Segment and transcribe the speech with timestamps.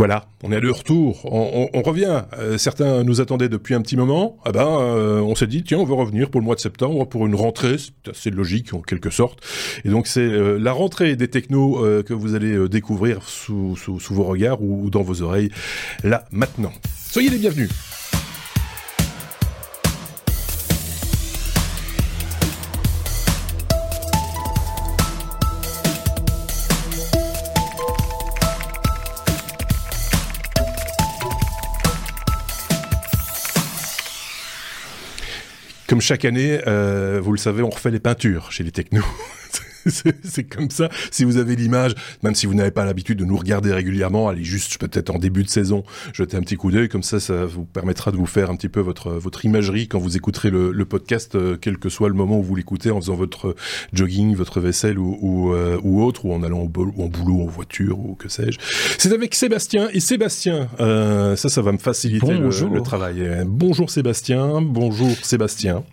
[0.00, 2.22] Voilà, on est de retour, on, revient.
[2.38, 4.38] Euh, certains nous attendaient depuis un petit moment.
[4.46, 7.04] Ah ben, euh, on s'est dit tiens, on va revenir pour le mois de septembre
[7.04, 9.40] pour une rentrée, c'est assez logique en quelque sorte.
[9.84, 14.24] Et donc c'est euh, la rentrée des technos que vous allez découvrir sous, sous, vos
[14.24, 15.50] regards ou dans vos oreilles
[16.02, 16.72] là maintenant.
[16.96, 17.68] Soyez les bienvenus.
[35.90, 39.02] Comme chaque année, euh, vous le savez, on refait les peintures chez les technos.
[40.24, 40.88] c'est comme ça.
[41.10, 44.44] Si vous avez l'image, même si vous n'avez pas l'habitude de nous regarder régulièrement, allez
[44.44, 46.88] juste peut-être en début de saison jeter un petit coup d'œil.
[46.88, 49.98] Comme ça, ça vous permettra de vous faire un petit peu votre votre imagerie quand
[49.98, 53.00] vous écouterez le, le podcast, euh, quel que soit le moment où vous l'écoutez, en
[53.00, 53.54] faisant votre
[53.92, 57.42] jogging, votre vaisselle ou ou, euh, ou autre, ou en allant au ou en boulot,
[57.42, 58.58] en voiture ou que sais-je.
[58.98, 60.68] C'est avec Sébastien et Sébastien.
[60.80, 63.44] Euh, ça, ça va me faciliter le, le, travail.
[63.46, 64.60] Bonjour Sébastien.
[64.62, 65.84] Bonjour Sébastien.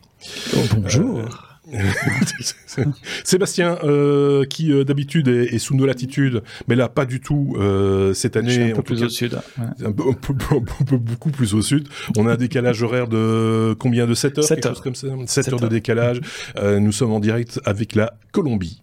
[0.55, 1.46] Oh, bonjour.
[3.23, 8.13] Sébastien, euh, qui euh, d'habitude est, sous nos latitudes, mais là pas du tout euh,
[8.13, 8.71] cette année.
[8.71, 9.37] Un peu plus au sud.
[9.83, 11.87] Un, peu, beaucoup plus au sud.
[12.15, 14.81] On a un décalage horaire de combien de 7 heures 7 heures.
[14.81, 15.07] comme ça?
[15.25, 16.21] 7, heures, de décalage.
[16.61, 18.81] nous sommes en direct avec la Colombie,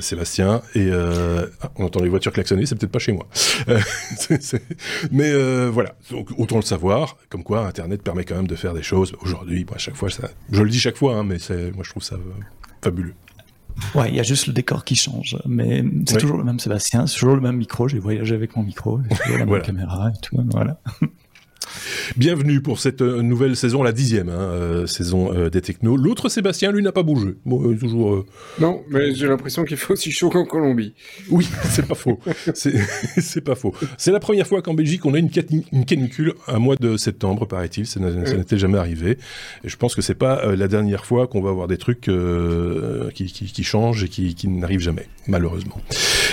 [0.00, 3.26] Sébastien, et ah, on entend les voitures klaxonner, c'est peut-être pas chez moi.
[5.12, 8.82] mais voilà, donc autant le savoir, comme quoi Internet permet quand même de faire des
[8.82, 9.14] choses.
[9.22, 11.90] Aujourd'hui, à chaque fois, ça, je le dis chaque fois, hein, mais c'est moi je
[11.90, 12.32] trouve ça euh,
[12.82, 13.14] fabuleux.
[13.94, 17.06] Ouais, il y a juste le décor qui change, mais c'est toujours le même Sébastien,
[17.06, 17.88] c'est toujours le même micro.
[17.88, 20.36] J'ai voyagé avec mon micro, toujours la même caméra et tout.
[20.50, 20.80] Voilà.
[22.16, 25.96] Bienvenue pour cette euh, nouvelle saison, la dixième hein, euh, saison euh, des technos.
[25.96, 27.34] L'autre Sébastien, lui, n'a pas bougé.
[27.44, 28.24] Bon, toujours.
[28.58, 30.94] Non, mais j'ai l'impression qu'il fait aussi chaud qu'en Colombie.
[31.30, 32.18] Oui, c'est pas faux.
[32.54, 33.74] C'est pas faux.
[33.98, 35.30] C'est la première fois qu'en Belgique on a une,
[35.72, 37.86] une canicule un mois de septembre, paraît-il.
[37.86, 39.18] Ça n'était jamais arrivé.
[39.64, 42.08] Et je pense que c'est pas la dernière fois qu'on va avoir des trucs
[43.14, 45.80] qui, qui, changent et qui, qui n'arrivent jamais, malheureusement.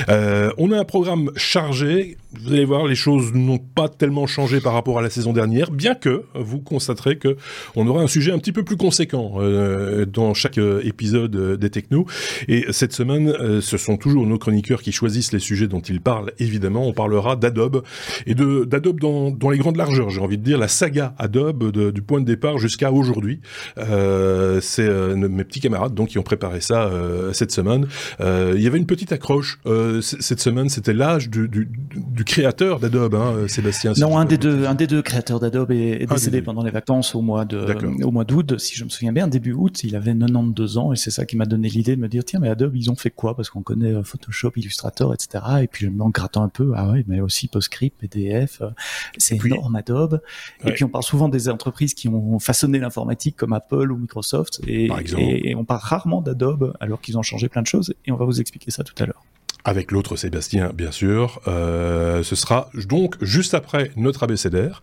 [0.07, 2.17] on a un programme chargé.
[2.33, 5.71] Vous allez voir, les choses n'ont pas tellement changé par rapport à la saison dernière,
[5.71, 7.37] bien que vous constaterez que
[7.75, 11.57] on aura un sujet un petit peu plus conséquent euh, dans chaque euh, épisode euh,
[11.57, 12.05] des Technos.
[12.47, 16.31] Et cette semaine, ce sont toujours nos chroniqueurs qui choisissent les sujets dont ils parlent.
[16.39, 17.83] Évidemment, on parlera d'Adobe
[18.25, 20.09] et de d'Adobe dans, dans les grandes largeurs.
[20.09, 23.39] J'ai envie de dire la saga Adobe du point de départ jusqu'à aujourd'hui.
[23.77, 26.91] C'est mes petits camarades donc qui ont préparé ça
[27.33, 27.87] cette semaine.
[28.19, 29.59] Il y avait une petite accroche
[30.01, 30.69] cette semaine.
[30.69, 33.93] C'était l'âge du, du, du, créateur d'Adobe, hein, Sébastien.
[33.97, 37.15] non, un des deux, un des deux créateur d'Adobe est, ah, décédé pendant les vacances
[37.15, 40.13] au mois de au mois d'août, si je me souviens bien, début août, il avait
[40.13, 42.75] 92 ans et c'est ça qui m'a donné l'idée de me dire tiens mais Adobe
[42.75, 43.35] ils ont fait quoi?
[43.35, 45.43] Parce qu'on connaît euh, Photoshop, Illustrator, etc.
[45.61, 46.73] Et puis en grattant un peu.
[46.75, 48.69] Ah ouais mais aussi PostScript, PDF, euh,
[49.17, 50.21] c'est énorme Adobe.
[50.65, 54.61] Et puis on parle souvent des entreprises qui ont façonné l'informatique comme Apple ou Microsoft.
[54.67, 57.93] Et, et on parle rarement d'Adobe alors qu'ils ont changé plein de choses.
[58.05, 59.23] Et on va vous expliquer ça tout à l'heure
[59.65, 61.41] avec l'autre Sébastien, bien sûr.
[61.47, 64.81] Euh, ce sera donc juste après notre abécédaire,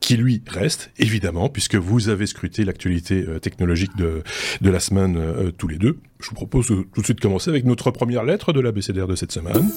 [0.00, 4.22] qui lui reste, évidemment, puisque vous avez scruté l'actualité euh, technologique de,
[4.60, 5.98] de la semaine euh, tous les deux.
[6.20, 9.16] Je vous propose tout de suite de commencer avec notre première lettre de l'abécédaire de
[9.16, 9.70] cette semaine.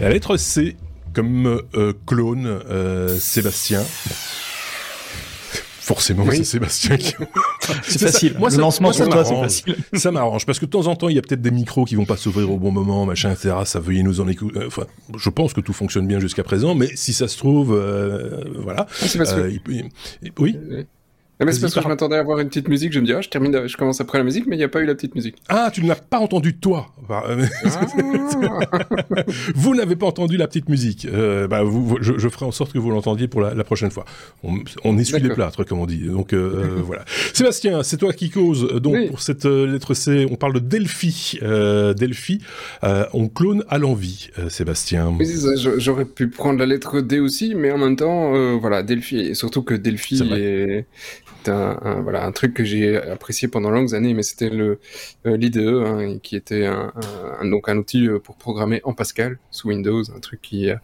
[0.00, 0.76] La lettre C,
[1.14, 1.62] comme
[2.06, 2.60] clone
[3.18, 3.82] Sébastien.
[5.86, 7.14] Forcément, c'est Sébastien qui.
[7.84, 8.34] c'est facile.
[8.40, 9.76] Moi, le lancement pour toi, c'est facile.
[9.92, 11.94] Ça m'arrange parce que de temps en temps, il y a peut-être des micros qui
[11.94, 13.54] vont pas s'ouvrir au bon moment, machin, etc.
[13.66, 14.58] Ça veuillez nous en écouter.
[14.58, 14.82] Euh, enfin,
[15.16, 18.88] je pense que tout fonctionne bien jusqu'à présent, mais si ça se trouve, euh, voilà.
[18.88, 19.40] Ah, parce que...
[19.42, 19.82] Euh,
[20.40, 20.58] oui.
[21.38, 23.12] Ah, mais c'est parce que je m'attendais à avoir une petite musique, je me dis,
[23.12, 24.94] ah, je termine, je commence après la musique, mais il n'y a pas eu la
[24.94, 25.36] petite musique.
[25.48, 29.22] Ah, tu ne l'as pas entendu toi euh, ah.
[29.54, 31.06] Vous n'avez pas entendu la petite musique.
[31.06, 33.90] Euh, bah, vous, je, je, ferai en sorte que vous l'entendiez pour la, la, prochaine
[33.90, 34.04] fois.
[34.42, 34.54] On,
[34.84, 36.06] on essuie les plâtres, comme on dit.
[36.06, 37.04] Donc euh, voilà.
[37.32, 38.68] Sébastien, c'est toi qui cause.
[38.80, 41.38] Donc pour cette euh, lettre C, on parle de Delphi.
[41.42, 42.40] Euh, Delphi,
[42.82, 45.16] on clone à l'envie, Sébastien.
[45.76, 49.62] J'aurais pu prendre la lettre D aussi, mais en même temps, voilà, Delphi, et surtout
[49.62, 50.86] que Delphi est
[51.48, 54.80] un, voilà, un truc que j'ai apprécié pendant longues années, mais c'était le
[55.26, 56.92] euh, l'IDE, hein, qui était un,
[57.44, 60.76] donc un outil euh, pour programmer en Pascal sous Windows, un truc qui, euh,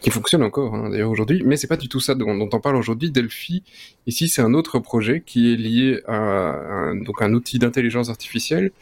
[0.00, 2.76] qui fonctionne encore hein, d'ailleurs aujourd'hui, mais c'est pas du tout ça dont, on parle
[2.76, 3.10] aujourd'hui.
[3.10, 3.62] Delphi,
[4.06, 8.72] ici, c'est un autre projet qui est lié à un, donc un outil d'intelligence artificielle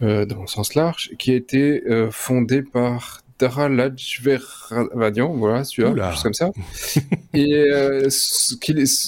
[0.00, 1.80] dans le sens large, qui a été
[2.10, 3.22] fondé par
[5.34, 6.50] Voilà, celui-là, juste comme ça.
[7.34, 8.08] et euh,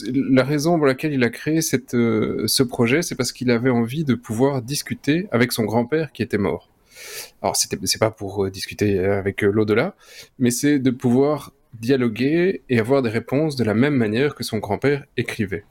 [0.07, 3.71] la raison pour laquelle il a créé cette, euh, ce projet, c'est parce qu'il avait
[3.71, 6.71] envie de pouvoir discuter avec son grand-père qui était mort.
[7.43, 9.95] Alors c'est pas pour discuter avec l'au-delà,
[10.39, 14.59] mais c'est de pouvoir dialoguer et avoir des réponses de la même manière que son
[14.59, 15.65] grand-père écrivait.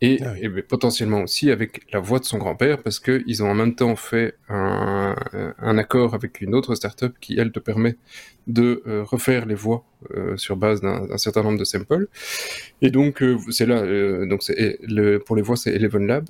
[0.00, 3.54] Et, ah ben, potentiellement aussi avec la voix de son grand-père, parce qu'ils ont en
[3.54, 5.16] même temps fait un,
[5.58, 7.96] un, accord avec une autre startup qui, elle, te permet
[8.46, 9.84] de euh, refaire les voix
[10.16, 12.06] euh, sur base d'un certain nombre de samples.
[12.80, 13.80] Et donc, euh, c'est là,
[14.24, 16.28] donc le, pour les voix, c'est Eleven Lab.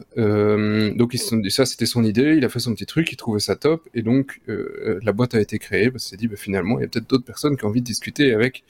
[0.96, 3.12] donc, ils se sont dit, ça, c'était son idée, il a fait son petit truc,
[3.12, 6.28] il trouvait ça top, et donc, la boîte a été créée, parce qu'il s'est dit,
[6.28, 8.64] bah, finalement, il y a peut-être d'autres personnes qui ont envie de discuter avec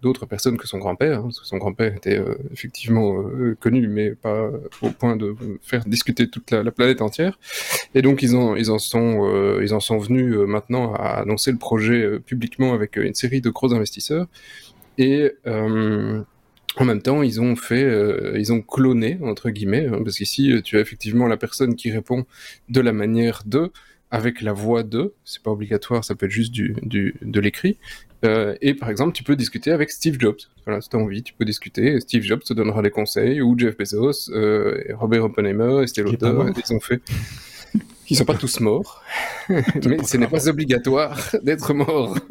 [0.00, 1.20] d'autres personnes que son grand-père.
[1.20, 4.50] Hein, son grand-père était euh, effectivement euh, connu, mais pas
[4.82, 7.38] au point de faire discuter toute la, planète entière.
[7.94, 13.14] Et donc ils en, sont, euh, venus maintenant à annoncer le projet publiquement avec une
[13.14, 14.26] série de gros investisseurs.
[14.98, 17.54] Et en même temps, ils ont
[18.62, 22.26] cloné entre guillemets, hein, parce qu'ici tu as effectivement la personne qui répond
[22.68, 23.72] de la manière de,
[24.10, 26.74] avec la voix de, c'est pas obligatoire, ça peut être juste du
[27.22, 27.78] de l'écrit,
[28.24, 30.38] euh, et par exemple, tu peux discuter avec Steve Jobs.
[30.64, 32.00] Voilà, si tu as envie, tu peux discuter.
[32.00, 36.72] Steve Jobs te donnera des conseils, ou Jeff Bezos, euh, Robert Oppenheimer, Estée Lauder, ils
[36.74, 37.00] ont fait.
[38.10, 39.02] Ils sont pas tous morts,
[39.48, 42.16] mais ce n'est pas obligatoire d'être mort.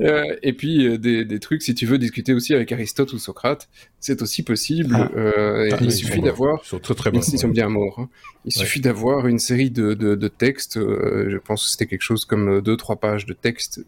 [0.00, 3.18] Euh, et puis euh, des, des, trucs, si tu veux discuter aussi avec Aristote ou
[3.18, 3.68] Socrate,
[4.00, 4.94] c'est aussi possible.
[4.96, 5.10] Ah.
[5.16, 6.60] Euh, ah, il suffit d'avoir.
[6.64, 7.20] Ils sont très très bons.
[7.20, 7.98] Ils sont bien morts.
[7.98, 8.08] Hein.
[8.44, 10.78] Il suffit d'avoir une série de, de, de textes.
[10.78, 13.84] je pense que c'était quelque chose comme deux trois pages de texte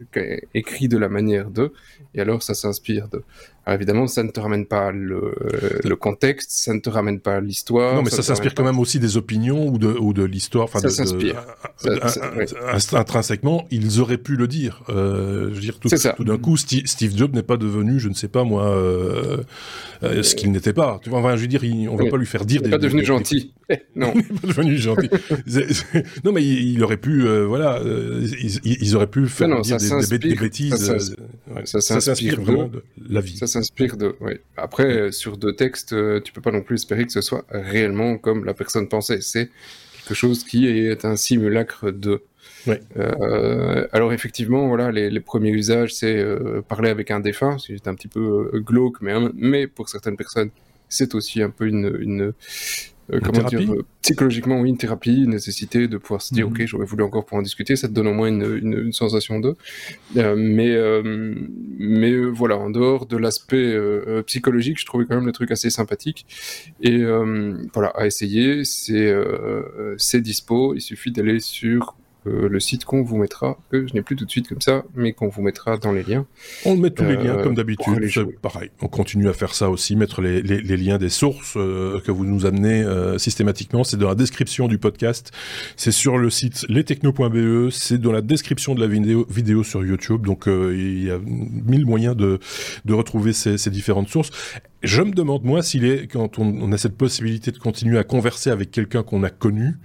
[0.54, 1.72] écrit de la manière de.
[2.14, 3.22] Et alors ça s'inspire de.
[3.66, 5.34] Alors évidemment, ça ne te ramène pas le,
[5.82, 7.94] le contexte, ça ne te ramène pas l'histoire.
[7.94, 10.68] Non, mais ça, s'inspire quand même aussi des opinions ou de, ou de l'histoire.
[10.68, 11.42] Ça s'inspire.
[12.92, 14.82] Intrinsèquement, ils auraient pu le dire.
[14.90, 15.03] Euh,
[15.48, 18.28] je veux dire, tout, tout d'un coup, Steve, Jobs n'est pas devenu, je ne sais
[18.28, 19.38] pas moi, euh,
[20.02, 21.00] euh, ce qu'il n'était pas.
[21.02, 22.60] Tu vois, enfin, je veux dire, on ne va pas lui faire dire.
[22.64, 23.52] Il n'est pas devenu gentil.
[23.96, 24.12] non.
[24.14, 25.08] il n'est pas devenu gentil.
[26.24, 27.80] non, mais il, aurait pu, voilà,
[28.64, 30.92] ils, auraient pu faire dire des, bêtises.
[31.64, 34.16] Ça, s'inspire vraiment de la vie s'inspire de.
[34.56, 37.44] Après, euh, sur deux textes, euh, tu peux pas non plus espérer que ce soit
[37.50, 39.20] réellement comme la personne pensait.
[39.20, 39.50] C'est
[39.96, 42.22] quelque chose qui est un simulacre de.
[42.68, 46.24] Euh, alors effectivement, voilà, les, premiers usages, c'est
[46.68, 50.50] parler avec un défunt, c'est un petit peu glauque, mais, mais pour certaines personnes,
[50.88, 52.32] c'est aussi un peu une, une,
[53.12, 56.54] euh, comment dire, euh, psychologiquement, oui, une thérapie, une nécessité de pouvoir se dire, mhm.
[56.54, 59.40] ok, j'aurais voulu encore pouvoir en discuter, ça te donne au moins une, une, sensation
[59.40, 59.56] de.
[60.16, 60.74] Euh, mais,
[61.78, 63.76] mais voilà, en dehors de l'aspect
[64.26, 66.26] psychologique, je trouvais quand même le truc assez sympathique.
[66.80, 67.02] Et
[67.72, 69.14] voilà, à essayer, c'est
[69.98, 71.96] c'est dispo, il suffit d'aller sur
[72.26, 74.84] euh, le site qu'on vous mettra, que je n'ai plus tout de suite comme ça,
[74.94, 76.26] mais qu'on vous mettra dans les liens.
[76.64, 78.70] On met tous les liens comme euh, d'habitude, pareil.
[78.80, 82.46] On continue à faire ça aussi, mettre les, liens des sources euh, que vous nous
[82.46, 82.84] amenez
[83.18, 83.84] systématiquement.
[83.84, 85.32] C'est dans la description du podcast,
[85.76, 90.24] c'est sur le site lestechno.be, c'est dans la description de la vidéo, vidéo sur YouTube.
[90.24, 92.38] Donc il y a mille moyens de,
[92.88, 94.30] retrouver ces, différentes sources.
[94.82, 98.50] Je me demande, moi, s'il est, quand on, a cette possibilité de continuer à converser
[98.50, 99.76] avec quelqu'un qu'on a connu,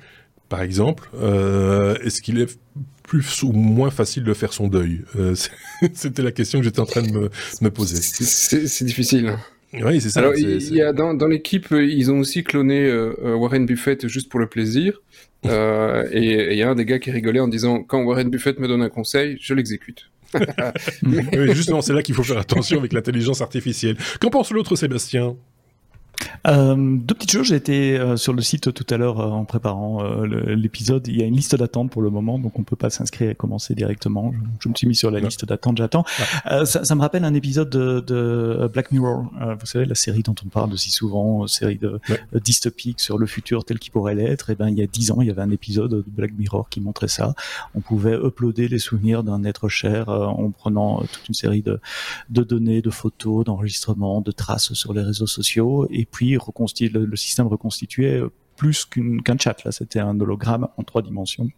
[0.49, 2.57] par exemple, euh, est-ce qu'il est
[3.03, 5.01] plus ou moins facile de faire son deuil?
[5.15, 5.35] Euh,
[5.93, 7.29] C'était la question que j'étais en train de
[7.61, 8.01] me, poser.
[8.01, 9.37] C'est difficile.
[9.73, 10.21] Oui, c'est ça.
[10.21, 14.29] Alors, il y a dans, dans l'équipe, ils ont aussi cloné euh, Warren Buffett juste
[14.29, 15.01] pour le plaisir.
[15.43, 18.67] et il y a un des gars qui rigolait en disant quand Warren Buffett me
[18.67, 20.09] donne un conseil, je l'exécute.
[21.03, 23.97] oui, justement, c'est là qu'il faut faire attention avec l'intelligence artificielle.
[24.19, 25.35] Qu'en pense l'autre Sébastien?
[26.47, 27.47] Euh, deux petites choses.
[27.47, 31.07] J'ai été euh, sur le site tout à l'heure euh, en préparant euh, l'épisode.
[31.07, 33.35] Il y a une liste d'attente pour le moment, donc on peut pas s'inscrire et
[33.35, 34.33] commencer directement.
[34.59, 35.78] Je, me suis mis sur la liste d'attente.
[35.78, 36.06] J'attends.
[36.66, 39.26] Ça, ça, me rappelle un épisode de, de Black Mirror.
[39.59, 41.99] vous savez la série dont on parle si souvent, série de
[42.33, 44.49] dystopique sur le futur tel qu'il pourrait l'être.
[44.49, 46.31] Et eh ben il y a dix ans, il y avait un épisode de Black
[46.38, 47.33] Mirror qui montrait ça.
[47.76, 51.80] On pouvait uploader les souvenirs d'un être cher en prenant toute une série de,
[52.30, 56.37] de données, de photos, d'enregistrements, de traces sur les réseaux sociaux et puis
[56.89, 58.21] le, système reconstituait
[58.56, 59.63] plus qu'un chat.
[59.63, 61.49] Là, c'était un hologramme en trois dimensions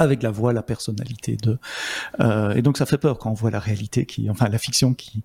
[0.00, 1.58] avec la voix, la personnalité de.
[2.20, 4.94] Euh, et donc ça fait peur quand on voit la réalité qui, enfin la fiction
[4.94, 5.22] qui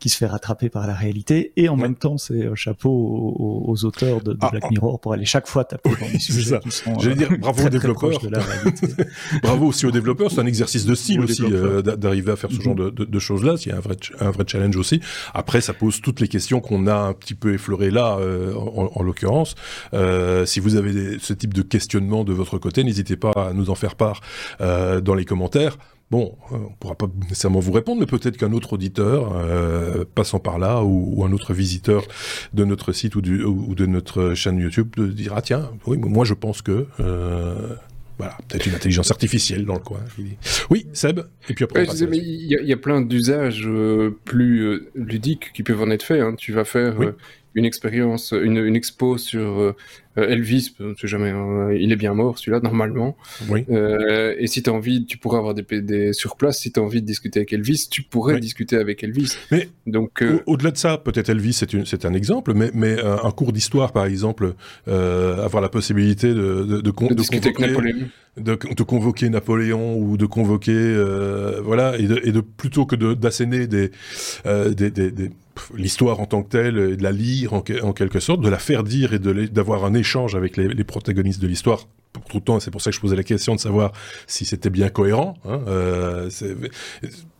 [0.00, 1.52] qui se fait rattraper par la réalité.
[1.56, 4.70] Et en même temps, c'est chapeau aux, auteurs de, ah, Black ah.
[4.70, 6.98] Mirror pour aller chaque fois taper dans les sujets qui sont.
[6.98, 8.18] J'allais dire bravo aux développeurs.
[9.42, 10.30] bravo aussi aux développeurs.
[10.30, 13.54] C'est un exercice de style aussi euh, d'arriver à faire ce genre de, de, choses-là.
[13.64, 15.00] Il y a un vrai un vrai challenge aussi.
[15.34, 18.90] Après, ça pose toutes les questions qu'on a un petit peu effleurées là, euh, en,
[18.92, 19.54] en l'occurrence.
[19.94, 23.70] Euh, si vous avez ce type de questionnement de votre côté, n'hésitez pas à nous
[23.70, 24.15] en faire part
[24.60, 25.78] euh, dans les commentaires.
[26.10, 30.38] Bon, euh, on pourra pas nécessairement vous répondre, mais peut-être qu'un autre auditeur euh, passant
[30.38, 32.04] par là ou, un autre visiteur
[32.54, 36.34] de notre site ou, du, ou de notre chaîne YouTube dira tiens, oui, moi je
[36.34, 36.86] pense que
[38.18, 40.00] voilà, peut-être une intelligence artificielle dans le coin.
[40.70, 41.20] Oui, Seb,
[41.50, 41.84] et puis après.
[41.84, 43.68] il y, a plein d'usages
[44.24, 46.22] plus ludiques qui peuvent en être faits.
[46.22, 46.34] Hein.
[46.38, 46.94] Tu vas faire
[47.56, 49.74] une expérience, une, une, expo sur
[50.18, 53.16] euh, Elvis, jamais, hein, il est bien mort celui-là normalement.
[53.48, 53.64] Oui.
[53.70, 56.58] Euh, et si tu as envie, tu pourrais avoir des, des sur place.
[56.58, 59.32] Si tu as envie de discuter avec Elvis, tu pourrais discuter avec Elvis.
[59.50, 63.52] Mais donc euh, au-delà de ça, peut-être Elvis c'est un exemple, mais, mais un cours
[63.52, 64.54] d'histoire par exemple,
[64.86, 68.08] avoir la possibilité de, de, de, discuter avec Napoléon.
[68.36, 70.94] De, convoquer Napoléon ou de convoquer
[71.62, 73.90] voilà et de, et de plutôt que d'asséner des,
[74.44, 75.30] des, des, des
[75.74, 78.82] l'histoire en tant que telle, et de la lire en, quelque sorte, de la faire
[78.82, 81.86] dire et d'avoir un échange avec les, protagonistes de l'histoire.
[82.12, 83.92] Pour tout le temps, c'est pour ça que je posais la question de savoir
[84.26, 85.34] si c'était bien cohérent.
[85.44, 86.30] Hein, euh,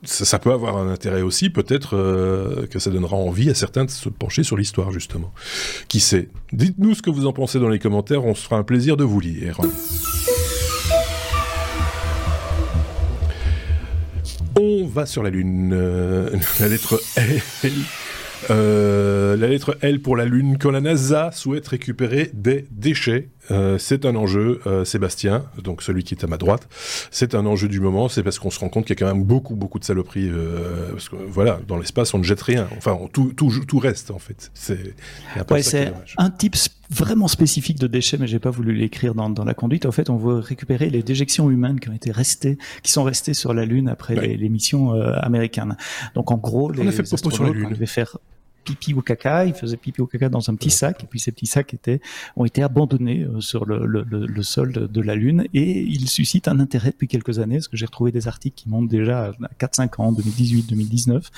[0.03, 3.91] ça, peut avoir un intérêt aussi, peut-être euh, que ça donnera envie à certains de
[3.91, 5.33] se pencher sur l'histoire, justement.
[5.89, 6.29] Qui sait?
[6.53, 9.05] Dites-nous ce que vous en pensez dans les commentaires, on se fera un plaisir de
[9.05, 9.59] vous lire.
[14.97, 15.73] Va sur la Lune.
[15.75, 17.73] Euh, la lettre L.
[18.51, 23.79] Euh, la lettre L pour la Lune, quand la NASA souhaite récupérer des déchets euh,
[23.79, 26.69] c'est un enjeu, euh, Sébastien, donc celui qui est à ma droite.
[27.11, 29.15] C'est un enjeu du moment, c'est parce qu'on se rend compte qu'il y a quand
[29.15, 30.29] même beaucoup, beaucoup de saloperies.
[30.29, 32.69] Euh, parce que voilà, dans l'espace, on ne jette rien.
[32.77, 34.51] Enfin, tout, tout, tout reste en fait.
[34.55, 34.95] C'est
[35.51, 36.57] ouais, un type
[36.91, 39.87] vraiment spécifique de déchets, mais j'ai pas voulu l'écrire dans, dans, la conduite.
[39.87, 43.35] En fait, on veut récupérer les déjections humaines qui ont été restées, qui sont restées
[43.35, 45.77] sur la Lune après les, missions américaines.
[46.15, 47.69] Donc en gros, les, on a fait sur la Lune.
[47.71, 48.19] devaient faire
[48.67, 51.31] pipi ou caca, ils faisaient pipi ou caca dans un petit sac, et puis ces
[51.31, 52.01] petits sacs étaient,
[52.35, 56.49] ont été abandonnés euh, sur le, le, le, sol de, la Lune, et ils suscitent
[56.49, 59.33] un intérêt depuis quelques années, parce que j'ai retrouvé des articles qui montent déjà à
[59.65, 61.31] 4-5 ans, 2018, 2019,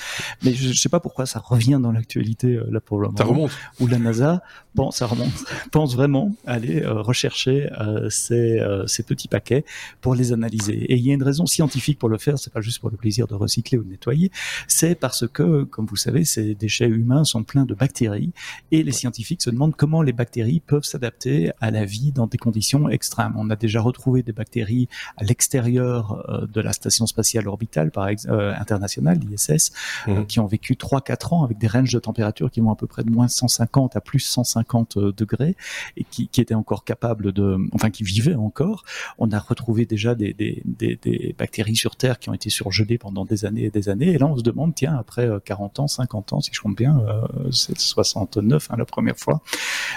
[0.43, 3.19] mais je, ne sais pas pourquoi ça revient dans l'actualité euh, là pour le moment.
[3.19, 3.51] Ça remonte.
[3.81, 4.43] Où la NASA
[4.75, 7.69] pense, ça remonte, pense vraiment aller euh, rechercher
[8.11, 9.65] ces, ces petits paquets
[10.01, 10.75] pour les analyser.
[10.75, 12.97] Et il y a une raison scientifique pour le faire, c'est pas juste pour le
[12.97, 14.31] plaisir de recycler ou de nettoyer,
[14.67, 18.33] c'est parce que, comme vous savez, ces déchets humains sont pleins de bactéries
[18.71, 22.39] et les scientifiques se demandent comment les bactéries peuvent s'adapter à la vie dans des
[22.39, 23.35] conditions extrêmes.
[23.37, 28.09] On a déjà retrouvé des bactéries à l'extérieur euh, de la station spatiale orbitale par
[28.29, 29.73] euh, internationale, l'ISS,
[30.09, 30.27] euh, mmh.
[30.27, 33.05] qui ont vécu 3-4 ans avec des ranges de température qui vont à peu près
[33.05, 35.57] de moins 150 à plus 150 degrés
[35.97, 38.85] et qui, qui étaient encore capables de, enfin qui vivaient encore.
[39.19, 42.99] On a retrouvé déjà des, des, des, des bactéries sur Terre qui ont été surgelées
[42.99, 44.09] pendant des années et des années.
[44.09, 46.99] Et là, on se demande, tiens, après 40 ans, 50 ans, si je compte bien,
[47.01, 47.08] euh,
[47.51, 49.41] c'est 69 hein, la première fois,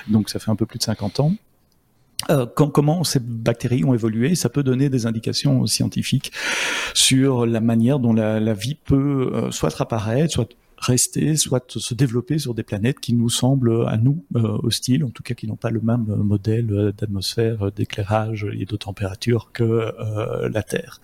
[0.07, 1.33] donc ça fait un peu plus de 50 ans.
[2.29, 6.31] Euh, comment ces bactéries ont évolué, ça peut donner des indications scientifiques
[6.93, 10.49] sur la manière dont la, la vie peut euh, soit apparaître, soit
[10.81, 15.09] rester, soit se développer sur des planètes qui nous semblent à nous euh, hostiles, en
[15.09, 19.51] tout cas qui n'ont pas le même modèle euh, d'atmosphère, euh, d'éclairage et de température
[19.53, 19.91] que
[20.51, 20.99] la Terre.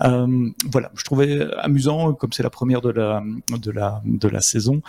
[0.00, 3.22] voilà, je trouvais amusant, comme c'est la première de la
[3.60, 4.82] de la de la saison,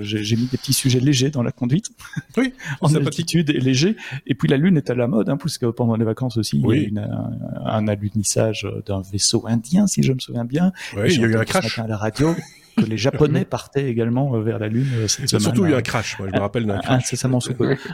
[0.00, 1.90] j'ai mis des petits sujets légers dans la conduite,
[2.36, 3.96] oui, en altitude et léger.
[4.26, 6.66] Et puis la Lune est à la mode, hein, puisque pendant les vacances aussi, il
[6.66, 10.72] y a eu un, un alunissage d'un vaisseau indien, si je me souviens bien.
[10.96, 12.34] Oui, il y a eu un crash à la radio
[12.76, 15.42] que les Japonais partaient également euh, vers la Lune euh, cette semaine.
[15.42, 16.18] Surtout, il y a un crash.
[16.18, 17.14] Moi, je me rappelle d'un crash.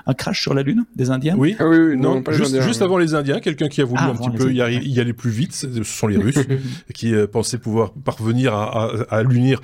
[0.07, 1.35] Un crash sur la Lune des Indiens?
[1.37, 1.57] Oui.
[1.59, 4.31] Ah oui, non, juste, juste avant les Indiens, quelqu'un qui a voulu ah, un petit
[4.31, 6.47] peu y, y, aller plus vite, ce sont les Russes,
[6.95, 9.61] qui euh, pensaient pouvoir parvenir à, à, à l'unir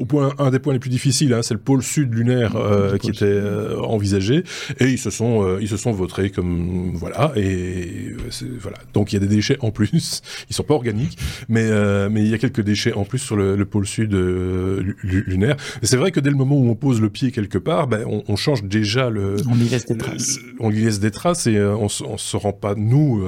[0.00, 2.96] au point, un des points les plus difficiles, hein, c'est le pôle sud lunaire euh,
[2.96, 4.44] qui était euh, envisagé,
[4.78, 8.16] et ils se sont, euh, ils se sont votés comme voilà, et
[8.58, 8.78] voilà.
[8.94, 9.90] Donc il y a des déchets en plus.
[10.50, 11.68] Ils sont pas organiques, mais
[12.08, 15.56] mais il y a quelques déchets en plus sur le, le pôle sud lunaire.
[15.82, 18.24] C'est vrai que dès le moment où on pose le pied quelque part, ben, on,
[18.26, 19.36] on change déjà le.
[19.48, 20.38] On y laisse des traces.
[20.58, 23.22] on y laisse des traces et on, on se rend pas nous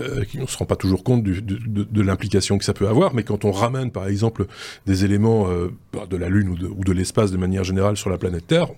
[0.00, 2.88] euh, on se rend pas toujours compte du, de, de, de l'implication que ça peut
[2.88, 4.46] avoir, mais quand on ramène par exemple
[4.86, 7.96] des éléments euh, bah, de la Lune ou de, ou de l'espace de manière générale
[7.96, 8.68] sur la planète Terre,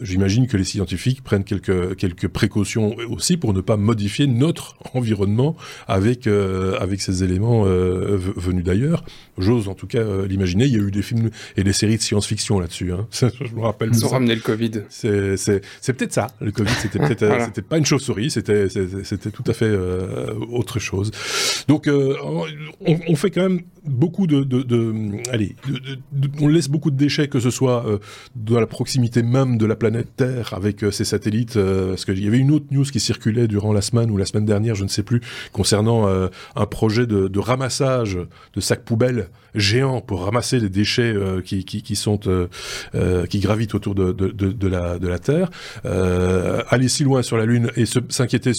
[0.00, 5.56] j'imagine que les scientifiques prennent quelques, quelques précautions aussi pour ne pas modifier notre environnement
[5.88, 9.04] avec, euh, avec ces éléments euh, venus d'ailleurs.
[9.38, 10.66] J'ose en tout cas euh, l'imaginer.
[10.66, 12.92] Il y a eu des films et des séries de science-fiction là-dessus.
[12.92, 13.06] Hein.
[13.12, 13.90] je me rappelle.
[13.92, 14.82] Ils ont ramené le Covid.
[14.88, 16.28] C'est peut-être ça.
[16.40, 17.48] Le Covid, c'était peut-être, voilà.
[17.68, 19.70] pas une chauve-souris, c'était, c'était tout à fait
[20.50, 21.10] autre chose.
[21.68, 22.16] Donc, euh,
[22.80, 24.44] on, fait quand même beaucoup de,
[25.30, 25.56] allez,
[26.40, 27.98] on laisse beaucoup de déchets, que ce soit euh,
[28.36, 31.56] dans la proximité même de la planète Terre avec euh, ses satellites.
[31.56, 34.26] Euh, parce qu'il y avait une autre news qui circulait durant la semaine ou la
[34.26, 35.20] semaine dernière, je ne sais plus,
[35.52, 38.18] concernant euh, un projet de, ramassage
[38.54, 41.64] de sacs poubelles géants pour ramasser les déchets euh, qui,
[43.40, 45.50] gravitent autour de la Terre.
[45.84, 48.52] aller si loin sur la Lune et s'inquiéter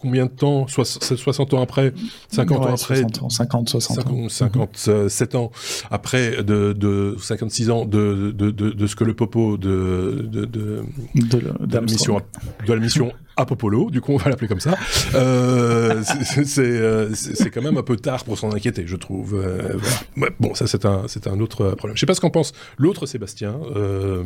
[0.00, 1.92] combien de temps 60 ans après
[2.30, 4.28] 50 ans après 50, 60 ans.
[4.28, 5.50] 57 ans
[5.90, 10.44] après, de, de 56 ans de, de, de, de, ce que le popo de, de,
[10.44, 12.20] de, de, la mission,
[12.66, 14.76] de la mission Apopolo, du coup on va l'appeler comme ça.
[15.14, 16.02] Euh,
[16.58, 19.34] euh c'est quand même un peu tard pour s'en inquiéter, je trouve.
[19.34, 19.76] Euh,
[20.16, 20.34] voilà.
[20.40, 21.96] bon, ça c'est un, un autre problème.
[21.96, 23.58] Je sais pas ce qu'en pense l'autre Sébastien.
[23.76, 24.22] Euh...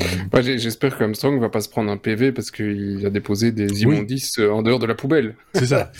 [0.57, 4.39] J'espère que Armstrong va pas se prendre un PV parce qu'il a déposé des immondices
[4.39, 5.35] en dehors de la poubelle.
[5.55, 5.93] C'est ça.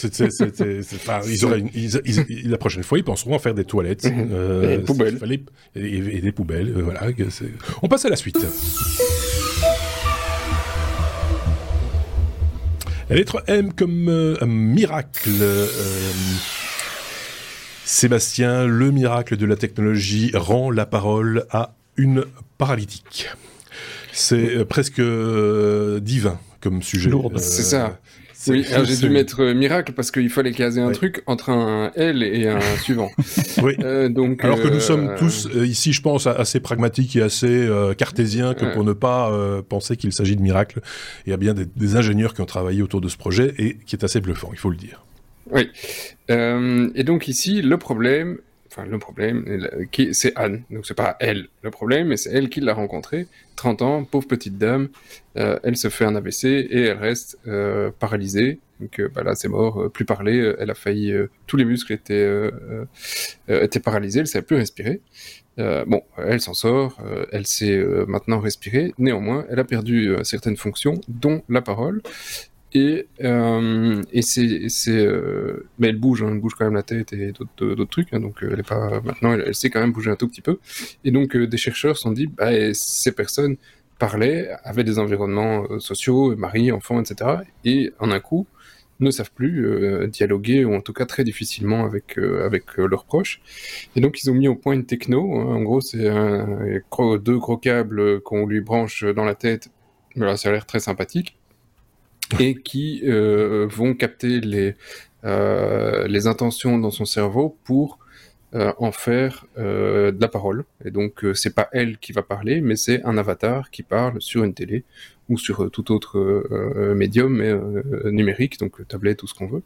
[2.45, 4.05] la prochaine fois, ils penseront à faire des toilettes.
[4.63, 5.19] Et des poubelles.
[5.77, 6.73] et, des poubelles.
[6.83, 7.03] voilà.
[7.83, 8.39] On passe à la suite.
[13.11, 15.31] La lettre M comme euh, un miracle.
[15.41, 15.67] Euh,
[17.85, 22.25] Sébastien, le miracle de la technologie rend la parole à une
[22.59, 23.29] paralytique.
[24.13, 25.03] C'est euh, presque
[26.01, 27.11] divin comme sujet.
[27.37, 27.99] C'est ça.
[28.49, 32.49] Oui, j'ai dû mettre miracle parce qu'il fallait caser un truc entre un L et
[32.49, 33.11] un suivant.
[33.63, 33.77] oui.
[34.11, 38.73] donc, Alors que nous sommes tous ici, je pense, assez pragmatiques et assez cartésiens que
[38.73, 39.31] pour ne pas
[39.69, 40.81] penser qu'il s'agit de miracle.
[41.27, 43.97] Il y a bien des, ingénieurs qui ont travaillé autour de ce projet et qui
[43.97, 45.05] est assez bluffant, il faut le dire.
[45.51, 45.69] Oui.
[46.29, 48.39] et donc ici, le problème,
[48.73, 49.45] enfin le problème,
[50.13, 50.63] c'est Anne.
[50.71, 53.27] Donc c'est pas elle le problème, mais c'est elle qui l'a rencontré.
[53.57, 54.89] 30 ans, pauvre petite dame,
[55.37, 58.61] euh, elle se fait un AVC et elle reste euh, paralysée.
[58.81, 61.15] Donc euh, bah là c'est mort, plus parler, elle a failli,
[61.47, 62.51] tous les muscles étaient,
[63.49, 65.01] étaient paralysés, elle ne savait plus respirer.
[65.59, 66.99] bon, elle s'en sort,
[67.31, 68.95] elle sait maintenant respirer.
[68.99, 72.03] Néanmoins, elle a perdu certaines fonctions, dont la parole.
[72.75, 76.83] Et, euh, et c'est, c'est, euh, mais elle bouge, hein, elle bouge quand même la
[76.83, 79.81] tête et d'autres, d'autres trucs, hein, donc euh, elle est pas, maintenant elle, sait quand
[79.81, 80.59] même bouger un tout petit peu.
[81.05, 83.57] Et donc des chercheurs se sont dit, bah, ces personnes
[83.99, 87.43] parlaient, avaient des environnements sociaux, mari, enfants, etc.
[87.65, 88.47] Et en un coup,
[89.01, 93.41] ne savent plus dialoguer, ou en tout cas très difficilement avec, avec leurs proches.
[93.97, 95.57] Et donc ils ont mis au point une techno, hein.
[95.57, 96.79] en gros c'est un,
[97.19, 99.71] deux gros câbles qu'on lui branche dans la tête,
[100.17, 101.37] voilà, ça a l'air très sympathique
[102.41, 104.75] et qui euh, vont capter les,
[105.25, 107.99] euh, les intentions dans son cerveau pour
[108.55, 110.65] euh, en faire de la parole.
[110.85, 114.45] Et donc c'est pas elle qui va parler, mais c'est un avatar qui parle sur
[114.45, 114.85] une télé
[115.29, 116.19] ou sur tout autre
[116.95, 119.63] médium numérique, donc tablette ou ce qu'on veut.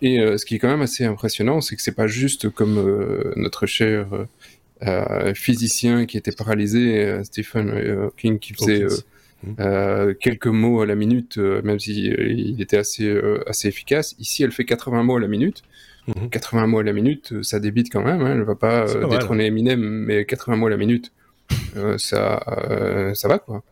[0.00, 3.66] et ce qui est quand même assez impressionnant, c'est que c'est pas juste comme notre
[3.66, 4.08] cher
[5.34, 8.86] physicien qui était paralysé, Stephen King, qui faisait
[9.60, 13.12] euh, quelques mots à la minute, euh, même s'il euh, il était assez,
[13.46, 14.16] assez efficace.
[14.18, 15.62] Ici, elle fait 80 mots à la minute.
[16.30, 16.70] 80 mhm.
[16.70, 18.22] mots à la minute, ça débite quand même.
[18.22, 18.32] Hein.
[18.34, 21.12] Elle va pas détrôner Eminem, mais 80 mots à la minute,
[21.98, 23.62] ça, ça va quoi.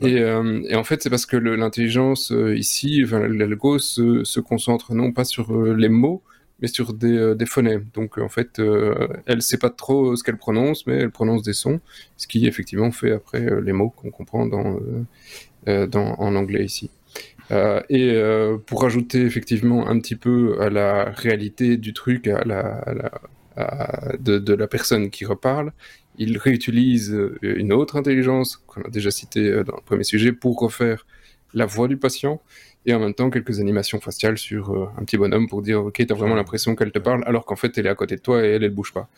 [0.00, 5.12] Et, et, en fait, c'est parce que l'intelligence ici, enfin, l'algo se, se, concentre non
[5.12, 6.22] pas sur les mots,
[6.60, 7.86] mais sur des, euh, phonèmes.
[7.94, 11.52] Donc en fait, euh, elle sait pas trop ce qu'elle prononce, mais elle prononce des
[11.52, 11.80] sons,
[12.16, 14.78] ce qui effectivement fait après euh, les mots qu'on comprend dans,
[15.66, 16.90] en anglais ici.
[17.50, 18.20] et
[18.66, 22.84] pour rajouter effectivement un petit peu à la réalité du truc, à la,
[24.18, 25.72] de, la personne qui reparle,
[26.18, 31.06] il réutilise une autre intelligence qu'on a déjà citée dans le premier sujet pour refaire
[31.52, 32.40] la voix du patient
[32.86, 36.04] et en même temps quelques animations faciales sur euh, un petit bonhomme pour dire ok
[36.06, 38.44] t'as vraiment l'impression qu'elle te parle alors qu'en fait elle est à côté de toi
[38.44, 39.08] et elle elle bouge pas.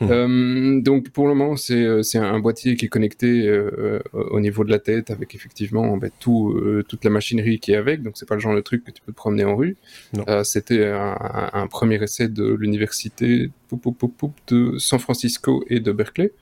[0.00, 0.08] Hmm.
[0.10, 4.40] euh, donc pour le moment c'est euh, c'est un boîtier qui est connecté euh, au
[4.40, 8.02] niveau de la tête avec effectivement ben, tout toute la machinerie qui est avec.
[8.02, 9.76] Donc c'est pas le genre de truc que tu peux te promener en rue.
[10.44, 11.16] C'était un,
[11.52, 13.50] un, premier essai de l'université
[14.48, 16.32] de San Francisco et de Berkeley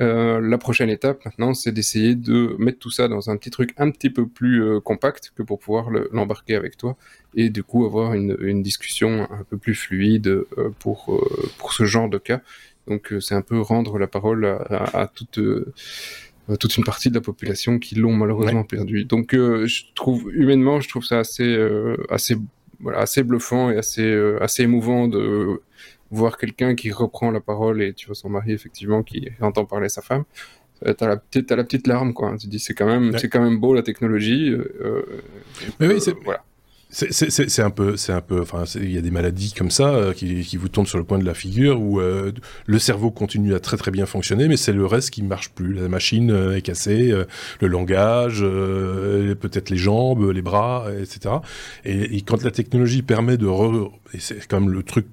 [0.00, 3.74] euh, la prochaine étape maintenant, c'est d'essayer de mettre tout ça dans un petit truc
[3.76, 6.96] un petit peu plus euh, compact que pour pouvoir l'embarquer avec toi
[7.36, 10.46] et du coup avoir une, discussion un peu plus fluide euh,
[10.80, 11.24] pour,
[11.58, 12.40] pour ce genre de cas.
[12.88, 15.40] Donc c'est un peu rendre la parole à, toute
[16.60, 19.06] toute une partie de la population qui l'ont malheureusement perdu.
[19.06, 21.56] Donc je trouve humainement, je trouve ça assez
[22.10, 22.36] assez
[22.80, 25.62] voilà, assez bluffant et assez assez émouvant de
[26.14, 29.88] voir quelqu'un qui reprend la parole et tu vois son mari effectivement qui entend parler
[29.88, 30.24] sa femme
[30.86, 33.28] euh, t'as la petite as la petite larme quoi tu dis c'est quand même c'est
[33.28, 35.02] quand même beau la technologie euh, euh,
[35.80, 36.42] mais oui c'est voilà
[36.90, 40.42] c'est un peu, c'est un peu, enfin, il y a des maladies comme ça qui,
[40.42, 43.76] qui, vous tombent sur le point de la figure où le cerveau continue à très
[43.76, 45.74] très bien fonctionner, mais c'est le reste qui marche plus.
[45.74, 47.12] La machine est cassée,
[47.60, 51.34] le langage, peut-être les jambes, les bras, etc.
[51.84, 55.06] Et, et, quand la technologie permet de, re, et c'est quand même le truc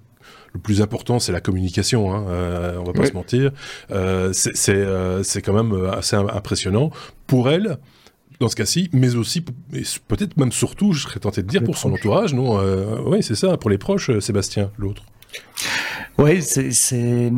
[0.53, 2.13] le plus important, c'est la communication.
[2.13, 3.51] Hein, euh, on va pas se mentir.
[3.91, 6.91] Euh, c'est euh, c'est quand même assez impressionnant
[7.27, 7.77] pour elle.
[8.39, 9.41] dans ce cas-ci, mais aussi,
[10.07, 12.59] peut-être même surtout, je serais tenté de dire, pour son entourage, non
[13.05, 15.03] Oui, c'est ça, pour les proches, Sébastien, l'autre.
[16.17, 17.31] Oui, c'est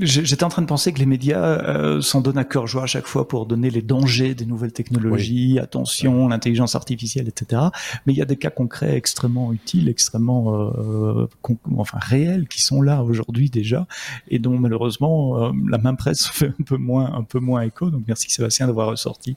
[0.00, 2.86] J'étais en train de penser que les médias euh, s'en donnent à cœur joie à
[2.86, 7.62] chaque fois pour donner les dangers des nouvelles technologies, attention, l'intelligence artificielle, etc.
[8.04, 11.28] Mais il y a des cas concrets extrêmement utiles, extrêmement euh,
[11.76, 13.86] enfin réels, qui sont là aujourd'hui déjà,
[14.26, 17.90] et dont malheureusement euh, la main presse fait un peu moins, un peu moins écho.
[17.90, 19.36] Donc merci Sébastien d'avoir ressorti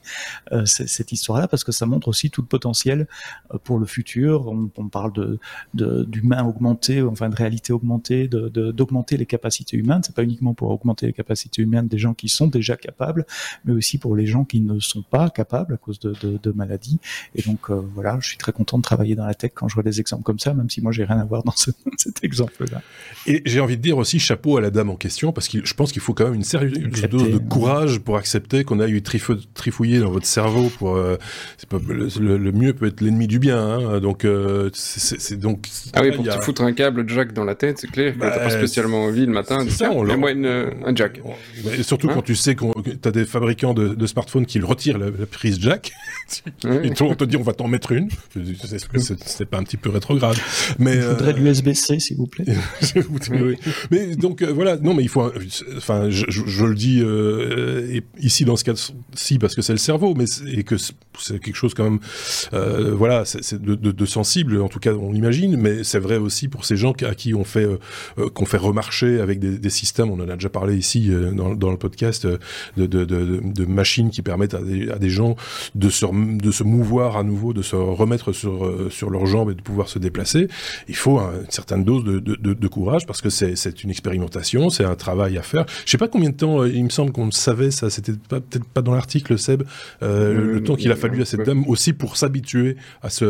[0.50, 3.06] euh, cette histoire-là parce que ça montre aussi tout le potentiel
[3.54, 4.48] euh, pour le futur.
[4.48, 5.38] On, on parle de
[5.74, 10.00] d'humain augmenté, enfin de réalité augmentée, d'augmenter de, les capacités humaines.
[10.02, 13.26] C'est pas uniquement pour augmenter les capacités humaines des gens qui sont déjà capables,
[13.64, 16.98] mais aussi pour les gens qui ne sont pas capables à cause de, maladies.
[17.34, 19.74] Et donc euh, voilà, je suis très content de travailler dans la tech quand je
[19.74, 21.54] vois des exemples comme ça, même si moi j'ai rien à voir dans
[21.96, 22.82] cet exemple-là.
[23.26, 25.74] Et j'ai envie de dire aussi chapeau à la dame en question, parce que je
[25.74, 29.02] pense qu'il faut quand même une sérieuse dose de courage pour accepter qu'on a eu
[29.02, 30.70] trifouillé dans votre cerveau.
[30.78, 31.16] Pour euh,
[31.70, 34.00] le, mieux peut être l'ennemi du bien, hein.
[34.00, 35.68] donc euh, c'est donc.
[35.92, 38.14] Ah oui, pour te foutre un câble Jack dans la tête, c'est clair.
[38.18, 39.68] Bah, t'as pas spécialement envie le matin.
[39.68, 40.02] Ça, on
[40.46, 41.20] un jack.
[41.76, 44.98] Et surtout hein quand tu sais que tu as des fabricants de, smartphones qui retirent
[44.98, 45.92] la, prise jack,
[46.64, 48.08] et on te dit on va t'en mettre une.
[49.26, 50.36] C'est pas un petit peu rétrograde.
[50.78, 52.44] Mais, il faudrait de l'USB-C, s'il vous plaît.
[53.90, 55.30] Mais donc euh, voilà, non, mais il faut.
[55.76, 60.24] Enfin, je, le dis euh, ici dans ce cas-ci parce que c'est le cerveau, mais
[60.46, 62.00] et que c'est quelque chose quand même,
[62.52, 66.64] euh, voilà, c'est de, sensible, en tout cas on l'imagine, mais c'est vrai aussi pour
[66.64, 67.66] ces gens à qui on fait
[68.34, 70.10] qu'on fait remarcher avec des, des systèmes.
[70.10, 74.22] On en a déjà parlé ici dans, dans le podcast de, de, de, machines qui
[74.22, 75.36] permettent à des, à des gens
[75.74, 79.54] de se, de se mouvoir à nouveau, de se remettre sur, sur leurs jambes et
[79.54, 80.48] de pouvoir se déplacer.
[80.88, 84.94] Il faut une certaine dose de, de courage parce que c'est une expérimentation, c'est un
[84.94, 85.66] travail à faire.
[85.84, 88.82] Je sais pas combien de temps, il me semble qu'on savait, ça c'était peut-être pas
[88.82, 89.62] dans l'article, Seb,
[90.02, 93.24] euh, le temps qu'il a fallu à cette dame aussi pour s'habituer à ce,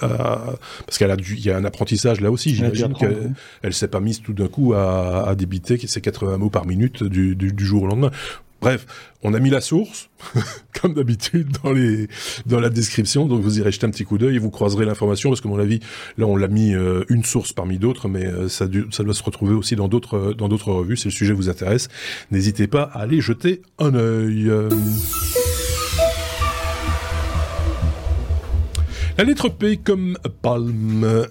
[0.00, 0.54] à,
[0.86, 3.32] parce qu'elle a dû, il y a un apprentissage là aussi, j'imagine qu'elle
[3.62, 5.34] elle s'est pas mise tout d'un coup à, à
[5.64, 8.10] débiter ses 80 mots par minute du, jour au lendemain.
[8.60, 8.86] Bref,
[9.22, 10.08] on a mis la source,
[10.80, 11.48] comme d'habitude,
[12.46, 13.26] dans, la description.
[13.26, 15.58] Donc vous irez jeter un petit coup d'œil et vous croiserez l'information, parce que mon
[15.58, 15.80] avis,
[16.16, 19.22] là on l'a mis euh, une source parmi d'autres, mais euh, ça, ça doit se
[19.22, 20.96] retrouver aussi dans d'autres euh, dans d'autres revues.
[20.96, 21.88] Si le sujet vous intéresse,
[22.30, 24.50] n'hésitez pas à aller jeter un œil.
[29.18, 31.26] La lettre P comme palme.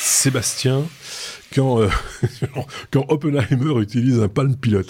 [0.00, 0.84] Sébastien,
[1.54, 1.88] quand, euh,
[2.90, 4.82] quand Oppenheimer utilise un Palm Pilot.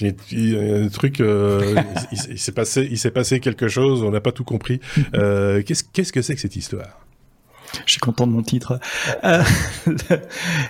[0.00, 1.74] Il y a un truc, euh,
[2.12, 4.80] il, s'est passé, il s'est passé quelque chose, on n'a pas tout compris.
[5.14, 7.00] Euh, qu'est-ce, qu'est-ce que c'est que cette histoire?
[7.86, 8.78] Je suis content de mon titre.
[9.24, 9.42] Euh,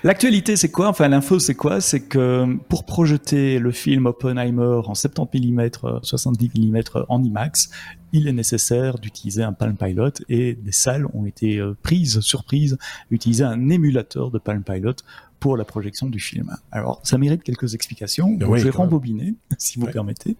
[0.04, 0.88] L'actualité, c'est quoi?
[0.88, 1.80] Enfin, l'info, c'est quoi?
[1.80, 5.70] C'est que pour projeter le film Oppenheimer en 70 mm,
[6.02, 7.70] 70 mm en IMAX,
[8.12, 12.78] il est nécessaire d'utiliser un Palm Pilot et des salles ont été prises, surprises,
[13.10, 14.96] utiliser un émulateur de Palm Pilot
[15.40, 16.56] pour la projection du film.
[16.72, 18.36] Alors, ça mérite quelques explications.
[18.40, 20.36] je vais rembobiner, si vous permettez.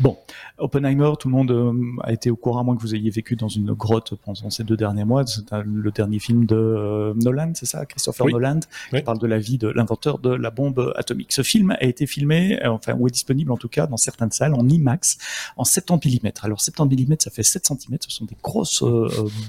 [0.00, 0.16] Bon,
[0.58, 3.36] Oppenheimer, tout le monde euh, a été au courant, à moins que vous ayez vécu
[3.36, 5.26] dans une grotte pendant ces deux derniers mois.
[5.26, 9.38] C'est le dernier film de euh, Nolan, c'est ça, Christopher Nolan, qui parle de la
[9.38, 11.32] vie de l'inventeur de la bombe atomique.
[11.32, 14.32] Ce film a été filmé, euh, enfin, ou est disponible en tout cas dans certaines
[14.32, 15.18] salles en IMAX,
[15.56, 16.28] en 70 mm.
[16.42, 17.98] Alors, 70 mm, ça fait 7 cm.
[18.00, 18.84] Ce sont des grosses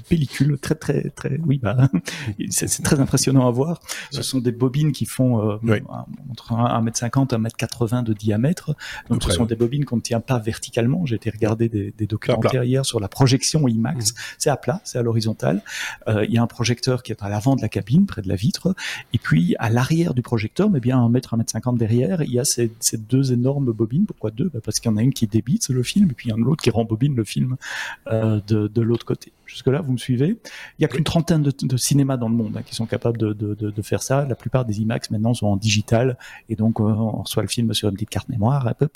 [0.08, 1.88] pellicules, très, très, très, oui, bah,
[2.50, 3.80] c'est très impressionnant à voir.
[4.10, 5.80] Ce sont des bobines qui font euh,
[6.30, 8.74] entre 1m50 et 1m80 de diamètre.
[9.08, 11.06] Donc ce sont des bobines qu'on ne tient pas verticalement.
[11.06, 14.12] J'ai été regarder des, des documentaires hier sur la projection IMAX.
[14.12, 14.14] Mmh.
[14.38, 15.62] C'est à plat, c'est à l'horizontale.
[16.08, 18.28] Euh, il y a un projecteur qui est à l'avant de la cabine, près de
[18.28, 18.74] la vitre.
[19.12, 22.32] Et puis à l'arrière du projecteur, mais bien 1 mètre, 1 mètre 50 derrière, il
[22.32, 24.06] y a ces, ces deux énormes bobines.
[24.06, 24.50] Pourquoi deux?
[24.52, 26.34] Bah, Parce qu'il y en a une qui débite le film, et puis il y
[26.34, 27.56] en a l'autre qui rembobine le film
[28.08, 29.32] euh, de, de l'autre côté.
[29.46, 30.38] Jusque-là, vous me suivez?
[30.78, 33.18] Il y a qu'une trentaine de, de, cinémas dans le monde hein, qui sont capables
[33.18, 34.24] de, de, de, faire ça.
[34.24, 36.16] La plupart des IMAX maintenant sont en digital
[36.48, 38.88] et donc euh, on reçoit le film sur une petite carte mémoire, un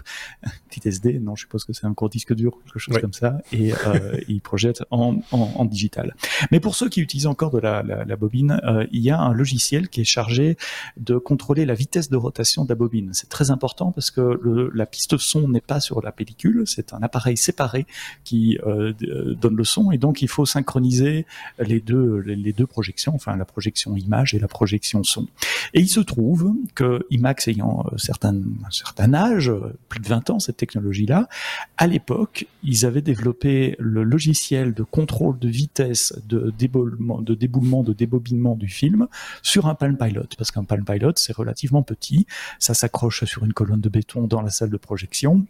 [0.69, 1.19] petite SD.
[1.21, 4.19] Non, je suppose que c'est un court disque dur, quelque chose comme ça, et euh,
[4.29, 6.15] ils projettent en, en, en, digital.
[6.51, 9.21] Mais pour ceux qui utilisent encore de la, la, la bobine, euh, il y a
[9.21, 10.57] un logiciel qui est chargé
[10.97, 13.11] de contrôler la vitesse de rotation de la bobine.
[13.13, 16.93] C'est très important parce que le, la piste son n'est pas sur la pellicule, c'est
[16.93, 17.87] un appareil séparé
[18.25, 18.93] qui euh,
[19.41, 21.27] donne le son et donc il faut synchroniser
[21.59, 25.27] les deux, les, deux projections, enfin la projection image et la projection son.
[25.75, 29.53] Et il se trouve que IMAX ayant euh, certains, un certain âge,
[29.89, 31.29] plus de 20 ans, cette technologie-là,
[31.77, 37.83] à l'époque, ils avaient développé le logiciel de contrôle de vitesse, de déboulement, de déboulement,
[37.83, 39.09] de débobinement du film
[39.43, 42.27] sur un Palm Pilot, parce qu'un Palm Pilot, c'est relativement petit,
[42.59, 45.45] ça s'accroche sur une colonne de béton dans la salle de projection,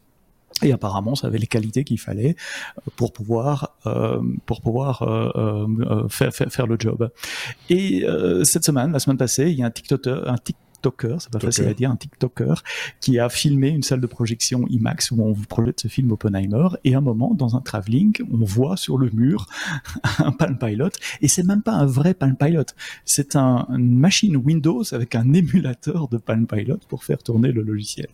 [0.62, 2.36] Et apparemment, ça avait les qualités qu'il fallait
[2.96, 7.10] pour pouvoir euh, pour pouvoir euh, euh, faire, faire, faire le job.
[7.70, 8.06] Et
[8.44, 11.40] cette semaine, la semaine passée, il y a un TikToker, un TikTok TikToker, c'est pas
[11.40, 12.62] facile à dire, un TikToker
[13.00, 16.68] qui a filmé une salle de projection IMAX où on vous projette ce film Oppenheimer
[16.84, 19.46] et à un moment dans un travelling, on voit sur le mur
[20.18, 20.90] un Palm Pilot
[21.22, 22.64] et c'est même pas un vrai Palm Pilot,
[23.04, 27.62] c'est un, une machine Windows avec un émulateur de Palm Pilot pour faire tourner le
[27.62, 28.08] logiciel.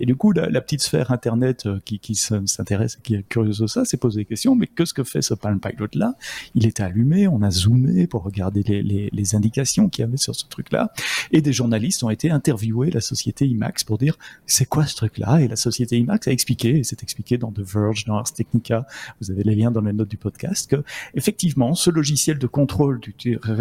[0.00, 3.66] Et du coup, la, petite sphère internet euh, qui, qui s'intéresse, qui est curieuse de
[3.66, 6.14] ça, s'est posé des questions, mais qu'est-ce que fait ce Palm Pilot là?
[6.54, 10.16] Il était allumé, on a zoomé pour regarder les, les, les indications qu'il y avait
[10.16, 10.90] sur ce truc là
[11.30, 15.40] et des journalistes ont été interviewé la société IMAX pour dire c'est quoi ce truc-là?
[15.42, 18.86] Et la société IMAX a expliqué, et c'est expliqué dans The Verge, dans Ars Technica,
[19.20, 20.82] vous avez les liens dans les notes du podcast, que
[21.14, 23.14] effectivement, ce logiciel de contrôle du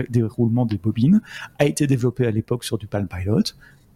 [0.10, 1.22] déroulement des bobines
[1.60, 3.44] a été développé à l'époque sur du Palm Pilot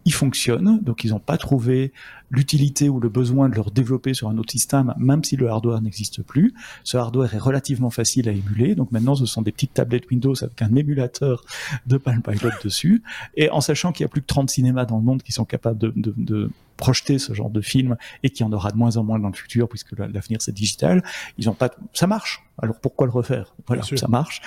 [0.04, 1.92] il fonctionne, donc ils n'ont pas trouvé
[2.30, 5.80] l'utilité ou le besoin de le développer sur un autre système, même si le hardware
[5.82, 6.54] n'existe plus.
[6.84, 10.34] Ce hardware est relativement facile à émuler, donc maintenant ce sont des petites tablettes Windows
[10.42, 11.44] avec un émulateur
[11.86, 13.02] de Palm Pilot dessus,
[13.36, 15.44] et en sachant qu'il y a plus de 30 cinémas dans le monde qui sont
[15.44, 18.76] capables de, de, de projeter ce genre de film et qu'il y en aura de
[18.76, 21.04] moins en moins dans le futur puisque l'avenir c'est digital,
[21.38, 22.42] ils ont pas, ça marche.
[22.62, 23.54] Alors pourquoi le refaire?
[23.66, 24.42] Voilà, ça marche.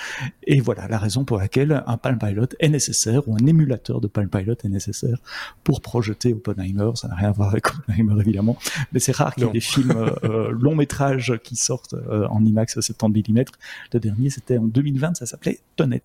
[0.46, 4.06] Et voilà la raison pour laquelle un Palm Pilot est nécessaire ou un émulateur de
[4.06, 5.18] Palm Pilot est nécessaire
[5.64, 6.90] pour projeter Oppenheimer.
[6.94, 8.56] Ça n'a rien à voir avec Oppenheimer évidemment,
[8.92, 12.26] mais c'est rare qu'il y ait des films euh, euh, longs métrages qui sortent euh,
[12.28, 13.44] en IMAX à 70 mm.
[13.92, 16.02] Le dernier c'était en 2020, ça s'appelait Tonnets.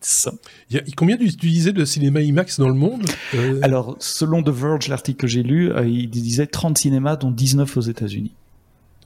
[0.69, 3.05] Il y a combien d'utilisés de cinéma IMAX dans le monde?
[3.61, 7.81] Alors selon The Verge, l'article que j'ai lu, il disait 30 cinémas dont 19 aux
[7.81, 8.31] États-Unis.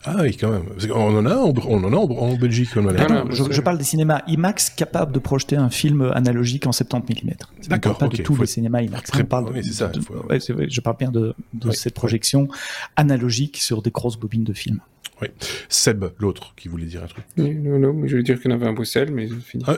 [0.06, 0.64] Ah oui, quand même.
[0.94, 2.70] On en a, on en a en Belgique.
[2.74, 7.30] je, parle des cinémas IMAX capables de projeter un film analogique en 70 mm.
[7.70, 7.98] D'accord.
[7.98, 9.12] Pas de tous les cinémas IMAX.
[9.16, 9.92] je parle oui, ça.
[9.92, 11.34] je parle bien de,
[11.72, 12.48] cette projection
[12.96, 14.80] analogique sur des grosses bobines de films.
[15.22, 15.28] Oui.
[15.70, 17.24] Seb, l'autre, qui voulait dire un truc.
[17.38, 19.64] non, non, mais je voulais dire qu'il y en avait un Bruxelles, mais fini.
[19.68, 19.78] Ah,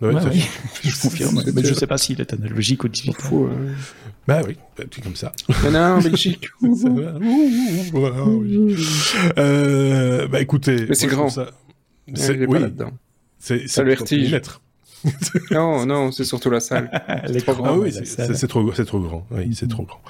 [0.00, 0.14] oui,
[0.84, 1.42] je confirme.
[1.54, 3.14] mais je ne sais pas s'il est analogique ou digital.
[3.18, 3.56] Fou, hein.
[4.26, 5.32] Bah oui, bah, c'est comme ça.
[5.64, 6.48] En Belgique.
[9.38, 10.86] euh, bah écoutez.
[10.88, 11.28] Mais c'est grand.
[11.28, 11.50] Ça...
[12.14, 12.58] C'est oui.
[12.58, 12.92] là-dedans.
[13.38, 14.34] C'est ça le vertige.
[15.50, 16.90] non, non, c'est surtout la salle.
[17.28, 17.66] C'est trop grand.
[17.66, 19.26] Ah oui, c'est trop, trop grand.
[19.30, 20.00] Oui, c'est trop grand.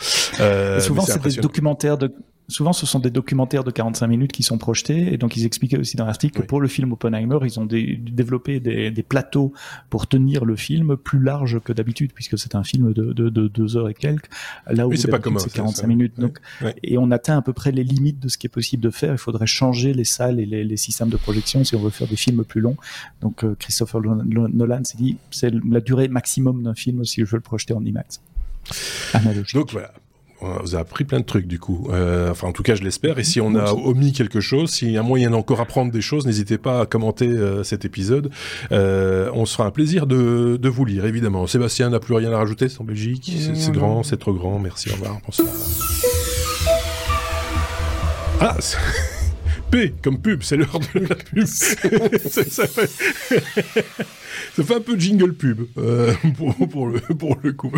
[0.41, 2.13] Euh, souvent, c'est des documentaires de
[2.49, 5.79] souvent ce sont des documentaires de 45 minutes qui sont projetés et donc ils expliquaient
[5.79, 9.53] aussi dans l'article que pour le film Oppenheimer ils ont développé des, des, plateaux
[9.91, 13.49] pour tenir le film plus large que d'habitude puisque c'est un film de, de, de,
[13.49, 14.29] deux heures et quelques.
[14.71, 16.39] Là où c'est pas c'est 45 minutes donc
[16.83, 19.13] et on atteint à peu près les limites de ce qui est possible de faire.
[19.13, 22.09] Il faudrait changer les salles et les, les systèmes de projection si on veut faire
[22.09, 22.77] des films plus longs.
[23.21, 27.37] Donc euh, Christopher Nolan s'est dit c'est la durée maximum d'un film si je veux
[27.37, 28.21] le projeter en IMAX.
[29.15, 29.55] Analogique.
[29.55, 29.93] Donc voilà,
[30.59, 31.89] on vous a appris plein de trucs du coup.
[31.91, 33.19] Euh, enfin, en tout cas, je l'espère.
[33.19, 36.27] Et si on a omis quelque chose, s'il y a moyen d'encore apprendre des choses,
[36.27, 38.31] n'hésitez pas à commenter euh, cet épisode.
[38.73, 41.47] Euh, on se fera un plaisir de, de vous lire, évidemment.
[41.47, 43.33] Sébastien n'a plus rien à rajouter, c'est en Belgique.
[43.55, 44.59] C'est grand, c'est trop grand.
[44.59, 45.19] Merci, au revoir.
[45.25, 45.49] Bonsoir.
[48.41, 48.57] Ah
[49.71, 51.45] P comme pub, c'est l'heure de la pub.
[51.47, 51.77] ça,
[52.67, 52.89] fait...
[54.55, 57.73] ça fait un peu jingle pub euh, pour, pour, le, pour le coup.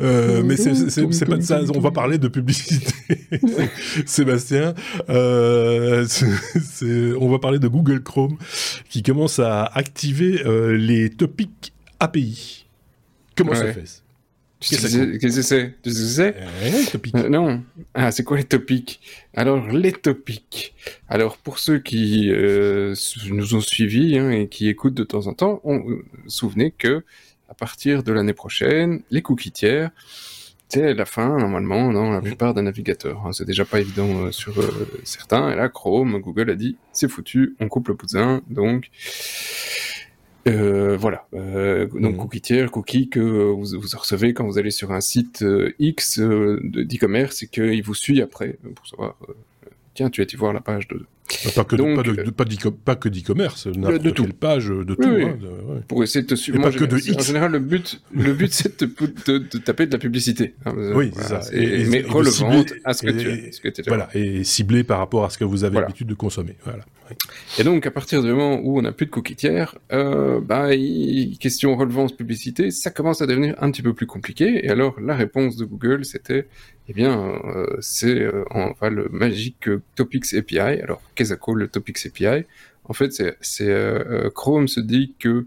[0.00, 1.60] Euh, mais c'est pas de ça.
[1.74, 2.92] On va parler de publicité.
[4.06, 4.74] Sébastien,
[5.10, 6.06] euh,
[7.20, 8.36] on va parler de Google Chrome
[8.88, 12.66] qui commence à activer euh, les topics API.
[13.36, 14.01] Comment ça fait
[14.68, 16.34] Qu'est-ce que c'est Tu sais
[17.14, 17.62] euh, Non.
[17.94, 19.00] Ah, c'est quoi les topics?
[19.34, 20.74] Alors, les topics.
[21.08, 22.94] Alors, pour ceux qui euh,
[23.28, 27.04] nous ont suivis hein, et qui écoutent de temps en temps, on, euh, souvenez que
[27.48, 29.90] à partir de l'année prochaine, les cookies tiers,
[30.68, 33.26] c'est la fin, normalement, dans la plupart des navigateurs.
[33.26, 33.32] Hein.
[33.32, 34.54] C'est déjà pas évident sur
[35.04, 35.52] certains.
[35.52, 38.40] Et là, Chrome, Google a dit, c'est foutu, on coupe le poussin.
[38.48, 38.88] Donc,
[40.48, 41.26] euh, voilà.
[41.34, 42.18] Euh, donc, mmh.
[42.18, 46.18] cookie tiers, cookie que vous, vous, recevez quand vous allez sur un site euh, X
[46.18, 49.16] d'e-commerce et qu'il vous suit après pour savoir,
[49.94, 51.06] tiens, tu as été voir la page de
[51.54, 51.96] pas que, Donc,
[52.84, 54.26] pas, que d'e-commerce, de tout.
[54.38, 55.02] page de tout.
[55.02, 55.38] Hein,
[55.88, 56.60] Pour essayer de te suivre.
[56.60, 57.16] Pas que de X.
[57.16, 60.54] En général, le but, le but c'est de, de, taper de la publicité.
[60.66, 61.40] Hein, oui, c'est ça.
[61.52, 63.10] Et, mais relevante à ce que,
[63.68, 66.56] tu, as, Voilà, et ciblé par rapport à ce que vous avez l'habitude de consommer.
[66.64, 66.84] Voilà.
[67.58, 70.68] Et donc, à partir du moment où on n'a plus de cookies tiers, euh, bah,
[71.40, 74.64] question relevance publicité, ça commence à devenir un petit peu plus compliqué.
[74.64, 76.46] Et alors, la réponse de Google, c'était
[76.88, 80.58] eh bien, euh, c'est euh, enfin, le magique Topics API.
[80.58, 82.44] Alors, qu'est-ce que le Topics API
[82.84, 85.46] En fait, c'est euh, Chrome se dit que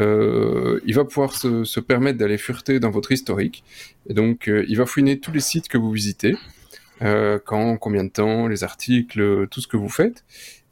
[0.00, 3.64] il va pouvoir se, se permettre d'aller fureter dans votre historique.
[4.08, 6.36] Et donc, il va fouiner tous les sites que vous visitez
[7.00, 10.22] quand, combien de temps, les articles, tout ce que vous faites.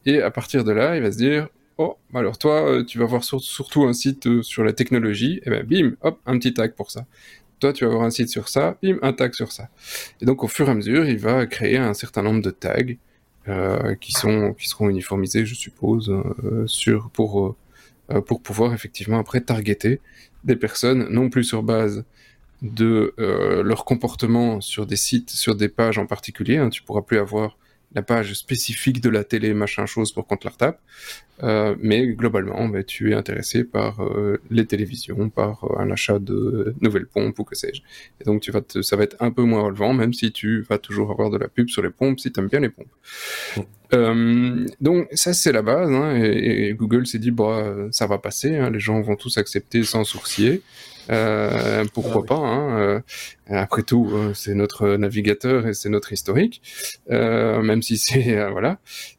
[0.07, 3.25] Et à partir de là, il va se dire, oh, alors toi, tu vas voir
[3.25, 7.07] surtout un site sur la technologie, et ben bim, hop, un petit tag pour ça.
[7.61, 9.69] Toi, tu vas avoir un site sur ça, bim, un tag sur ça.
[10.21, 12.95] Et donc, au fur et à mesure, il va créer un certain nombre de tags
[13.49, 16.66] euh, qui sont qui seront uniformisés, je suppose, euh,
[17.12, 17.57] pour
[18.11, 20.01] euh, pour pouvoir effectivement après targeter
[20.42, 22.05] des personnes non plus sur base
[22.62, 23.14] de
[23.64, 26.57] leur comportement sur des sites, sur des pages en particulier.
[26.57, 27.57] Hein, tu pourras plus avoir
[27.97, 30.81] la page spécifique de la télé, machin chose pour qu'on te la retape.
[31.43, 36.19] Euh, mais globalement, bah, tu es intéressé par euh, les télévisions, par euh, un achat
[36.19, 37.81] de nouvelles pompes ou que sais-je.
[38.21, 40.77] Et donc, tu vas ça va être un peu moins relevant, même si tu vas
[40.77, 42.87] toujours avoir de la pub sur les pompes si tu aimes bien les pompes.
[44.81, 45.91] donc, ça, c'est la base.
[45.91, 49.85] Hein, et, Google s'est dit, bah, ça va passer, hein, les gens vont tous accepter
[49.85, 50.61] sans sourcier.
[51.11, 53.01] Euh, pourquoi ah pas hein, euh,
[53.49, 56.62] Après tout, euh, c'est notre navigateur et c'est notre historique,
[57.09, 58.79] même si c'est voilà.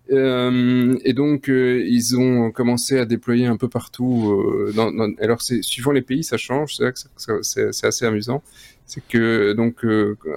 [0.09, 4.71] et donc ils ont commencé à déployer un peu partout.
[4.75, 6.75] Dans, alors c'est suivant les pays, ça change.
[6.75, 8.43] C'est c'est assez amusant.
[8.85, 9.85] C'est que donc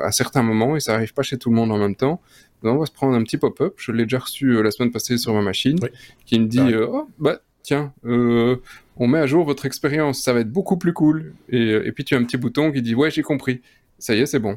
[0.02, 2.20] à certains moments, et ça arrive pas chez tout le monde en même temps,
[2.62, 3.74] on va se prendre un petit pop-up.
[3.76, 5.78] Je l'ai déjà reçu la semaine passée sur ma machine,
[6.26, 8.56] qui me dit oh bah tiens, euh,
[8.96, 11.34] on met à jour votre expérience, ça va être beaucoup plus cool.
[11.48, 13.60] Et, et, puis tu as un petit bouton qui dit ouais j'ai compris.
[13.98, 14.56] Ça y est, c'est bon.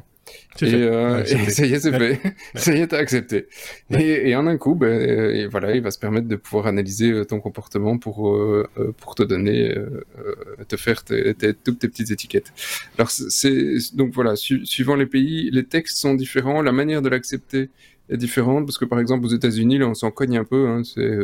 [0.62, 2.20] Et, euh, ça y est, c'est fait.
[2.54, 3.46] ça y est, t'as accepté.
[3.90, 7.24] Et, en un coup, ben, et voilà, il va se permettre de pouvoir analyser euh,
[7.24, 8.66] ton comportement pour euh,
[8.98, 9.74] pour te donner,
[10.68, 12.52] te faire tes, toutes tes petites étiquettes.
[12.96, 17.70] Alors c'est donc voilà, suivant les pays, les textes sont différents, la manière de l'accepter
[18.08, 20.68] est différente parce que par exemple aux États-Unis, là, on s'en cogne un peu.
[20.68, 21.18] Hein, c'est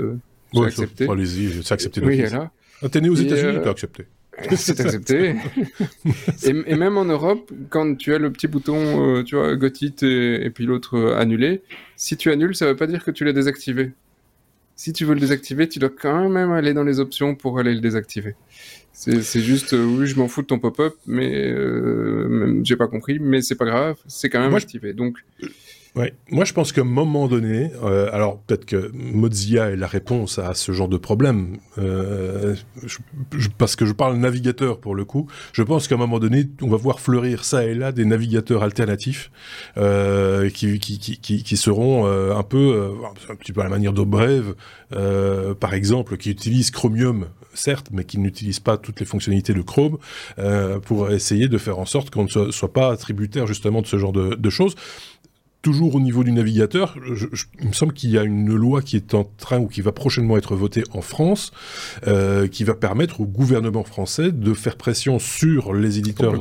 [0.53, 1.09] c'est accepté.
[1.09, 2.01] Allez-y, c'est accepté.
[2.03, 2.51] Oui, là.
[2.83, 3.63] Ah, t'es né aux États-Unis, euh...
[3.63, 4.07] t'as accepté.
[4.57, 5.35] c'est accepté.
[6.45, 10.03] et, même en Europe, quand tu as le petit bouton, euh, tu vois, got it
[10.03, 11.63] et, puis l'autre euh, annulé,
[11.97, 13.93] si tu annules, ça veut pas dire que tu l'as désactivé.
[14.77, 17.75] Si tu veux le désactiver, tu dois quand même aller dans les options pour aller
[17.75, 18.35] le désactiver.
[18.93, 21.55] C'est juste, euh, oui, je m'en fous de ton pop-up, mais
[22.65, 24.95] j'ai pas compris, mais c'est pas grave, c'est quand même activé.
[24.95, 25.19] Donc,
[25.97, 26.15] Ouais.
[26.31, 30.39] Moi, je pense qu'à un moment donné, euh, alors peut-être que Mozilla est la réponse
[30.39, 32.55] à ce genre de problème, euh,
[33.59, 35.27] parce que je parle navigateur pour le coup.
[35.53, 38.63] Je pense qu'à un moment donné, on va voir fleurir ça et là des navigateurs
[38.63, 39.33] alternatifs
[39.79, 43.71] euh, qui, qui, qui, qui, seront euh, un peu, euh, un petit peu à la
[43.71, 44.55] manière d'Obreve,
[45.59, 49.99] par exemple, qui utilisent Chromium certes, mais qui n'utilisent pas toutes les fonctionnalités de Chrome,
[50.85, 53.99] pour essayer de faire en sorte qu'on ne soit, soit, pas tributaire justement de ce
[53.99, 54.77] genre de, de choses
[55.63, 56.97] toujours au niveau du navigateur,
[57.61, 59.93] il me semble qu'il y a une loi qui est en train ou qui va
[59.93, 61.53] prochainement être votée en France,
[62.07, 66.41] euh, qui va permettre au gouvernement français de faire pression sur les éditeurs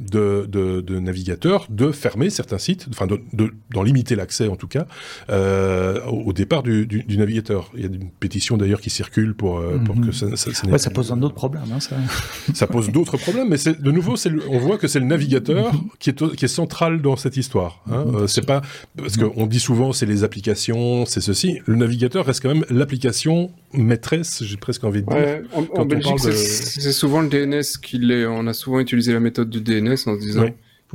[0.00, 4.86] de, de, de, navigateurs de fermer certains sites, enfin d'en limiter l'accès en tout cas,
[5.28, 7.70] euh, au, départ du, du, du, navigateur.
[7.74, 10.34] Il y a une pétition d'ailleurs qui circule pour, euh, pour que ça...
[10.36, 11.64] Ça, ça, ouais, ça pose un autre problème.
[11.72, 11.96] Hein, ça.
[12.54, 14.14] ça pose d'autres problèmes, mais de nouveau,
[14.48, 17.82] on voit que c'est le navigateur qui est, qui est central dans cette histoire.
[17.90, 18.21] Hein.
[18.22, 18.62] Euh, c'est pas
[18.96, 21.60] parce qu'on dit souvent c'est les applications, c'est ceci.
[21.66, 25.42] Le navigateur reste quand même l'application maîtresse, j'ai presque envie de dire.
[25.74, 28.26] en, Belgique, c'est souvent le DNS qui l'est.
[28.26, 30.46] On a souvent utilisé la méthode du DNS en se disant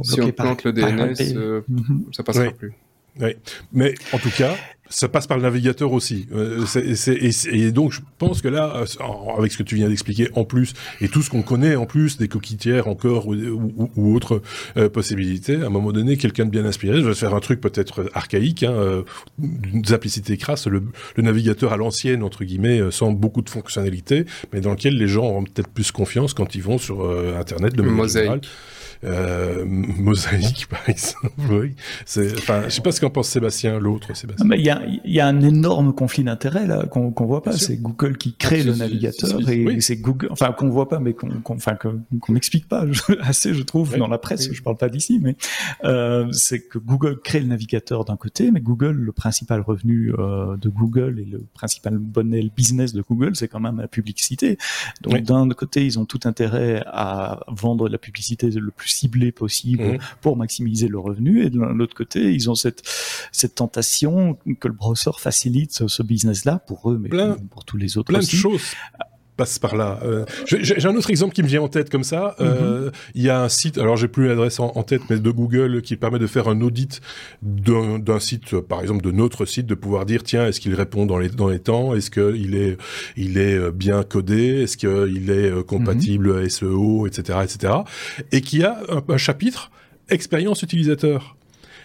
[0.03, 2.05] si on plante le DNS, euh, mhm.
[2.11, 2.73] ça passera plus.
[3.19, 3.35] Oui.
[3.73, 4.55] Mais en tout cas,
[4.89, 6.27] ça passe par le navigateur aussi.
[6.33, 6.65] Euh,
[7.51, 10.73] et, donc, je pense que là, euh, avec ce que tu viens d'expliquer en plus,
[11.01, 14.41] et tout ce qu'on connaît en plus, des coquitières encore ou, ou, autres
[14.77, 17.61] euh, possibilités, à un moment donné, quelqu'un de bien inspiré, je vais faire un truc
[17.61, 19.03] peut-être archaïque, hein,
[19.37, 20.83] d'une simplicité crasse, le,
[21.17, 25.43] navigateur à l'ancienne, entre guillemets, sans beaucoup de fonctionnalités, mais dans lequel les gens ont
[25.43, 28.41] peut-être plus confiance quand ils vont sur Internet de manière générale.
[29.03, 31.29] Euh, mosaïque, par exemple.
[31.49, 31.75] oui.
[32.37, 34.47] Enfin, je sais pas ce qu'en pense Sébastien, l'autre Sébastien.
[34.49, 37.53] Ah, il y, a, y, a, un énorme conflit d'intérêts là qu'on qu voit pas.
[37.53, 41.29] C'est Google qui crée le navigateur et c'est Google, enfin qu'on voit pas, mais qu'on
[41.49, 42.85] enfin qu'on n'explique pas
[43.21, 44.51] assez, je trouve, dans la presse.
[44.51, 45.35] Je parle pas d'ici, mais
[45.83, 50.57] euh, c'est que Google crée le navigateur d'un côté, mais Google, le principal revenu euh,
[50.57, 54.57] de Google et le principal bonnet business de Google, c'est quand même la publicité.
[55.01, 59.83] Donc d'un côté, ils ont tout intérêt à vendre la publicité le plus ciblé possible
[59.83, 59.97] mmh.
[60.21, 61.43] pour maximiser le revenu.
[61.43, 62.83] Et de l'autre côté, ils ont cette,
[63.31, 67.09] cette tentation que le browser facilite ce, business-là pour eux, mais
[67.49, 68.61] pour tous les autres plein de choses
[69.37, 69.99] passe par là.
[70.03, 72.35] Euh, j'ai un autre exemple qui me vient en tête comme ça.
[72.41, 72.93] Euh, mm-hmm.
[73.15, 75.95] Il y a un site, alors j'ai plus l'adresse en, tête, mais de Google qui
[75.95, 76.99] permet de faire un audit
[77.41, 81.19] d'un site, par exemple de notre site, de pouvoir dire tiens est-ce qu'il répond dans
[81.19, 82.77] les dans les temps, est-ce qu'il est
[83.15, 86.49] il est euh, bien codé, est-ce qu'il est compatible mm-hmm.
[86.49, 87.73] SEO, etc., etc.
[88.31, 89.71] Et qui a un chapitre
[90.09, 91.36] expérience utilisateur.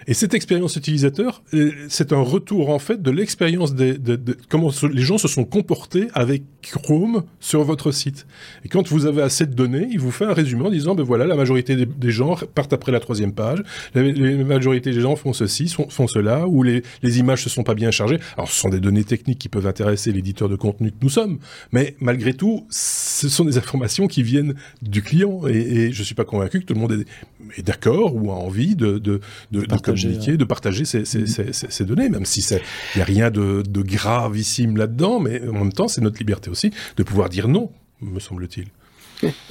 [0.06, 4.36] Et cette expérience utilisateur, euh, c'est un retour en fait de l'expérience des, de, de,
[4.48, 8.26] comment les gens se sont comportés avec Chrome sur votre site.
[8.64, 11.02] Et quand vous avez assez de données, il vous fait un résumé en disant, ben
[11.02, 13.62] voilà, la majorité des, gens partent après la troisième page,
[13.94, 14.02] la,
[14.44, 17.90] majorité des gens font ceci, font cela, ou les, les images se sont pas bien
[17.90, 18.18] chargées.
[18.36, 21.38] Alors ce sont des données techniques qui peuvent intéresser l'éditeur de contenu que nous sommes,
[21.72, 25.42] mais malgré tout, ce sont des informations qui viennent du client.
[25.48, 28.34] Et, et je suis pas convaincu que tout le monde est, est d'accord ou a
[28.34, 31.52] envie de, de, de, de communiquer, de partager ces, ces, mm-hmm.
[31.52, 32.60] ces, ces, données, même si il
[32.96, 36.70] n'y a rien de, de gravissime là-dedans, mais en même temps, c'est notre liberté aussi
[36.96, 37.70] de pouvoir dire non,
[38.00, 38.68] me semble-t-il.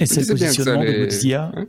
[0.00, 1.52] Et c'est le positionnement de Mozilla.
[1.56, 1.66] Hein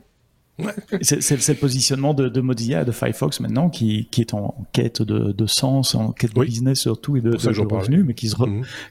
[1.02, 5.02] c'est le positionnement de, de, Mozilla et de Firefox maintenant qui, qui est en quête
[5.02, 8.36] de, de, sens, en quête de business surtout et de, de revenus, mais qui se,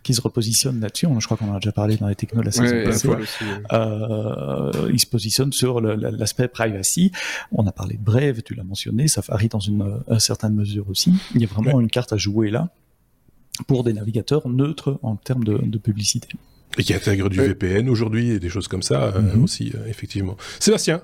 [0.04, 1.08] qui se repositionne là-dessus.
[1.20, 3.10] Je crois qu'on en a déjà parlé dans les technos la saison passée.
[3.72, 7.12] Euh, il se positionne sur l'aspect privacy.
[7.52, 11.14] On a parlé de Brave, tu l'as mentionné, Safari dans une, une, certaine mesure aussi.
[11.34, 12.70] Il y a vraiment une carte à jouer là
[13.68, 16.28] pour des navigateurs neutres en termes de, de publicité.
[16.78, 19.44] Et qui intègre du VPN aujourd'hui et des choses comme ça euh, mm-hmm.
[19.44, 20.36] aussi, euh, effectivement.
[20.60, 21.04] Sébastien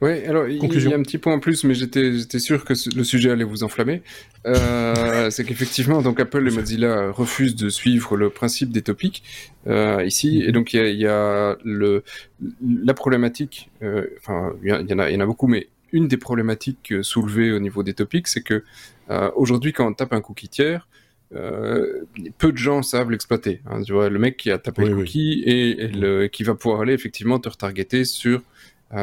[0.00, 3.04] oui, alors il y a un petit point en plus, mais j'étais sûr que le
[3.04, 4.02] sujet allait vous enflammer.
[4.46, 9.24] Euh, c'est qu'effectivement, donc Apple et Mozilla refusent de suivre le principe des topics
[9.66, 12.04] euh, ici, et donc il y a, y a le,
[12.62, 13.70] la problématique.
[13.82, 16.94] Euh, enfin, il y, en a, il y en a beaucoup, mais une des problématiques
[17.02, 18.62] soulevées au niveau des topics, c'est que
[19.34, 20.86] aujourd'hui, quand on tape un cookie tiers,
[21.34, 22.04] euh,
[22.38, 23.60] peu de gens savent l'exploiter.
[23.66, 26.54] Hein, tu vois, le mec qui a tapé le cookie et, et le, qui va
[26.54, 28.42] pouvoir aller effectivement te retargeter sur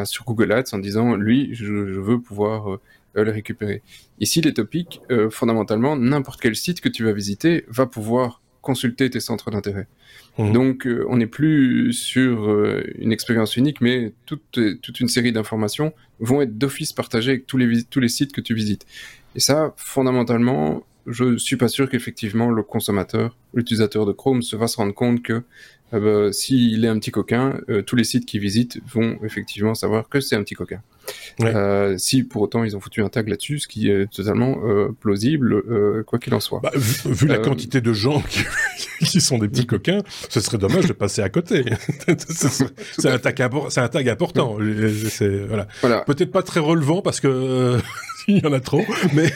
[0.05, 2.79] sur Google Ads en disant lui, je, veux pouvoir euh,
[3.13, 3.81] le récupérer.
[4.19, 9.09] Ici, les topics, euh, fondamentalement, n'importe quel site que tu vas visiter va pouvoir consulter
[9.09, 9.87] tes centres d'intérêt.
[10.37, 10.51] Mmh.
[10.51, 12.49] Donc, euh, on n'est plus sur
[12.97, 17.57] une expérience unique, mais toute, toute une série d'informations vont être d'office partagées avec tous
[17.57, 18.85] les, tous les sites que tu visites.
[19.35, 24.67] Et ça, fondamentalement, je suis pas sûr qu'effectivement le consommateur, l'utilisateur de Chrome se va
[24.67, 25.43] se rendre compte que
[25.93, 30.09] euh, s'il est un petit coquin, euh, tous les sites qu'il visite vont effectivement savoir
[30.09, 30.81] que c'est un petit coquin.
[31.41, 34.57] Euh, si pour autant ils ont foutu un tag là-dessus, ce qui est totalement
[34.99, 36.59] plausible, quoi qu'il en soit.
[36.61, 38.23] Bah, vu, la quantité de gens
[38.99, 41.63] qui, sont des petits coquins, ce serait dommage de passer à côté.
[42.17, 44.57] c'est un tag, un tag important.
[44.57, 45.67] voilà.
[45.81, 46.01] voilà.
[46.01, 47.77] Peut-être pas très relevant parce que
[48.27, 48.83] il y en a trop,
[49.13, 49.31] mais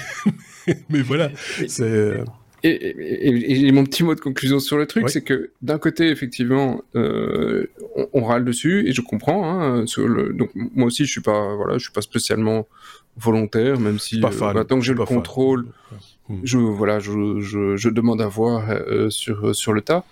[0.90, 1.30] mais voilà,
[1.68, 2.24] c'est.
[2.64, 7.68] Et, mon petit mot de conclusion sur le truc, c'est que d'un côté, effectivement, euh,
[8.14, 9.50] on, râle dessus et je comprends.
[9.50, 12.68] Hein, sur le, donc moi aussi, je suis pas, voilà, je suis pas spécialement
[13.18, 15.66] volontaire, même si euh, tant que j'ai le contrôle,
[16.30, 16.40] hmm.
[16.44, 20.04] je voilà, je, je, je, demande à voir euh, sur sur le tas.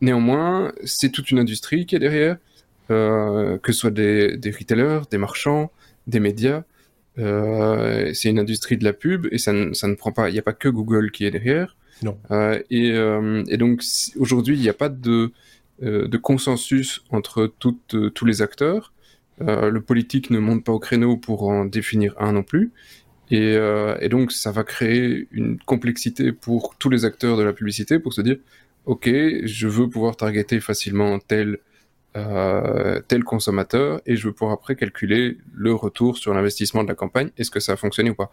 [0.00, 2.36] Néanmoins, c'est toute une industrie qui est derrière,
[2.88, 5.70] que ce soit des, des retailers, des marchands,
[6.06, 6.64] des médias.
[7.18, 10.30] Euh, c'est une industrie de la pub et ça ne, ça ne prend pas.
[10.30, 11.76] Il n'y a pas que Google qui est derrière.
[12.02, 12.18] Non.
[12.30, 13.82] Euh, et, euh, et, donc
[14.16, 15.32] aujourd'hui, il n'y a pas de,
[15.80, 18.92] de consensus entre toutes, tous les acteurs.
[19.40, 22.70] le politique ne monte pas au créneau pour en définir un non plus.
[23.30, 23.54] Et,
[24.00, 28.12] et, donc ça va créer une complexité pour tous les acteurs de la publicité pour
[28.12, 28.36] se dire,
[28.86, 29.08] ok,
[29.44, 31.58] je veux pouvoir targeter facilement tel
[32.16, 36.94] euh, tel consommateur et je veux pouvoir après calculer le retour sur l'investissement de la
[36.94, 37.30] campagne.
[37.38, 38.30] Est-ce que ça a fonctionné ou pas?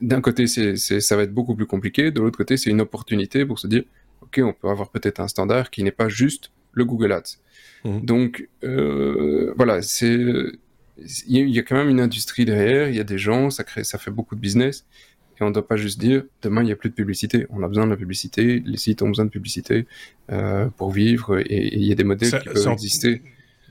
[0.00, 2.10] D'un côté, c'est, ça va être beaucoup plus compliqué.
[2.10, 3.82] De l'autre côté, c'est une opportunité pour se dire,
[4.22, 7.38] OK, on peut avoir peut-être un standard qui n'est pas juste le Google Ads.
[7.84, 8.00] Mmh.
[8.00, 10.18] Donc, euh, voilà, c'est,
[11.26, 13.84] il y, a quand même une industrie derrière, il y a des gens, ça crée,
[13.84, 14.84] ça fait beaucoup de business.
[15.40, 17.46] Et on ne doit pas juste dire demain il n'y a plus de publicité.
[17.50, 19.86] On a besoin de la publicité, les sites ont besoin de publicité
[20.32, 23.22] euh, pour vivre et il y a des modèles qui peuvent exister.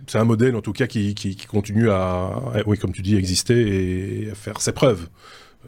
[0.05, 3.15] C'est un modèle en tout cas qui, qui, qui, continue à, oui, comme tu dis,
[3.15, 5.07] exister et à faire ses preuves.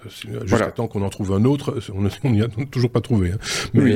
[0.06, 0.72] Euh, jusqu'à voilà.
[0.72, 1.80] temps qu'on en trouve un autre,
[2.24, 3.32] on n'y a toujours pas trouvé.
[3.32, 3.38] Hein.
[3.74, 3.92] Mais, oui,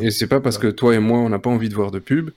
[0.00, 1.90] et c'est euh, pas parce que toi et moi on n'a pas envie de voir
[1.90, 2.30] de pub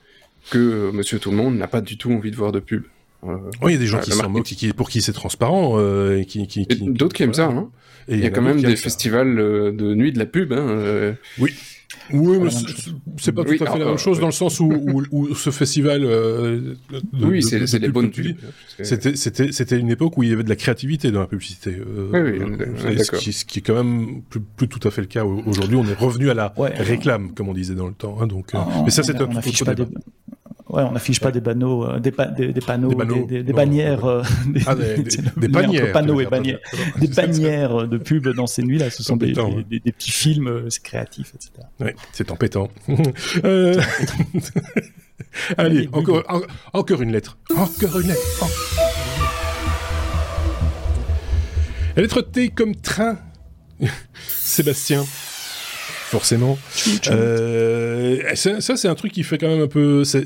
[0.50, 2.84] que Monsieur Tout le Monde n'a pas du tout envie de voir de pub.
[3.24, 5.76] Euh, oui, il y a des gens qui s'en moquent, qui, pour qui c'est transparent,
[5.78, 7.48] euh, et qui, qui, qui d'autres qui aiment ça.
[7.48, 7.70] Hein.
[8.08, 10.54] Et il y, a quand même des festivals euh, de nuit de la pub.
[10.54, 11.14] Hein, euh.
[11.40, 11.54] Oui.
[12.14, 12.50] Oui, mais
[13.18, 15.50] c'est pas tout à fait la même chose dans le sens où, où, où ce
[15.50, 16.04] festival.
[16.04, 18.36] Euh, de, oui, c'est des bonnes pubs.
[18.82, 21.76] C'était c'était une époque où il y avait de la créativité dans la publicité.
[21.76, 25.02] Euh, oui, oui, ce, qui, ce qui est quand même plus, plus, tout à fait
[25.02, 25.76] le cas aujourd'hui.
[25.76, 28.18] On est revenu à la ouais, réclame, comme on disait dans le temps.
[28.20, 29.90] Hein, donc, ah, mais ça c'est un tout autre débat.
[30.72, 33.52] Ouais, on n'affiche pas des panneaux, euh, des, pa des, des, panneaux, des, des, des
[33.54, 34.24] bannières, euh,
[34.66, 36.60] ah, des, bannières, panneaux et bannières,
[36.98, 38.90] des bannières de pub dans ces nuits-là.
[38.90, 41.68] Ce sont des, petits films euh, créatifs, etc.
[41.82, 42.70] Oui, c'est embêtant.
[43.44, 43.82] euh...
[45.58, 46.40] Allez, encore, en,
[46.72, 47.38] encore une lettre.
[47.54, 48.22] Encore une lettre.
[48.42, 48.46] Oh.
[51.98, 53.18] La lettre T comme train.
[54.26, 55.04] Sébastien
[56.12, 56.60] forcément.
[57.10, 60.04] Euh, ça, c'est un truc qui fait quand même un peu.
[60.04, 60.26] C'est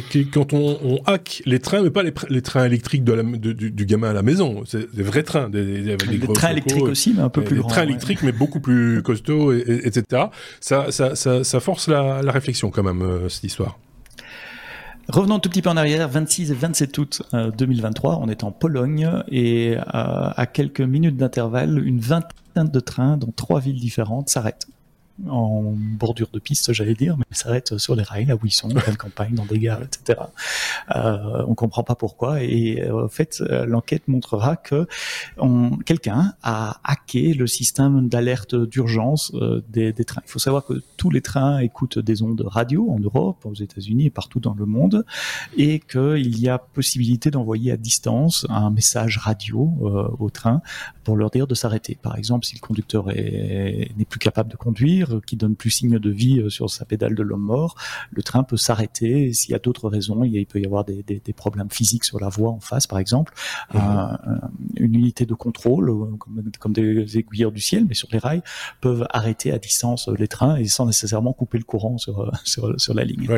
[0.00, 4.10] que quand on, hack les trains, mais pas les, trains électriques de la, du, gamin
[4.10, 5.96] à la maison, c'est des vrais trains, des,
[6.34, 7.70] trains électriques aussi, mais un peu plus des grands.
[7.70, 10.24] trains électriques, mais beaucoup plus costauds, etc.
[10.60, 13.78] Ça, ça, ça, force la, la réflexion quand même euh, cette histoire.
[15.08, 18.50] Revenons tout petit peu en arrière, 26 et 27 août 2023, euh, on est en
[18.50, 24.28] Pologne et euh, à quelques minutes d'intervalle, une vingtaine de trains dans trois villes différentes
[24.28, 24.66] s'arrêtent
[25.28, 28.74] en bordure de piste, j'allais dire, mais s'arrête sur les rails, là où ils sont,
[28.76, 30.20] en campagne, dans des gares, etc.
[30.94, 32.42] Euh, on comprend pas pourquoi.
[32.42, 34.86] Et euh, en fait, euh, l'enquête montrera que
[35.84, 40.22] quelqu'un a hacké le système d'alerte d'urgence euh, des, des, trains.
[40.24, 44.06] Il faut savoir que tous les trains écoutent des ondes radio en Europe, aux États-Unis
[44.06, 45.04] et partout dans le monde,
[45.56, 49.72] et qu'il y a possibilité d'envoyer à distance un message radio
[50.18, 50.60] au train
[51.04, 51.98] pour leur dire de s'arrêter.
[52.00, 56.10] Par exemple, si le conducteur n'est plus capable de conduire, qui donne plus signe de
[56.10, 57.76] vie euh, sur sa pédale de l'homme mort,
[58.10, 59.32] le train peut s'arrêter.
[59.32, 62.50] S'il y a d'autres raisons, il, peut y avoir des, problèmes physiques sur la voie
[62.50, 63.34] en face, par exemple.
[63.74, 64.40] Mhm.
[64.76, 66.16] une unité de contrôle, euh,
[66.58, 68.42] comme, des aiguilleurs du ciel, mais sur les rails,
[68.80, 72.30] peuvent arrêter à distance les trains et sans nécessairement couper le courant sur, euh,
[72.76, 73.28] sur, la ligne.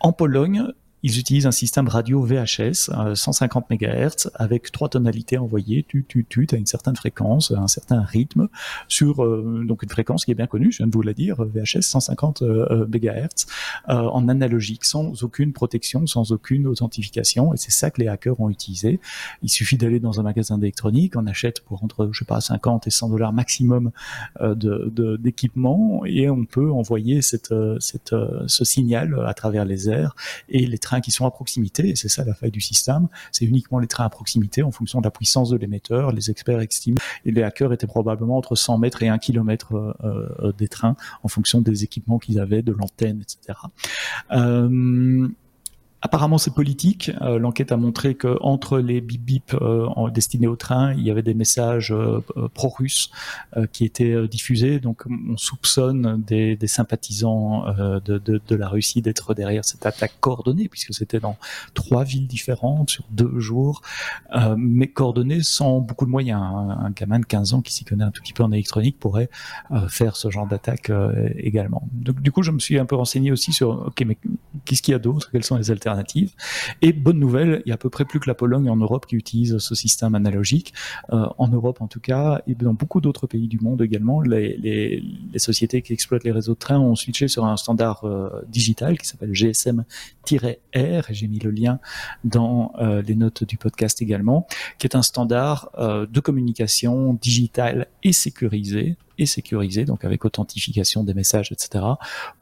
[0.00, 0.66] En Pologne,
[1.06, 6.48] ils utilisent un système radio VHS, 150 MHz, avec trois tonalités envoyées, tu, tu, tu,
[6.50, 8.48] à une certaine fréquence, un certain rythme,
[8.88, 11.36] sur euh, donc une fréquence qui est bien connue, je viens de vous la dire,
[11.44, 13.46] VHS 150 MHz,
[13.86, 18.50] en analogique, sans aucune protection, sans aucune authentification, et c'est ça que les hackers ont
[18.50, 18.98] utilisé.
[19.42, 22.88] Il suffit d'aller dans un magasin d'électronique, on achète pour entre, je sais pas, 50
[22.88, 23.92] et 100 dollars maximum
[24.40, 24.56] euh,
[25.18, 27.20] d'équipement, et on peut envoyer
[27.52, 30.16] euh, ce signal à travers les airs,
[30.48, 33.44] et les trains qui sont à proximité, et c'est ça la faille du système, c'est
[33.44, 36.12] uniquement les trains à proximité en fonction de la puissance de l'émetteur.
[36.12, 39.92] Les experts estiment, et les hackers étaient probablement entre 100 mètres et 1 km euh,
[40.04, 43.58] euh, des trains en fonction des équipements qu'ils avaient, de l'antenne, etc.
[46.06, 47.10] Apparemment, c'est politique.
[47.20, 51.10] Euh, l'enquête a montré que entre les bip bip euh, destinés au train, il y
[51.10, 52.20] avait des messages euh,
[52.54, 53.10] pro-russes
[53.72, 54.78] qui étaient diffusés.
[54.78, 57.64] Donc, on soupçonne des, sympathisants
[58.04, 61.36] de, la Russie d'être derrière cette attaque coordonnée, puisque c'était dans
[61.74, 63.82] trois villes différentes sur deux jours,
[64.56, 66.40] mais coordonnée sans beaucoup de moyens.
[66.40, 69.30] Un, gamin de 15 ans qui s'y connaît un tout petit peu en électronique pourrait
[69.88, 70.92] faire ce genre d'attaque
[71.36, 71.88] également.
[71.92, 74.18] Donc, du coup, je me suis un peu renseigné aussi sur, ok, mais
[74.64, 75.30] qu'est-ce qu'il y a d'autre?
[75.32, 75.95] Quelles sont les alternatives?
[76.82, 79.06] Et bonne nouvelle, il y a à peu près plus que la Pologne en Europe
[79.06, 80.72] qui utilise ce système analogique.
[81.12, 85.02] Euh, en Europe en tout cas, et dans beaucoup d'autres pays du monde également, les,
[85.36, 89.06] sociétés qui exploitent les réseaux de trains ont switché sur un standard euh, digital qui
[89.06, 89.84] s'appelle GSM-R,
[90.72, 91.78] et j'ai mis le lien
[92.24, 94.46] dans euh, les notes du podcast également,
[94.78, 101.14] qui est un standard de communication digitale et sécurisé et sécurisé, donc avec authentification des
[101.14, 101.84] messages, etc.,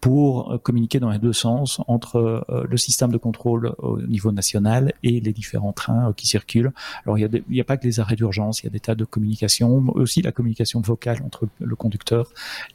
[0.00, 4.32] pour euh, communiquer dans les deux sens entre euh, le système de contrôle au niveau
[4.32, 6.72] national et les différents trains euh, qui circulent.
[7.04, 9.04] Alors il n'y a, pas que les arrêts d'urgence, il y a des tas de
[9.04, 12.30] communications, aussi la communication vocale entre le conducteur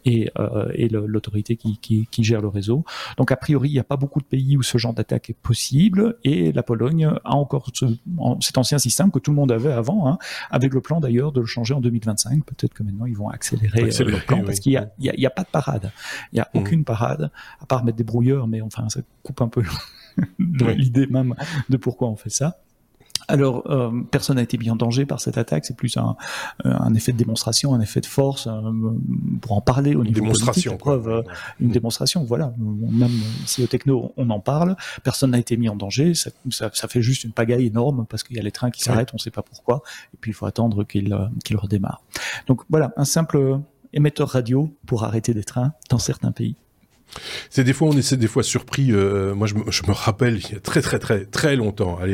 [0.05, 0.31] et,
[0.89, 2.83] l'autorité qui, gère le réseau.
[3.17, 5.37] Donc a priori, il n'y a pas beaucoup de pays où ce genre d'attaque est
[5.41, 7.85] possible, et la Pologne a encore ce,
[8.41, 10.17] cet ancien système que tout le monde avait avant, hein,
[10.51, 12.43] avec le plan d'ailleurs de le changer en 2025.
[12.45, 13.88] Peut-être que maintenant ils vont accélérer
[14.45, 14.77] parce qu'il n'y
[15.09, 15.91] a, y a, pas de parade.
[16.31, 16.57] Il n'y a mmh.
[16.57, 17.31] aucune parade,
[17.61, 19.63] à part mettre des brouilleurs, mais enfin, ça coupe un peu
[20.39, 21.35] l'idée même
[21.69, 22.57] de pourquoi on fait ça.
[23.29, 25.63] Alors, euh, personne n'a été mis en danger par cette attaque.
[25.63, 26.15] C'est plus un,
[26.65, 28.53] euh, un, effet de démonstration, un effet de force euh,
[29.41, 31.03] pour en parler au niveau démonstration, politique.
[31.03, 31.23] Preuve,
[31.59, 32.53] une démonstration, voilà.
[32.57, 33.11] Même
[33.45, 36.15] si au techno on en parle, personne n'a été mis en danger.
[36.15, 38.81] Ça, ça, ça, fait juste une pagaille énorme parce qu'il y a les trains qui
[38.81, 39.83] s'arrêtent, on ne sait pas pourquoi,
[40.13, 41.15] et puis il faut attendre qu'ils
[41.45, 42.01] qu'ils redémarrent.
[42.47, 43.59] Donc voilà, un simple
[43.93, 46.55] émetteur radio pour arrêter des trains dans certains pays.
[47.49, 48.91] C'est des fois on essaie des fois surpris.
[48.91, 51.97] Euh, moi je me, je me, rappelle il y a très très très très longtemps
[51.97, 52.05] à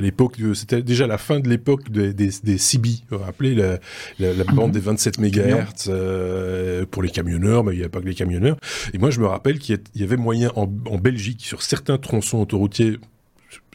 [0.00, 3.78] l'époque c'était déjà la fin de l'époque des, des, des CB, vous vous rappelez la,
[4.18, 4.72] la, bande mhm.
[4.72, 8.56] des 27 MHz euh, pour les camionneurs, mais il n'y a pas que les camionneurs.
[8.94, 12.38] Et moi je me rappelle qu'il y avait moyen en, en Belgique sur certains tronçons
[12.38, 12.98] autoroutiers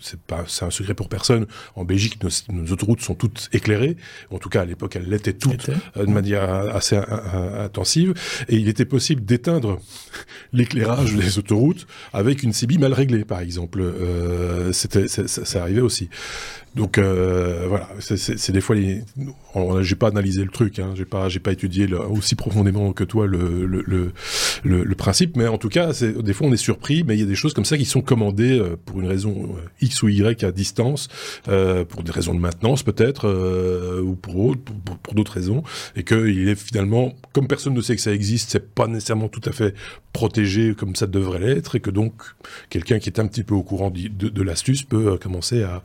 [0.02, 1.45] c'est pas, c'est un secret pour personne.
[1.76, 3.97] En Belgique, nos, autoroutes sont toutes éclairées.
[4.32, 8.14] En tout cas, à l'époque, elles l'étaient toutes euh, de manière assez intensive.
[8.49, 9.80] Et il était possible d'éteindre
[10.54, 13.82] l'éclairage des autoroutes avec une CB mal réglée, par exemple.
[13.82, 16.10] Euh, c'était, ça, arrivait aussi.
[16.76, 19.04] Donc euh, voilà, c'est des fois les.
[19.82, 23.28] J'ai pas analysé le truc, hein, j'ai pas, j'ai pas étudié aussi profondément que toi
[23.28, 23.84] le le,
[24.64, 27.24] le, le, principe, mais en tout cas, des fois on est surpris, mais il y
[27.24, 29.50] a des choses comme ça qui sont commandées pour une raison
[29.82, 31.10] X X ou Y à distance
[31.90, 33.28] pour des raisons de maintenance peut-être
[34.02, 35.64] ou pour, pour, pour d'autres raisons.
[35.98, 39.42] Et qu'il est finalement comme personne ne sait que ça existe, c'est pas nécessairement tout
[39.46, 39.74] à fait
[40.14, 41.76] protégé comme ça devrait l'être.
[41.76, 42.14] Et que donc
[42.70, 45.84] quelqu'un qui est un petit peu au courant de, de, l'astuce peut commencer à,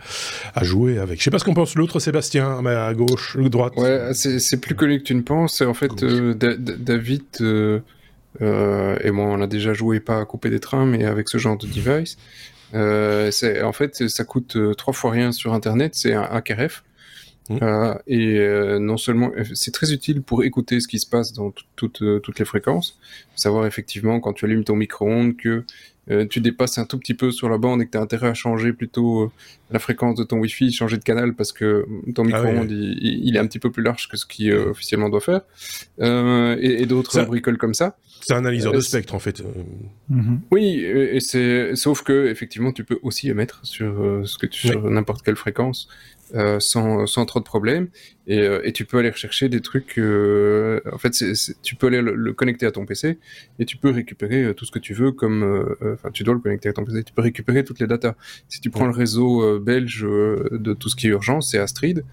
[0.54, 1.18] à, jouer avec.
[1.18, 3.74] Je sais pas ce qu'on pense l'autre Sébastien à gauche, à droite.
[3.76, 5.60] Ouais, c'est plus connu que tu ne penses.
[5.62, 7.22] En fait, David
[8.42, 11.38] euh, et moi, on a déjà joué pas à couper des trains, mais avec ce
[11.38, 12.16] genre de device.
[12.74, 13.30] Euh,
[13.62, 15.94] en fait, ça coûte euh, trois fois rien sur Internet.
[15.94, 16.82] C'est un AKRF.
[17.48, 17.58] Mmh.
[17.62, 21.52] Euh, et euh, non seulement, c'est très utile pour écouter ce qui se passe dans
[21.76, 22.00] toutes
[22.38, 22.98] les fréquences.
[23.36, 25.64] Savoir effectivement quand tu allumes ton micro-ondes que
[26.10, 28.28] euh, tu dépasses un tout petit peu sur la bande et que tu as intérêt
[28.28, 29.30] à changer plutôt euh,
[29.70, 31.84] la fréquence de ton Wi-Fi, changer de canal parce que
[32.14, 35.08] ton ah micro-ondes il, est un petit peu plus large que ce qui euh, officiellement
[35.08, 35.40] doit faire,
[36.00, 37.96] et, et d'autres bricoles comme ça.
[38.20, 39.42] C'est un analyseur de spectre en fait.
[40.08, 40.40] Mhm.
[40.50, 44.90] Oui, et c'est sauf que effectivement tu peux aussi émettre sur ce que tu, sur
[44.90, 45.88] n'importe quelle fréquence.
[46.34, 47.86] Euh, sans, sans, trop de problèmes
[48.26, 51.12] et, euh, et, tu peux aller rechercher des trucs euh, en fait
[51.62, 53.20] tu peux aller le, connecter à ton PC
[53.60, 56.68] et tu peux récupérer tout ce que tu veux comme enfin tu dois le connecter
[56.68, 58.16] à ton PC tu peux récupérer toutes les datas
[58.48, 62.04] si tu prends le réseau belge de tout ce qui est urgence c'est Astrid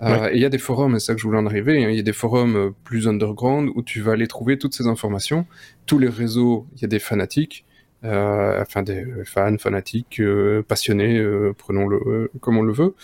[0.00, 1.90] et il y a des forums, c'est ça que je voulais en arriver, hein.
[1.90, 5.46] il y a des forums plus underground où tu vas aller trouver toutes ces informations.
[5.86, 7.66] Tous les réseaux, il y a des fanatiques,
[8.02, 12.94] euh, enfin des fans, fanatiques, euh, passionnés, euh, prenons-le comme on le veut,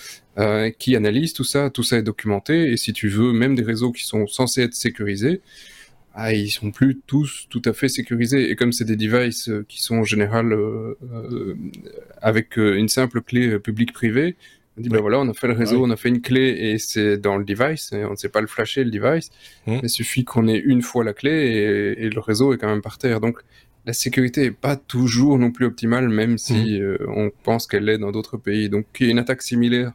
[0.78, 3.92] qui analysent tout ça, tout ça est documenté, et si tu veux, même des réseaux
[3.92, 5.42] qui sont censés être sécurisés,
[6.14, 8.50] ah, ils sont plus tous tout à fait sécurisés.
[8.50, 10.56] Et comme c'est des devices qui sont en général
[12.22, 14.36] avec une simple clé publique-privée,
[14.78, 16.78] on dit ben voilà, on a fait le réseau, on a fait une clé et
[16.78, 19.30] c'est dans le device, et on ne sait pas le flasher le device.
[19.66, 19.78] Mmh.
[19.82, 22.82] Il suffit qu'on ait une fois la clé et, et, le réseau est quand même
[22.82, 23.20] par terre.
[23.20, 23.42] Donc
[23.86, 26.82] la sécurité est pas toujours non plus optimale, même si mhm.
[26.82, 28.68] euh, on pense qu'elle l'est dans d'autres pays.
[28.68, 29.92] Donc, il y a une attaque similaire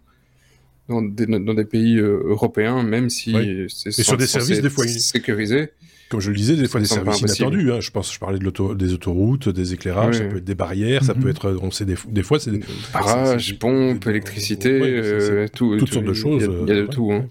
[0.87, 3.35] dans des, dans des pays euh, européens, même si
[3.67, 5.69] c'est sur des services des fois sécurisé.
[6.11, 7.71] Comme je le disais, des fois des services inattendus.
[7.71, 7.79] Hein.
[7.79, 11.13] Je pense, je parlais de des autoroutes, des éclairages, ça peut être des barrières, ça
[11.13, 11.29] peut mhm.
[11.29, 12.59] être, on sait des, des fois c'est des
[12.91, 16.49] barrages, pompes, électricité, euh, tout, toutes sortes de choses.
[16.63, 17.13] Il y a, de tout.
[17.13, 17.29] Hein.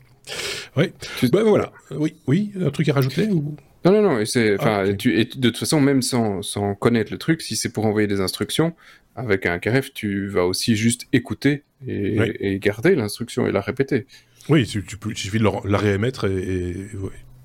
[0.79, 0.93] Oui.
[1.31, 1.73] Ben voilà.
[1.91, 3.55] Oui, oui, un truc à rajouter ou?
[3.85, 6.75] Non, non, non, et c'est, enfin, ah, tu, et de toute façon, même sans, sans
[6.75, 8.75] connaître le truc, si c'est pour envoyer des instructions,
[9.15, 14.07] avec un KRF, tu vas aussi juste écouter et, et garder l'instruction et la répéter.
[14.49, 16.87] Oui, tu, tu il suffit de la réémettre et, et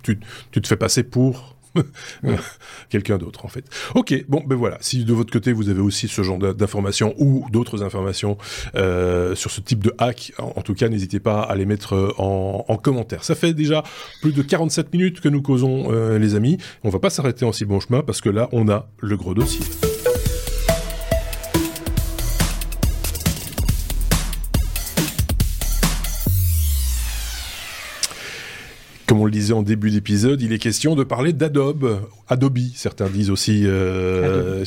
[0.05, 0.19] tu,
[0.51, 1.55] tu, te fais passer pour
[2.89, 3.65] quelqu'un d'autre en fait.
[3.95, 7.45] Ok, bon ben voilà, si de votre côté vous avez aussi ce genre d'informations ou
[7.51, 8.37] d'autres informations
[8.75, 12.13] euh, sur ce type de hack, en, tout cas n'hésitez pas à les mettre euh,
[12.17, 13.23] en, en, commentaire.
[13.23, 13.83] Ça fait déjà
[14.21, 17.51] plus de 47 minutes que nous causons euh, les amis, on va pas s'arrêter en
[17.51, 19.65] si bon chemin parce que là on a le gros dossier.
[29.07, 32.01] Comme on le disait en début d'épisode, il est question de parler d'Adobe.
[32.27, 33.63] Adobe, certains disent aussi.
[33.65, 34.63] Euh,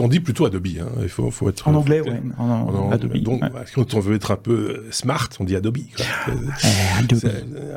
[0.00, 0.66] on dit plutôt Adobe.
[0.80, 0.88] Hein.
[1.02, 1.68] Il faut, faut être.
[1.68, 2.10] En anglais, oui.
[2.36, 3.16] En, Adobe.
[3.18, 3.42] Donc,
[3.74, 5.78] quand on veut être un peu smart, on dit Adobe.
[5.96, 6.04] Quoi.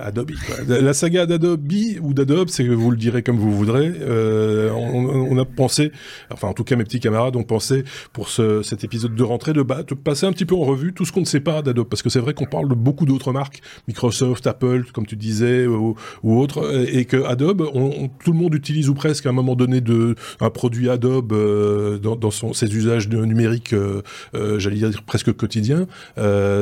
[0.02, 0.32] Adobe.
[0.68, 1.72] La saga d'Adobe
[2.02, 3.92] ou d'Adobe, c'est que vous le direz comme vous voudrez.
[4.02, 5.92] Euh, on, a pensé,
[6.32, 9.54] enfin en tout cas mes petits camarades ont pensé pour ce, cet épisode de rentrée
[9.54, 11.88] de, de passer un petit peu en revue tout ce qu'on ne sait pas d'Adobe,
[11.88, 15.68] parce que c'est vrai qu'on parle de beaucoup d'autres marques, Microsoft, Apple, comme tu disais,
[15.68, 19.34] ou, ou autres, et que Adobe, on, tout le monde utilise ou presque à un
[19.34, 24.02] moment donné de un produit Adobe euh, dans, dans son, ses usages numériques, euh,
[24.36, 25.88] euh, j'allais dire presque quotidiens,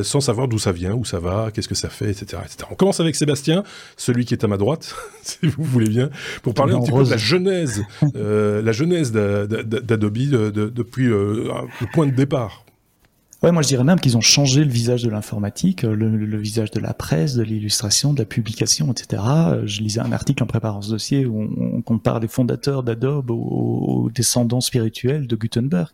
[0.03, 2.69] sans savoir d'où ça vient, où ça va, qu'est-ce que ça fait, etc., etc.
[2.71, 3.63] On commence avec Sébastien,
[3.95, 6.09] celui qui est à ma droite, si vous voulez bien,
[6.43, 7.83] pour parler un petit peu de la genèse,
[8.13, 12.66] la genèse d'Adobe depuis le point de départ.
[13.43, 16.71] Ouais, moi je dirais même qu'ils ont changé le visage de l'informatique, euh, le, visage
[16.71, 19.21] de la presse, de l'illustration, de la publication, etc.
[19.27, 23.29] Euh, je lisais un article en préparant ce dossier où on, compare les fondateurs d'Adobe
[23.29, 25.91] aux, descendants spirituels de Gutenberg,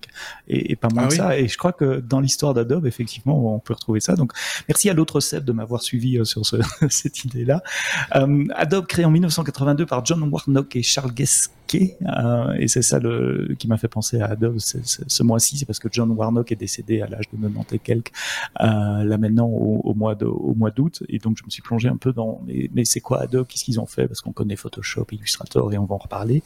[0.47, 1.37] et, pas moins ah que ça.
[1.37, 4.15] Et je crois que dans l'histoire d'Adobe, effectivement, on peut retrouver ça.
[4.15, 4.31] Donc
[4.69, 6.55] merci à l'autre Seb de m'avoir suivi euh, sur ce,
[6.89, 7.61] cette idée-là.
[8.55, 11.13] Adobe créé en 1982 par John Warnock et Charles
[11.75, 15.79] Euh, et c'est ça le, qui m'a fait penser à Adobe ce mois-ci, c'est parce
[15.79, 18.11] que John Warnock est décédé à l'âge de 90 et quelques,
[18.61, 21.89] euh, là maintenant au, mois de, au mois d'août, et donc je me suis plongé
[21.89, 24.07] un peu dans mais, mais c'est quoi Adobe, qu'est-ce qu'ils ont fait?
[24.07, 26.43] Parce qu'on connaît Photoshop, Illustrator, et on va en reparler.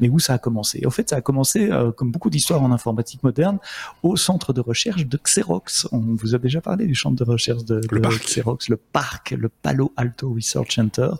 [0.00, 0.84] Mais où ça a commencé?
[0.86, 3.58] En fait, ça a commencé, euh, comme beaucoup d'histoires en informatique moderne,
[4.02, 5.88] au centre de recherche de Xerox.
[5.92, 9.92] On vous a déjà parlé du centre de recherche de, Xerox, le parc, le Palo
[9.96, 11.10] Alto Research Center,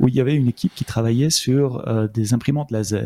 [0.00, 3.01] où il y avait une équipe qui travaillait sur euh, des imprimantes laser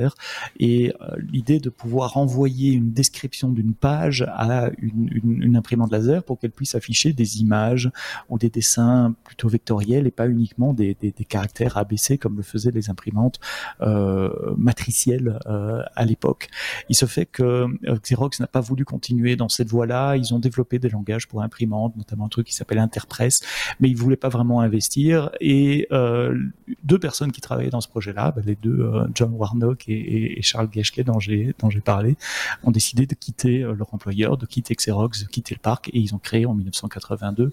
[0.59, 6.51] et l'idée de pouvoir envoyer une description d'une page à une, imprimante laser pour qu'elle
[6.51, 7.90] puisse afficher des images
[8.28, 10.97] ou des dessins plutôt vectoriels et pas uniquement des,
[11.28, 13.40] caractères ABC comme le faisaient les imprimantes
[13.80, 16.49] euh, matricielles euh, à l'époque.
[16.88, 20.16] Il se fait que euh, Xerox n'a pas voulu continuer dans cette voie-là.
[20.16, 23.40] Ils ont développé des langages pour imprimantes, notamment un truc qui s'appelle Interpress,
[23.80, 25.30] mais ils voulaient pas vraiment investir.
[25.40, 26.38] Et euh,
[26.84, 30.68] deux personnes qui travaillaient dans ce projet-là, bah, les deux, euh, John Warnock et, Charles
[30.72, 32.16] Geschke dont j'ai dont j'ai parlé,
[32.62, 36.14] ont décidé de quitter leur employeur, de quitter Xerox, de quitter le parc, et ils
[36.14, 37.52] ont créé en 1982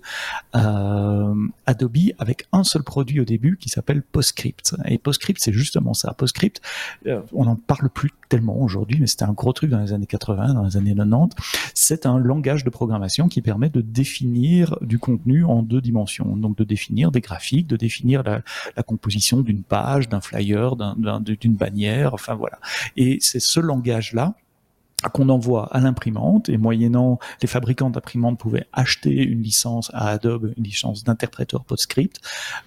[0.53, 4.75] Adobe avec un seul produit au début qui s'appelle PostScript.
[4.85, 6.13] Et PostScript, c'est justement ça.
[6.13, 6.61] PostScript,
[7.33, 10.53] on n'en parle plus tellement aujourd'hui, mais c'était un gros truc dans les années 80,
[10.53, 11.35] dans les années 90.
[11.73, 16.35] C'est un langage de programmation qui permet de définir du contenu en deux dimensions.
[16.35, 18.41] Donc de définir des graphiques, de définir la,
[18.83, 22.59] composition d'une page, d'un flyer, d'une bannière, enfin voilà.
[22.95, 24.33] Et c'est ce langage-là
[25.11, 30.53] qu'on envoie à l'imprimante et moyennant les fabricants d'imprimantes pouvaient acheter une licence à Adobe,
[30.55, 32.21] une licence d'interpréteur PostScript,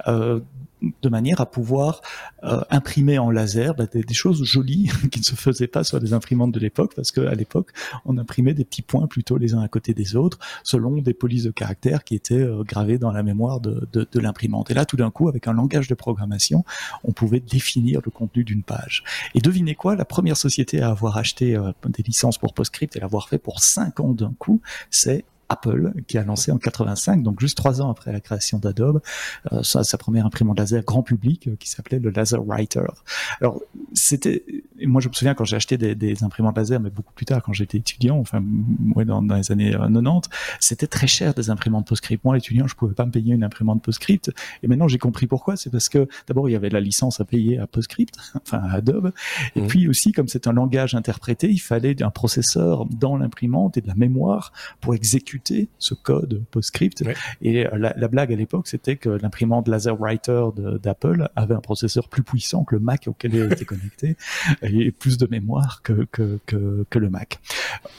[0.06, 0.40] euh,
[0.82, 2.02] de manière à pouvoir
[2.44, 6.12] euh, imprimer en laser bah, des, choses jolies qui ne se faisaient pas sur les
[6.12, 7.70] imprimantes de l'époque, parce qu'à l'époque,
[8.04, 11.44] on imprimait des petits points plutôt les uns à côté des autres, selon des polices
[11.44, 14.70] de caractères qui étaient euh, gravées dans la mémoire de, de, l'imprimante.
[14.70, 16.64] Et là, tout d'un coup, avec un langage de programmation,
[17.04, 19.04] on pouvait définir le contenu d'une page.
[19.34, 23.00] Et devinez quoi, la première société à avoir acheté euh, des licences pour PostScript et
[23.00, 24.60] l'avoir fait pour 5 ans d'un coup,
[24.90, 29.00] c'est Apple qui a lancé en 85, donc juste trois ans après la création d'Adobe,
[29.52, 32.86] euh, sa, sa, première imprimante laser grand public euh, qui s'appelait le Laser Writer.
[33.40, 33.60] Alors
[33.92, 34.44] c'était,
[34.84, 37.42] moi je me souviens quand j'ai acheté des, des, imprimantes laser, mais beaucoup plus tard
[37.42, 38.42] quand j'étais étudiant, enfin
[38.94, 40.20] ouais, dans, dans, les années 90, euh,
[40.60, 42.24] c'était très cher des imprimantes PostScript.
[42.24, 44.32] Moi étudiant, je pouvais pas me payer une imprimante PostScript,
[44.62, 45.56] et maintenant j'ai compris pourquoi.
[45.56, 48.74] C'est parce que d'abord il y avait la licence à payer à PostScript, enfin à
[48.74, 49.12] Adobe,
[49.54, 49.66] et mmh.
[49.68, 53.88] puis aussi comme c'est un langage interprété, il fallait un processeur dans l'imprimante et de
[53.88, 55.35] la mémoire pour exécuter
[55.78, 57.04] ce code PostScript.
[57.42, 60.46] Et euh, la, blague à l'époque, c'était que l'imprimante Laser Writer
[60.82, 64.16] d'Apple avait un processeur plus puissant que le Mac auquel elle était connectée
[64.62, 67.40] et plus de mémoire que, que, que, le Mac.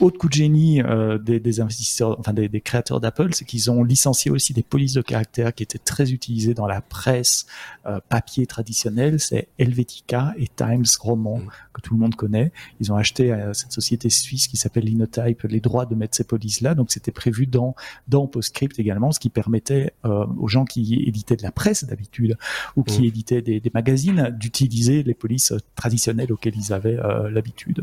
[0.00, 4.30] Autre coup de génie euh, des, investisseurs, enfin des, créateurs d'Apple, c'est qu'ils ont licencié
[4.30, 7.46] aussi des polices de caractère qui étaient très utilisées dans la presse
[7.86, 9.20] euh, papier traditionnelle.
[9.20, 11.48] C'est Helvetica et Times Roman mm.
[11.72, 12.52] que tout le monde connaît.
[12.80, 16.24] Ils ont acheté à cette société suisse qui s'appelle Linotype les droits de mettre ces
[16.24, 16.74] polices là.
[16.74, 17.74] Donc c'était prévu dans,
[18.08, 22.36] dans PostScript également, ce qui permettait euh, aux gens qui éditaient de la presse d'habitude
[22.76, 23.04] ou qui mmh.
[23.04, 27.82] éditaient des, des magazines d'utiliser les polices traditionnelles auxquelles ils avaient euh, l'habitude.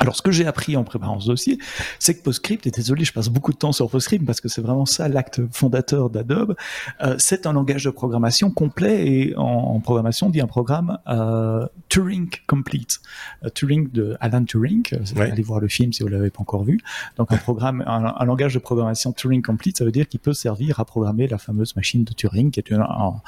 [0.00, 1.58] Alors, ce que j'ai appris en préparant ce dossier,
[1.98, 4.62] c'est que PostScript, et désolé, je passe beaucoup de temps sur PostScript parce que c'est
[4.62, 6.56] vraiment ça l'acte fondateur d'Adobe,
[7.02, 11.66] euh, c'est un langage de programmation complet et en, programmation on dit un programme euh,
[11.90, 13.00] Turing Complete.
[13.44, 14.82] Euh, Turing de Alan Turing,
[15.16, 16.80] allez voir le film si vous l'avez pas encore vu.
[17.18, 20.80] Donc un programme, un, langage de programmation Turing Complete, ça veut dire qu'il peut servir
[20.80, 23.20] à programmer la fameuse machine de Turing, qui est un,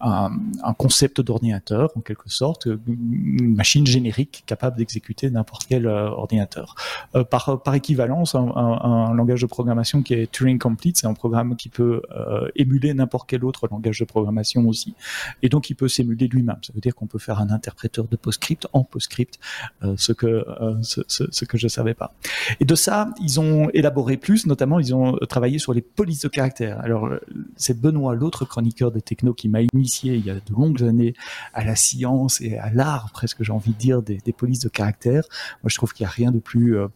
[0.00, 5.88] un concept d'ordinateur en quelque sorte, une machine générique capable d'exécuter n'importe quel
[6.18, 6.74] ordinateur.
[7.14, 11.56] Euh, par, par équivalence, un, langage de programmation qui est Turing Complete, c'est un programme
[11.56, 14.94] qui peut euh, émuler n'importe quel autre langage de programmation aussi.
[15.42, 16.58] Et donc, il peut s'émuler lui-même.
[16.62, 19.38] Ça veut dire qu'on peut faire un interpréteur de PostScript en PostScript,
[19.82, 20.44] euh, ce que
[20.82, 22.14] ce, ce, que je savais pas.
[22.60, 26.28] Et de ça, ils ont élaboré plus, notamment ils ont travaillé sur les polices de
[26.28, 26.80] caractère.
[26.80, 27.08] Alors,
[27.56, 31.14] c'est Benoît, l'autre chroniqueur des technos, qui m'a initié il y a de longues années
[31.54, 34.68] à la science et à l'art, presque j'ai envie de dire, des, des polices de
[34.68, 35.24] caractère.
[35.62, 36.88] Moi, je trouve qu'il n'y a rien de plus euh,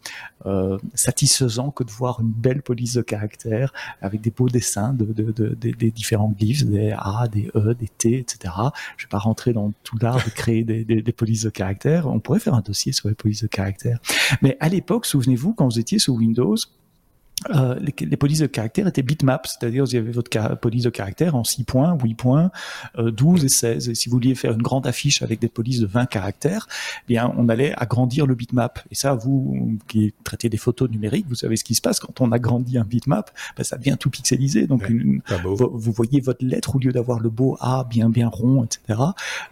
[0.46, 5.04] euh, satisfaisant que de voir une belle police de caractère avec des beaux dessins de,
[5.54, 8.54] des différents glyphes, des A, des E, des T, etc.
[8.96, 12.06] Je vais pas rentrer dans tout l'art de créer des, des, polices de caractère.
[12.06, 13.98] On pourrait faire un dossier sur les polices de caractère.
[14.42, 16.56] Mais à l'époque, souvenez-vous, quand vous étiez sous Windows,
[17.54, 21.44] euh, les, polices de caractère étaient bitmap, c'est-à-dire vous avez votre police de caractère en
[21.44, 22.50] 6 points, 8 points,
[22.98, 23.88] 12 et 16.
[23.90, 26.66] Et si vous vouliez faire une grande affiche avec des polices de 20 caractères,
[27.04, 28.80] eh bien on allait agrandir le bitmap.
[28.90, 32.20] Et ça, vous qui traitez des photos numériques, vous savez ce qui se passe quand
[32.20, 34.66] on agrandit un bitmap, ben, ça devient tout pixelisé.
[34.66, 34.90] Donc
[35.44, 38.98] vous, voyez votre lettre au lieu d'avoir le beau A bien bien rond, etc.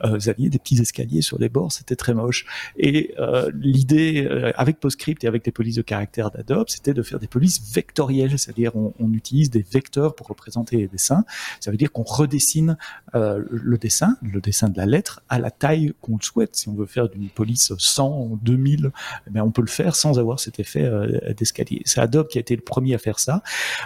[0.05, 2.47] Euh, vous aviez des petits escaliers sur les bords, c'était très moche.
[2.79, 4.27] Et euh, l'idée
[4.57, 8.39] avec PostScript et avec les polices de caractère d'Adobe, c'était de faire des polices vectoriel,
[8.39, 11.25] c'est-à-dire on, on, utilise des vecteurs pour représenter les dessins.
[11.61, 12.77] Ça veut dire qu'on redessine
[13.15, 16.57] euh, le dessin, le dessin de la lettre, à la taille qu'on le souhaite.
[16.57, 18.91] Si on veut faire d'une police 100, 2000,
[19.27, 21.83] eh bien on peut le faire sans avoir cet effet euh, d'escalier.
[21.85, 23.43] C'est Adobe qui a été le premier à faire ça.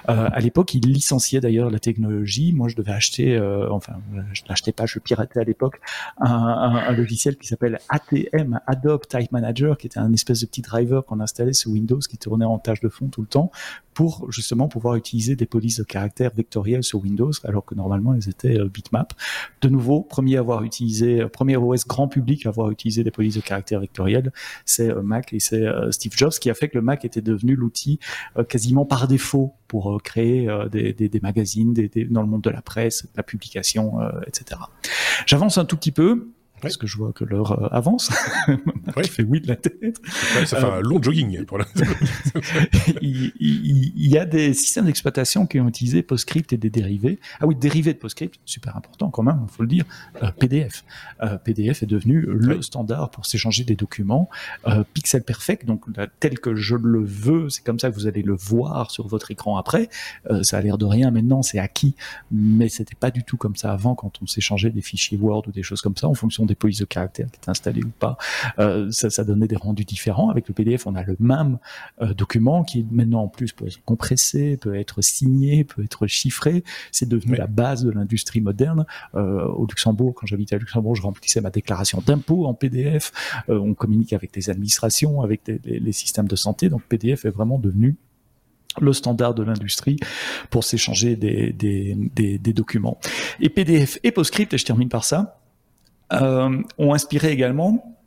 [0.08, 2.52] Euh, à l'époque, il licenciait d'ailleurs la technologie.
[2.52, 3.94] Moi, je devais acheter, euh, enfin,
[4.32, 5.80] je l'achetais pas, je piratais à l'époque
[6.18, 10.46] un, un, un, logiciel qui s'appelle ATM, Adobe Type Manager, qui était un espèce de
[10.46, 13.50] petit driver qu'on installait sur Windows, qui tournait en tâche de fond tout le temps,
[13.98, 18.28] pour justement pouvoir utiliser des polices de caractères vectorielles sur Windows, alors que normalement elles
[18.28, 19.12] étaient euh, bitmap.
[19.60, 23.10] De nouveau, premier à avoir utilisé, euh, premier OS grand public à avoir utilisé des
[23.10, 24.32] polices de caractères vectorielles,
[24.64, 27.56] c'est euh, Mac et c'est Steve Jobs qui a fait que le Mac était devenu
[27.56, 27.98] l'outil
[28.48, 33.24] quasiment par défaut pour créer des, magazines dans le monde de la presse, de la
[33.24, 34.60] publication, etc.
[35.26, 36.28] J'avance un tout petit peu
[36.60, 38.10] parce que je vois que l'heure euh, avance.
[38.96, 39.06] oui.
[39.06, 40.00] fait oui de la tête.
[40.46, 41.44] ça fait un long jogging.
[41.44, 41.66] Pour la...
[43.02, 47.18] il, il, il, y a des systèmes d'exploitation qui ont utilisé PostScript et des dérivés.
[47.40, 49.84] Ah oui, dérivés de PostScript, super important quand même, il faut le dire.
[50.22, 50.84] Euh, PDF.
[51.22, 52.62] Euh, PDF est devenu le oui.
[52.62, 54.28] standard pour s'échanger des documents.
[54.66, 55.84] Euh, Pixel Perfect, donc
[56.20, 59.30] tel que je le veux, c'est comme ça que vous allez le voir sur votre
[59.30, 59.88] écran après.
[60.30, 61.94] Euh, ça a l'air de rien maintenant, c'est acquis,
[62.30, 65.52] mais c'était pas du tout comme ça avant quand on s'échangeait des fichiers Word ou
[65.52, 68.16] des choses comme ça en fonction des polices de caractères qui étaient installées ou pas.
[68.58, 70.30] Euh, ça, ça, donnait des rendus différents.
[70.30, 71.58] Avec le PDF, on a le même
[72.02, 76.64] euh, document qui maintenant en plus peut être compressé, peut être signé, peut être chiffré.
[76.90, 77.38] C'est devenu oui.
[77.38, 78.86] la base de l'industrie moderne.
[79.14, 83.12] Euh, au Luxembourg, quand j'habitais à Luxembourg, je remplissais ma déclaration d'impôt en PDF.
[83.48, 86.68] On communique avec les administrations, avec les, les, les systèmes de santé.
[86.68, 87.96] Donc PDF est vraiment devenu
[88.80, 89.98] le standard de l'industrie
[90.50, 92.98] pour s'échanger des, des, des, des, documents.
[93.40, 95.40] Et PDF et PostScript, et je termine par ça,
[96.12, 97.97] euh, ont inspiré également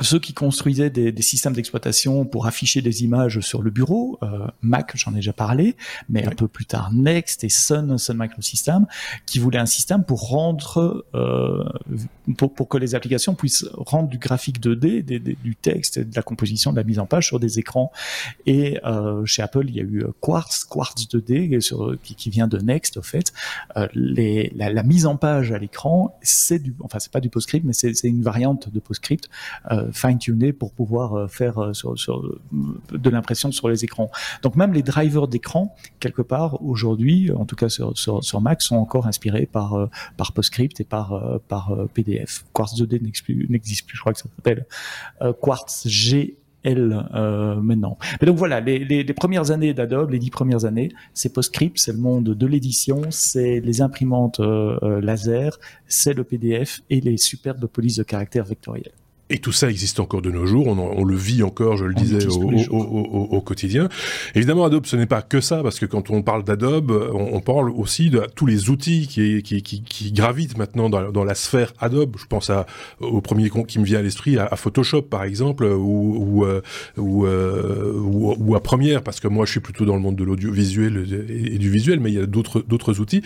[0.00, 4.46] ceux qui construisaient des, des systèmes d'exploitation pour afficher des images sur le bureau, euh,
[4.62, 5.76] Mac, j'en ai déjà parlé,
[6.08, 6.28] mais oui.
[6.32, 8.86] un peu plus tard Next et Sun, Sun Microsystem,
[9.26, 11.64] qui voulaient un système pour rendre, euh,
[12.38, 16.16] pour, pour, que les applications puissent rendre du graphique 2D, des, des, du texte, de
[16.16, 17.92] la composition, de la mise en page sur des écrans.
[18.46, 22.48] Et euh, chez Apple, il y a eu Quartz, Quartz 2D, sur, qui, qui, vient
[22.48, 23.32] de Next, au fait.
[23.76, 27.28] Euh, les, la, la, mise en page à l'écran, c'est du, enfin c'est pas du
[27.28, 29.28] PostScript, mais c'est une variante de PostScript.
[29.70, 31.72] Euh, fine-tuner pour pouvoir euh, faire euh,
[32.92, 34.10] de l'impression sur les écrans.
[34.42, 39.06] Donc même les drivers d'écran, quelque part, aujourd'hui, en tout cas sur, Mac, sont encore
[39.06, 42.44] inspirés par, euh, par PostScript et par, par PDF.
[42.52, 43.02] Quartz 2D
[43.48, 44.66] n'existe plus, je crois que ça s'appelle
[45.40, 47.04] Quartz G elle
[47.60, 47.98] maintenant.
[48.20, 51.98] Mais donc voilà, les, premières années d'Adobe, les dix premières années, c'est PostScript, c'est le
[51.98, 55.58] monde de l'édition, c'est les imprimantes laser,
[55.88, 58.92] c'est le PDF et les superbes polices de caractères vectoriels.
[59.32, 61.94] Et tout ça existe encore de nos jours, on, on le vit encore, je le
[61.96, 63.88] on disais, au, au, au, au, quotidien.
[64.34, 67.40] Évidemment, Adobe, ce n'est pas que ça, parce que quand on parle d'Adobe, on, on,
[67.40, 71.34] parle aussi de tous les outils qui, qui, qui, qui gravitent maintenant dans, dans, la
[71.34, 72.16] sphère Adobe.
[72.18, 72.66] Je pense à,
[73.00, 76.60] au premier qui me vient à l'esprit, à, à, Photoshop, par exemple, ou, ou, euh,
[76.98, 80.24] ou, euh, ou, à Premiere, parce que moi, je suis plutôt dans le monde de
[80.24, 83.22] l'audiovisuel et, et, du visuel, mais il y a d'autres outils.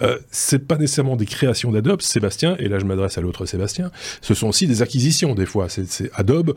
[0.00, 3.90] Euh, c'est pas nécessairement des créations d'Adobe, Sébastien, et là, je m'adresse à l'autre Sébastien,
[4.22, 5.68] ce sont aussi des acquisitions, des fois.
[5.68, 6.54] C'est Adobe,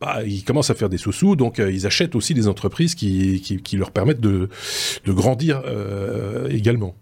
[0.00, 3.60] bah, ils commencent à faire des sous-sous, donc euh, ils achètent aussi des entreprises qui,
[3.74, 4.48] leur permettent de,
[5.04, 6.94] de grandir euh, également.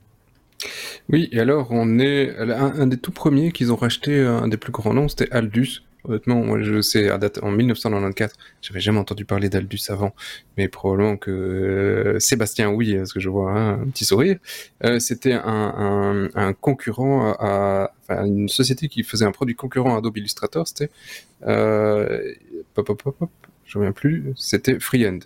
[1.08, 4.58] Oui, et alors on est un, un des tout premiers qu'ils ont racheté, un des
[4.58, 5.82] plus grands noms, c'était Aldus.
[6.04, 8.32] Honnêtement, moi je sais, à date, en 1994,
[8.62, 10.14] j'avais jamais entendu parler d'Aldus avant,
[10.56, 14.38] mais probablement que euh, Sébastien, oui, parce que je vois hein, un petit sourire,
[14.84, 20.66] euh, c'était un, concurrent à, une société qui faisait un produit concurrent à Adobe Illustrator,
[20.66, 20.90] c'était,
[21.46, 22.34] euh,
[22.74, 23.30] pop, pop, pop,
[23.64, 25.20] je ne plus, c'était Freehand.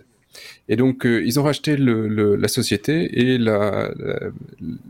[0.67, 3.91] Et donc, euh, ils ont racheté le, la société et la,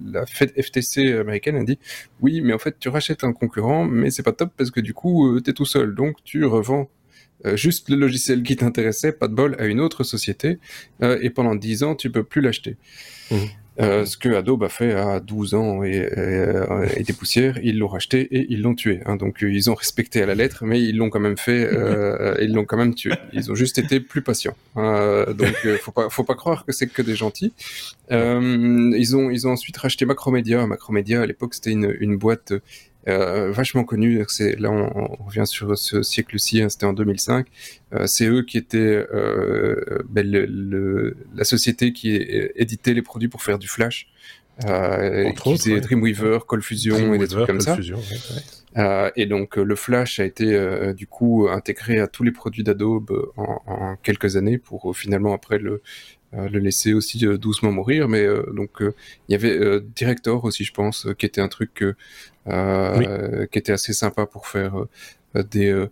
[0.06, 1.80] la, FTC américaine a dit
[2.22, 4.94] oui, mais en fait, tu rachètes un concurrent, mais c'est pas top parce que du
[4.94, 5.96] coup, euh, tu es tout seul.
[5.96, 6.90] Donc, tu revends
[7.46, 10.60] euh, juste le logiciel qui t'intéressait, pas de bol, à une autre société.
[11.02, 12.78] Et pendant 10 ans, tu peux plus l'acheter.
[13.32, 13.36] Mmh.
[13.80, 17.78] Euh, ce que Adobe a fait à 12 ans et, et, et des poussières, ils
[17.78, 19.02] l'ont racheté et ils l'ont tué.
[19.06, 19.18] Hein.
[19.18, 22.36] Donc euh, ils ont respecté à la lettre, mais ils l'ont quand même fait, euh,
[22.42, 23.12] ils l'ont quand même tué.
[23.34, 24.56] Ils ont juste été plus patients.
[24.78, 27.54] Euh, donc euh, faut pas, faut pas croire que c'est que des gentils.
[28.12, 30.66] Ils ont, ils ont ensuite racheté Macromedia.
[30.68, 32.54] Macromedia à l'époque c'était une, une boîte
[33.08, 34.24] euh, vachement connu.
[34.28, 37.48] C'est là on, on, revient sur ce siècle-ci, hein, c'était en 2005.
[37.94, 42.16] Euh, c'est eux qui étaient euh, ben, le, le, la société qui
[42.56, 44.08] éditait les produits pour faire du Flash.
[44.66, 45.82] Euh, qui faisait ouais.
[45.82, 47.76] Dreamweaver, ColdFusion Dreamweaver, et des trucs comme ça.
[47.76, 49.12] Ouais, ouais.
[49.18, 53.62] et donc le Flash a été du coup intégré à tous les produits d'Adobe en,
[53.66, 55.82] en, quelques années pour finalement après le
[56.32, 58.08] le laisser aussi doucement mourir.
[58.08, 61.84] Mais donc il y avait Director aussi, je pense, qui était un truc
[62.46, 64.74] qui était assez sympa pour faire
[65.52, 65.86] des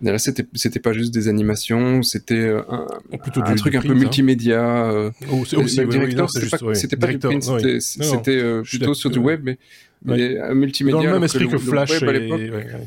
[0.00, 2.86] là c'était c'était pas juste des animations c'était un,
[3.18, 3.94] Plutôt un truc un peu hein.
[3.94, 4.90] multimédia
[5.30, 7.42] oh, aussi, directeur c'était pas, du print
[7.80, 9.58] c'était plutôt sur du web mais,
[10.04, 11.98] mais multimédia dans le même esprit que Flash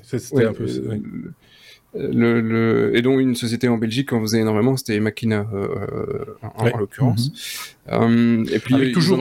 [0.03, 0.65] c'était un peu
[1.95, 7.31] le, le, et donc une société en Belgique en faisait énormément, c'était euh, en, l'occurrence.
[7.87, 7.93] Mhm.
[7.93, 9.17] euh, et puis Avec toujours,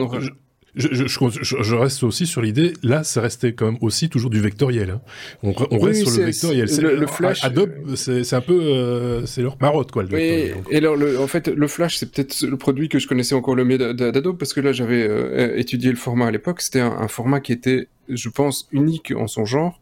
[0.75, 4.39] je, je, je, reste aussi sur l'idée, là, c'est resté quand même aussi toujours du
[4.39, 4.91] vectoriel.
[4.91, 5.01] Hein.
[5.43, 6.67] On, on reste sur le vectoriel.
[6.81, 10.03] Le, le, Flash, Adobe, c'est un peu, euh, c'est leur marotte quoi.
[10.03, 13.07] Le oui, et alors, le, en fait, le Flash, c'est peut-être le produit que je
[13.07, 16.61] connaissais encore le mieux d'Adobe parce que là, j'avais euh, étudié le format à l'époque.
[16.61, 19.79] C'était un, un, format qui était, je pense, unique en son genre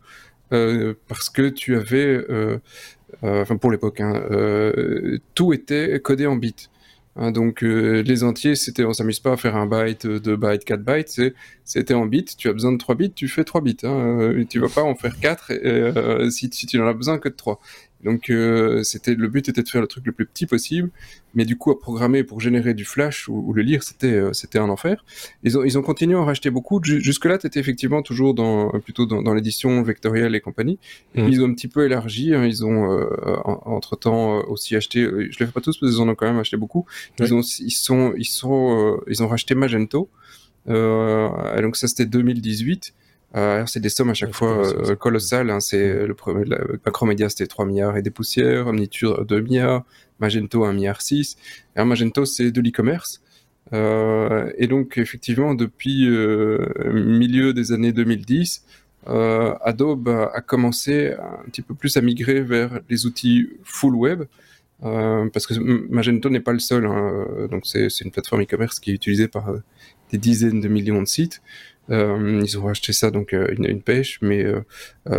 [0.53, 2.59] euh, parce que tu avais, euh,
[3.23, 4.23] euh, enfin pour l'époque, hein,
[5.35, 6.69] tout était codé en bits.
[7.17, 10.83] Hein, donc les entiers, c'était, on s'amuse pas à faire un byte, deux bytes, quatre
[10.83, 11.19] bytes,
[11.65, 12.25] c'était en bits.
[12.37, 13.77] Tu as besoin de 3 bits, tu fais 3 bits.
[13.83, 17.35] Hein, tu vas pas en faire 4 si, si, tu n'en as besoin que de
[17.35, 17.59] 3.
[18.03, 20.89] Donc euh, c'était le but était de faire le truc le plus petit possible,
[21.33, 24.59] mais du coup à programmer pour générer du flash ou, le lire c'était euh, c'était
[24.59, 25.03] un enfer.
[25.43, 26.79] Ils ont ils ont continué à en racheter beaucoup.
[26.83, 30.77] Jusque là tu étais effectivement toujours dans plutôt dans, dans l'édition vectorielle et compagnie.
[31.15, 31.27] Mmh.
[31.27, 32.35] Ils ont un petit peu élargi.
[32.35, 33.07] Hein, ils ont euh,
[33.43, 35.01] entre temps aussi acheté.
[35.01, 36.85] Je les fais pas tous parce qu'ils en ont quand même acheté beaucoup.
[37.19, 40.09] Ils ont ils sont ils sont ils ont racheté Magento.
[40.67, 42.93] donc ça c'était 2018.
[43.37, 45.49] Euh, c'est des sommes à chaque fois euh, colossales.
[45.49, 46.43] Hein, c'est le premier,
[46.85, 49.83] Macromedia c'était 3 milliards et des poussières, Omniture 2 milliards,
[50.19, 51.37] Magento 1 milliard 6.
[51.75, 53.21] Et Magento c'est de l'e-commerce.
[53.73, 58.63] Euh, et donc effectivement depuis milieu des années 2010,
[59.07, 64.23] euh, Adobe a, commencé un petit peu plus à migrer vers les outils full web.
[64.81, 65.53] parce que
[65.91, 69.53] Magento n'est pas le seul, hein, donc c'est une plateforme e-commerce qui est utilisée par
[70.11, 71.41] des dizaines de millions de sites.
[71.89, 74.61] Euh, ils ont acheté ça donc euh, une, une, pêche, mais euh,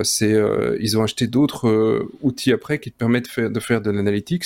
[0.02, 3.80] c'est euh, ils ont acheté d'autres outils après qui te permettent de faire de, faire
[3.80, 4.44] de l'analytics.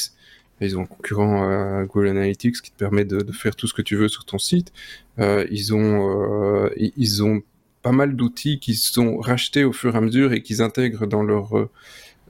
[0.60, 3.82] Ils ont un concurrent Google Analytics qui te permet de, de, faire tout ce que
[3.82, 4.72] tu veux sur ton site.
[5.18, 7.42] ils ont ils ont
[7.82, 11.24] pas mal d'outils qui sont rachetés au fur et à mesure et qu'ils intègrent dans
[11.24, 11.68] leur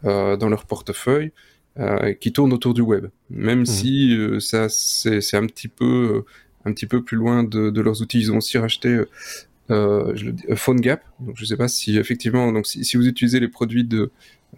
[0.03, 1.33] dans leur portefeuille.
[2.21, 3.67] qui tournent autour du web, même mmh.
[3.67, 6.25] si ça c'est un petit peu
[6.65, 8.21] un petit peu plus loin de, de, leurs outils.
[8.21, 8.99] Ils ont aussi racheté
[10.15, 11.03] je le dis, euh, PhoneGap.
[11.21, 14.11] Donc je ne sais pas si effectivement, donc si, si vous utilisez les produits de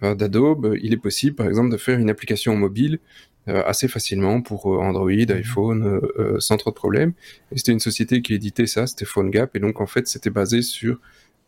[0.03, 2.99] euh, d'Adobe, il est possible par exemple de faire une application mobile
[3.47, 5.31] euh, assez facilement pour Android, mhm.
[5.31, 6.01] iPhone,
[6.39, 7.13] sans trop de problèmes.
[7.51, 10.61] Et c'était une société qui éditait ça, c'était PhoneGap, et donc en fait c'était basé
[10.61, 10.99] sur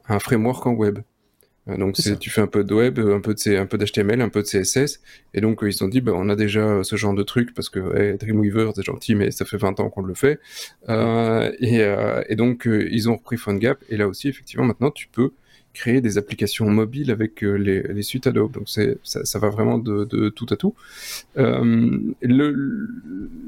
[0.08, 1.00] un framework en web.
[1.70, 4.30] Euh, donc tu fais un peu de web, un peu de un peu d'HTML, un
[4.30, 5.02] peu de CSS,
[5.34, 7.70] et donc ils se sont dit bah, on a déjà ce genre de truc parce
[7.70, 10.40] que Dreamweaver c'est gentil mais ça fait 20 ans qu'on le fait,
[10.90, 15.08] euh, et, euh, et, donc ils ont repris PhoneGap et là aussi effectivement maintenant tu
[15.08, 15.32] peux
[15.74, 18.52] créer des applications mobiles avec les, les, suites Adobe.
[18.52, 20.74] Donc c'est ça, ça, va vraiment de, de, tout à tout.
[21.38, 22.90] Euh, le,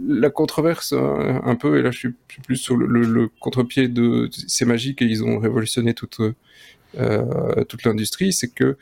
[0.07, 2.13] la controverse un peu, et là je suis,
[2.45, 6.35] plus sur le, le, le contre-pied de c'est magique et ils ont révolutionné toute euh,
[6.93, 8.77] toute l'industrie, c'est que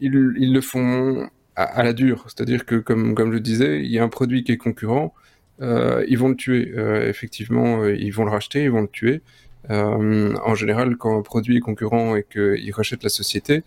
[0.00, 2.24] ils, ils, le font à, la dure.
[2.26, 5.14] C'est-à-dire que, comme, comme je disais, il y a un produit qui est concurrent,
[5.60, 6.72] euh, ils vont le tuer.
[6.76, 9.22] Euh, effectivement, euh, ils vont le racheter, ils vont le tuer.
[9.70, 13.62] Euh, en général, quand un produit est concurrent et qu'ils rachètent la société,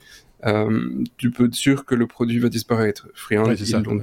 [1.18, 3.08] tu peux être sûr que le produit va disparaître.
[3.16, 3.52] Freehand,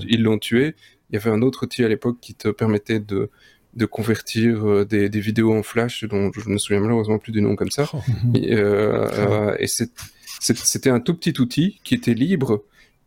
[0.09, 0.75] ils l'ont tué.
[1.11, 3.31] Il y avait un autre outil à l'époque qui te permettait de
[3.75, 7.33] de convertir euh, des, des, vidéos en flash dont je ne me souviens malheureusement plus
[7.33, 7.89] du nom comme ça.
[7.95, 7.99] Oh.
[8.35, 12.63] Et, euh, euh, et c'était un tout petit outil qui était libre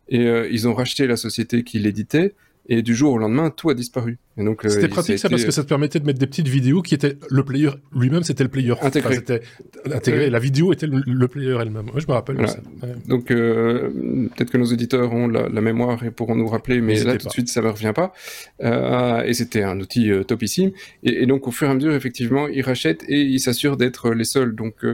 [0.08, 2.34] et euh, ils ont racheté la société qui l'éditait
[2.68, 4.18] et du jour au lendemain, tout a disparu.
[4.36, 6.82] donc euh, c'était pratique ça parce que ça te permettait de mettre des petites vidéos
[6.82, 9.18] qui étaient le player lui-même, c'était le player intégré.
[9.92, 10.30] intégré.
[10.30, 11.86] La vidéo était le, player elle-même.
[11.86, 12.38] Moi, je me rappelle.
[13.06, 13.90] Donc euh,
[14.34, 17.32] peut-être que nos éditeurs ont la, mémoire et pourront nous rappeler, mais là tout de
[17.32, 18.12] suite ça ne revient pas.
[18.62, 20.72] Euh, et c'était un outil topissime.
[21.02, 24.10] Et, et, donc au fur et à mesure, effectivement, ils rachètent et ils s'assurent d'être
[24.10, 24.54] les seuls.
[24.54, 24.84] Donc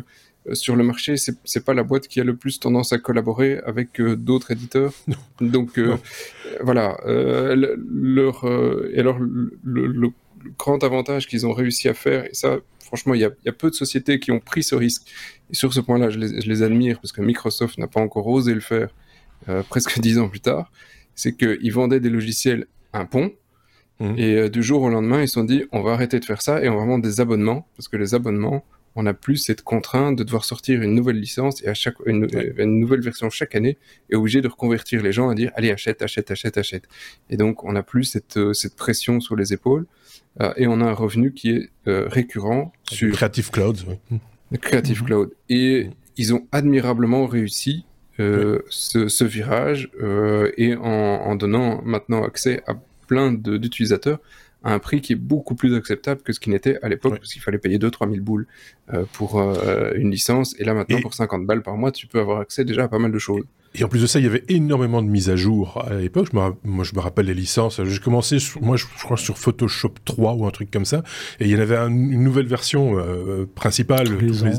[0.52, 4.00] sur le marché, c'est pas la boîte qui a le plus tendance à collaborer avec
[4.00, 4.92] euh, d'autres éditeurs.
[5.40, 5.96] Donc euh,
[6.62, 8.44] voilà, leur
[8.92, 10.10] et alors le,
[10.58, 13.76] grand avantage qu'ils ont réussi à faire, et ça, franchement, il y a, peu de
[13.76, 15.02] sociétés qui ont pris ce risque.
[15.50, 18.60] Et sur ce point-là, je, les, admire parce que Microsoft n'a pas encore osé le
[18.60, 18.88] faire
[19.68, 20.72] presque dix ans plus tard.
[21.14, 23.32] C'est qu'ils vendaient des logiciels un pont.
[24.00, 24.18] Mmh.
[24.18, 26.60] Et du jour au lendemain, ils se sont dit, on va arrêter de faire ça
[26.60, 28.64] et on va vendre des abonnements parce que les abonnements
[28.94, 32.26] on n'a plus cette contrainte de devoir sortir une nouvelle licence et à chaque une,
[32.58, 33.78] nouvelle version chaque année
[34.10, 36.84] et obligé de reconvertir les gens à dire allez achète, achète, achète, achète.
[37.30, 39.86] Et donc on n'a plus cette, euh, cette pression sur les épaules
[40.40, 43.78] euh, et on a un revenu qui est euh, récurrent sur Creative Cloud.
[44.60, 45.06] Creative mhm.
[45.06, 45.30] Cloud.
[45.48, 47.86] Et ils ont admirablement réussi
[48.18, 49.90] ce, ce, virage
[50.56, 52.74] et en, en, donnant maintenant accès à
[53.08, 54.20] plein d'utilisateurs
[54.64, 57.32] à un prix qui est beaucoup plus acceptable que ce qui n'était à l'époque, parce
[57.32, 58.46] qu'il fallait payer 2-3 000 boules
[58.92, 60.54] euh, pour euh, une licence.
[60.58, 62.98] Et là, maintenant, pour 50 balles par mois, tu peux avoir accès déjà à pas
[62.98, 63.44] mal de choses.
[63.74, 66.28] Et en plus de ça, il y avait énormément de mises à jour à l'époque.
[66.30, 67.80] Je me, moi, je me rappelle les licences.
[67.82, 71.02] J'ai commencé, moi, je, crois sur Photoshop 3 ou un truc comme ça.
[71.40, 74.08] Et il y en avait une nouvelle version euh, principale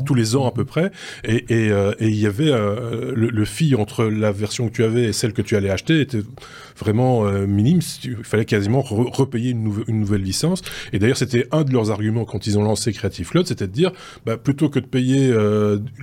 [0.04, 0.90] tous les, ans à peu près.
[1.22, 4.72] Et, et, euh, et il y avait euh, le, le fil entre la version que
[4.72, 6.22] tu avais et celle que tu allais acheter était
[6.76, 7.80] vraiment minime.
[8.02, 10.62] Il fallait quasiment repayer une, une, nouvelle licence.
[10.92, 13.72] Et d'ailleurs, c'était un de leurs arguments quand ils ont lancé Creative Cloud, c'était de
[13.72, 13.92] dire,
[14.26, 15.32] bah, plutôt que de payer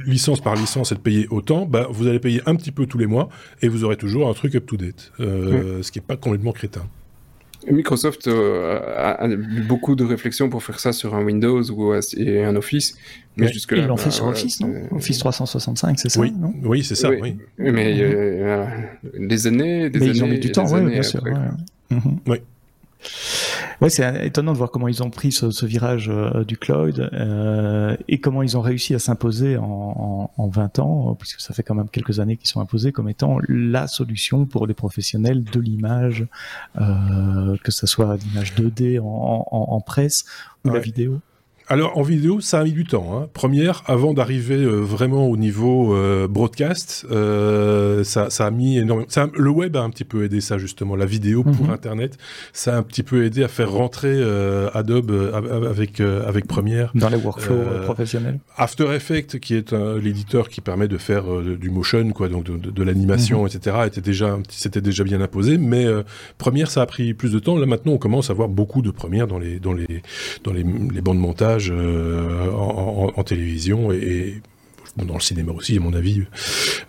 [0.06, 3.01] licence par licence et de payer autant, bah, vous allez payer un petit peu tous
[3.02, 3.30] les mois
[3.62, 6.88] et vous aurez toujours un truc up-to-date, euh, ce qui n'est pas complètement crétin.
[7.70, 12.56] Microsoft euh, a, eu beaucoup de réflexions pour faire ça sur un Windows ou un
[12.56, 12.98] Office,
[13.38, 13.84] mais, jusque là.
[13.84, 14.74] Ils l'ont fait bah, sur Office, non?
[14.92, 16.34] Office 365, c'est ça Oui,
[16.64, 17.12] oui c'est ça.
[17.12, 17.38] Oui.
[17.60, 17.94] Mais
[19.20, 20.16] des années, des mais années.
[20.16, 21.24] Ils ont mis du temps, oui, bien sûr.
[22.26, 22.38] Oui.
[23.82, 27.98] Ouais, c'est étonnant de voir comment ils ont pris ce, virage euh, du cloud euh,
[28.08, 31.90] et comment ils ont réussi à s'imposer en, 20 ans, puisque ça fait quand même
[31.90, 36.28] quelques années qu'ils sont imposés comme étant la solution pour les professionnels de l'image,
[36.80, 40.26] euh, que ce soit l'image 2D en, presse
[40.66, 41.20] ou la vidéo.
[41.72, 43.18] Alors en vidéo, ça a mis du temps.
[43.18, 43.30] Hein.
[43.34, 49.08] Première, avant d'arriver euh, vraiment au niveau euh, broadcast, euh, ça, ça, a mis énormément.
[49.10, 50.98] Ça, le web a un petit peu aidé ça justement.
[50.98, 51.72] La vidéo pour mhm.
[51.72, 52.18] Internet,
[52.52, 54.22] ça a un petit peu aidé à faire rentrer
[54.74, 55.12] Adobe
[55.70, 58.40] avec avec Premiere dans les workflows professionnels.
[58.58, 63.44] After Effects, qui est l'éditeur qui permet de faire du motion, quoi, donc de, l'animation,
[63.44, 63.48] mhm.
[63.48, 65.58] etc., était déjà c'était déjà bien imposé.
[65.58, 65.86] Mais
[66.38, 67.58] Premiere, ça a pris plus de temps.
[67.58, 70.02] Là maintenant, on commence à voir beaucoup de Premiere dans les dans les
[70.44, 74.42] dans les, les bandes montage euh, en, télévision et,
[74.98, 76.24] dans le cinéma aussi, à mon avis.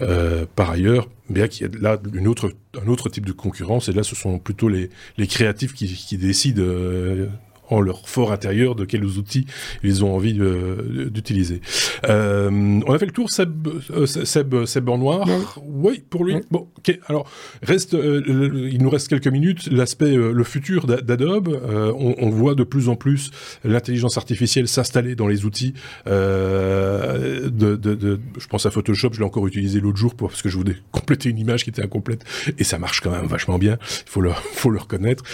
[0.00, 2.52] Euh, par ailleurs, bien qu'il y ait là une autre,
[2.82, 4.90] un autre type de concurrence, et là, ce sont plutôt les,
[5.26, 7.26] créatifs qui, qui décident euh,
[7.72, 9.46] en leur fort intérieur de quels outils
[9.82, 11.60] ils ont envie d'utiliser.
[12.08, 15.26] Euh, on a fait le tour, Seb, euh, Seb, Seb Noir.
[15.64, 16.02] Oui.
[16.10, 16.36] pour lui.
[16.50, 16.98] Bon, ok.
[17.06, 17.30] Alors,
[17.62, 19.68] reste, euh, il nous reste quelques minutes.
[19.70, 21.60] L'aspect, le futur d'Adobe.
[21.96, 23.30] On, voit de plus en plus
[23.62, 25.74] l'intelligence artificielle s'installer dans les outils.
[26.06, 29.10] De, de, je pense à Photoshop.
[29.12, 31.70] Je l'ai encore utilisé l'autre jour pour, parce que je voulais compléter une image qui
[31.70, 32.24] était incomplète
[32.58, 33.78] et ça marche quand même vachement bien.
[34.06, 35.24] Il faut le, faut le reconnaître.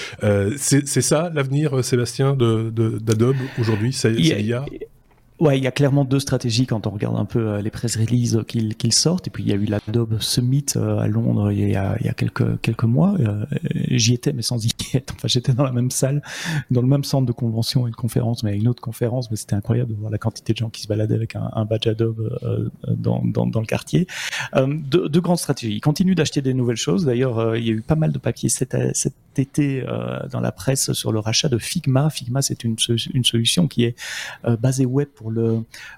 [0.57, 2.28] C'est ça l'avenir, Sébastien?
[2.37, 4.65] d'Adobe aujourd'hui C'est l'IA
[5.41, 7.97] Ouais, il y a clairement deux stratégies quand on regarde un peu euh, les press
[7.97, 9.29] releases qu'ils sortent.
[9.29, 12.83] Et puis il y a eu l'Adobe Summit euh, à Londres il y a, quelques,
[12.83, 13.15] mois.
[13.21, 13.45] Euh,
[13.91, 14.73] j'y étais, mais sans y.
[14.95, 16.23] Enfin, j'étais dans la même salle,
[16.73, 19.31] dans le même centre de convention et de conférence, mais une autre conférence.
[19.31, 21.87] Mais c'était incroyable de voir la quantité de gens qui se baladaient avec un, badge
[21.87, 22.37] Adobe
[22.89, 24.07] dans, le quartier.
[24.57, 25.77] deux, grandes stratégies.
[25.77, 27.05] Ils continuent d'acheter des nouvelles choses.
[27.05, 29.85] D'ailleurs, il y a eu pas mal de papiers cet, cet été
[30.31, 32.11] dans la presse sur le rachat de Figma.
[32.11, 32.77] Figma, c'est une,
[33.15, 33.97] une solution qui est
[34.59, 35.28] basée web pour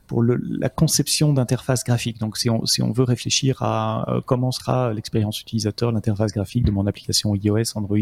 [0.07, 2.19] pour la conception d'interface graphique.
[2.19, 6.87] Donc si on veut réfléchir à euh, comment sera l'expérience utilisateur, l'interface graphique de mon
[6.87, 7.99] application iOS, Android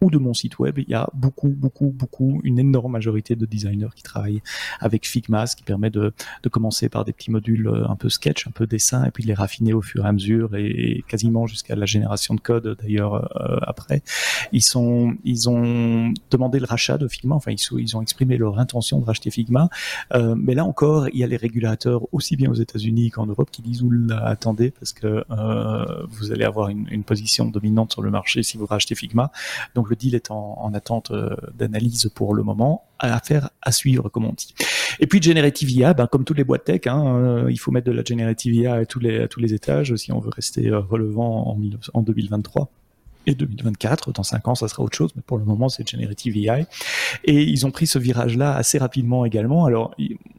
[0.00, 3.46] ou de mon site web, il y a beaucoup beaucoup beaucoup une énorme majorité de
[3.46, 4.42] designers qui travaillent
[4.80, 6.12] avec Figma, ce qui permet de
[6.50, 9.28] commencer par des petits modules euh, un peu sketch, un peu dessin, et puis de
[9.28, 13.14] les raffiner au fur et à mesure et, quasiment jusqu'à la génération de code d'ailleurs
[13.14, 14.02] euh, après.
[14.52, 15.16] Ils ont
[16.30, 19.68] demandé le rachat de Figma, enfin ils, ont exprimé leur intention de racheter Figma,
[20.14, 23.62] mais là encore, il y a les régulateurs aussi bien aux États-Unis qu'en Europe qui
[23.62, 28.42] disent oula, attendez parce que euh, vous allez avoir une, position dominante sur le marché
[28.42, 29.30] si vous rachetez Figma.
[29.74, 33.70] Donc le deal est en, en attente euh, d'analyse pour le moment, à faire à
[33.70, 34.54] suivre comme on dit.
[34.98, 37.86] Et puis Generative IA, ben, comme toutes les boîtes tech, hein, euh, il faut mettre
[37.86, 41.60] de la Generative IA à tous les, étages si on veut rester relevant en,
[41.94, 42.68] en 2023
[43.26, 44.12] et 2024.
[44.12, 46.66] Dans 5 ans, ça sera autre chose, mais pour le moment, c'est Generative AI.
[47.24, 49.64] Et ils ont pris ce virage-là assez rapidement également.
[49.66, 49.94] Alors,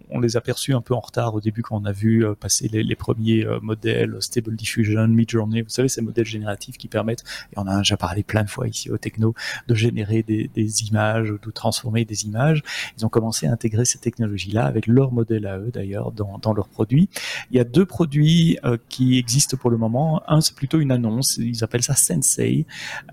[0.10, 2.34] on les a perçus un peu en retard au début quand on a vu euh,
[2.34, 7.24] passer les, premiers euh, modèles Stable Diffusion, Midjourney, vous savez, ces modèles génératifs qui permettent,
[7.54, 9.34] et on a déjà parlé plein de fois ici au Techno,
[9.68, 10.50] de générer des,
[10.88, 12.62] images ou de transformer des images.
[12.98, 16.54] Ils ont commencé à intégrer ces technologies-là avec leurs modèles à eux d'ailleurs dans, dans
[16.54, 17.10] leurs produits.
[17.52, 20.22] Il y a deux produits euh, qui existent pour le moment.
[20.28, 22.66] Un, c'est plutôt une annonce, ils appellent ça Sensei,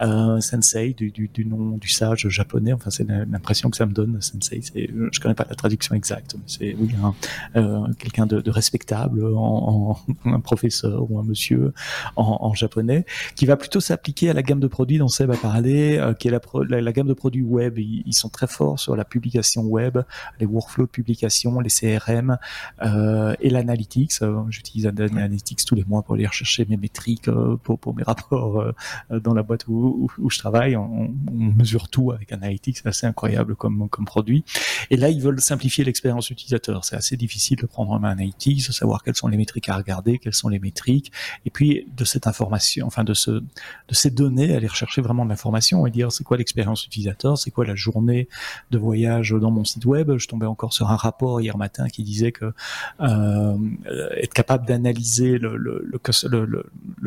[0.02, 2.72] euh, sensei du, du, du, nom du sage japonais.
[2.72, 4.20] Enfin, c'est l'impression que ça me donne.
[4.20, 7.14] Sensei, je connais pas la traduction exacte, mais c'est bien
[7.98, 9.24] quelqu'un de, respectable,
[10.24, 11.72] un professeur ou un monsieur
[12.16, 13.04] en, japonais,
[13.36, 16.30] qui va plutôt s'appliquer à la gamme de produits dont Seb a parlé, qui est
[16.30, 17.78] la, gamme de produits web.
[17.78, 19.98] Ils, sont très forts sur la publication web,
[20.38, 22.38] les workflows de publication, les CRM
[22.82, 24.20] et l'analytics.
[24.50, 27.28] J'utilise Analytics tous les mois pour aller rechercher mes métriques,
[27.62, 28.64] pour, mes rapports
[29.10, 30.76] dans la boîte où, je travaille.
[30.76, 34.44] On, mesure tout avec Analytics, c'est assez incroyable comme produit.
[34.90, 36.73] Et là, ils veulent simplifier l'expérience utilisateur.
[36.82, 39.76] C'est assez difficile de prendre en main Analytics, de savoir quelles sont les métriques à
[39.76, 41.12] regarder, quelles sont les métriques,
[41.44, 43.44] et puis de cette information, enfin de ce, de
[43.94, 47.64] ces données, aller rechercher vraiment de l'information et dire c'est quoi l'expérience utilisateur, c'est quoi
[47.64, 48.28] la journée
[48.70, 50.16] de voyage dans mon site web?
[50.16, 52.52] Je tombais encore sur un rapport hier matin qui disait que
[53.00, 53.56] euh,
[54.16, 55.80] être capable d'analyser le, le,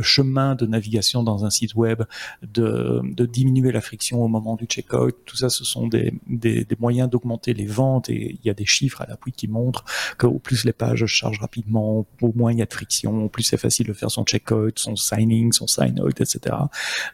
[0.01, 2.03] chemin de navigation dans un site web,
[2.41, 6.63] de, de diminuer la friction au moment du checkout, tout ça, ce sont des, des,
[6.63, 9.56] des moyens d'augmenter les ventes et il y a des chiffres à l'appui qui montrent
[10.17, 13.43] qu'au plus les pages chargent rapidement, au moins il y a de friction, au plus
[13.43, 16.55] c'est facile de faire son checkout, son signing, son sign-out, etc.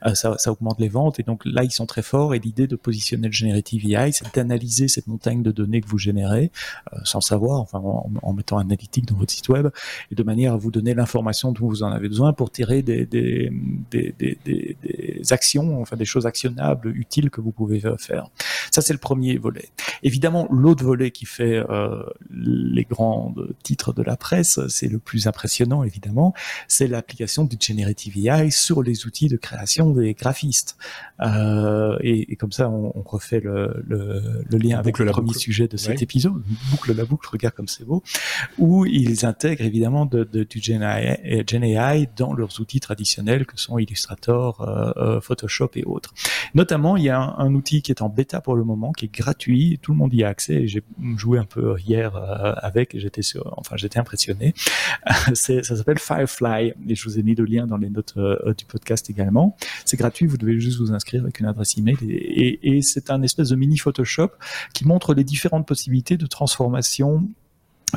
[0.05, 2.67] Euh, ça, ça augmente les ventes et donc là ils sont très forts et l'idée
[2.67, 6.51] de positionner le Generative AI, c'est d'analyser cette montagne de données que vous générez
[6.93, 9.69] euh, sans savoir, enfin en, en, mettant analytique dans votre site web
[10.11, 13.05] et de manière à vous donner l'information dont vous en avez besoin pour tirer des,
[13.05, 13.51] des,
[13.91, 18.27] des, des, des actions, enfin des choses actionnables, utiles que vous pouvez faire.
[18.71, 19.69] Ça c'est le premier volet.
[20.03, 22.03] Évidemment, l'autre volet qui fait euh,
[22.33, 23.33] les grands
[23.63, 26.33] titres de la presse, c'est le plus impressionnant évidemment,
[26.67, 30.77] c'est l'application du Generative AI sur les outils de création des graphistes.
[31.21, 35.33] Euh, et, et, comme ça, on, on refait le, le, le, lien avec le premier
[35.33, 38.03] sujet de cet épisode, boucle la boucle, regarde comme c'est beau,
[38.57, 43.45] où ils intègrent évidemment de, de, du Gen AI, Gen AI, dans leurs outils traditionnels
[43.45, 46.13] que sont Illustrator, euh, euh, Photoshop et autres.
[46.53, 49.05] Notamment, il y a un, un, outil qui est en bêta pour le moment, qui
[49.05, 50.67] est gratuit, tout le monde y a accès.
[50.67, 50.83] J'ai
[51.15, 53.21] joué un peu hier avec, et j'étais
[53.57, 54.53] enfin j'étais impressionné.
[55.33, 58.65] ça s'appelle Firefly, et je vous ai mis le lien dans les notes euh, du
[58.65, 59.55] podcast également.
[59.85, 63.21] C'est gratuit, vous devez juste vous inscrire avec une adresse email et, et c'est un
[63.21, 64.29] espèce de mini Photoshop
[64.73, 67.27] qui montre les différentes possibilités de transformation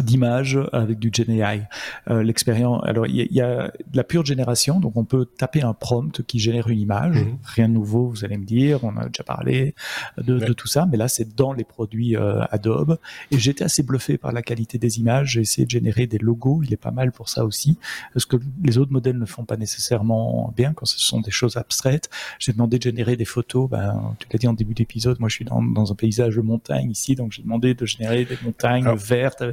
[0.03, 1.69] d'images avec du GenAI.
[2.11, 5.73] Euh, L'expérience, alors il y, a de la pure génération, donc on peut taper un
[5.73, 7.39] prompt qui génère une image, mhm.
[7.43, 9.75] rien de nouveau, vous allez me dire, on a déjà parlé
[10.19, 12.99] de, de tout ça, mais là c'est dans les produits euh, Adobe,
[13.31, 16.63] et j'étais assez bluffé par la qualité des images, j'ai essayé de générer des logos,
[16.63, 17.79] il est pas mal pour ça aussi,
[18.17, 21.57] ce que les autres modèles ne font pas nécessairement bien quand ce sont des choses
[21.57, 22.11] abstraites.
[22.39, 25.35] J'ai demandé de générer des photos, ben, tu l'as dit en début d'épisode, moi je
[25.35, 28.95] suis dans, dans, un paysage de montagne ici, donc j'ai demandé de générer des montagnes
[28.95, 29.45] vertes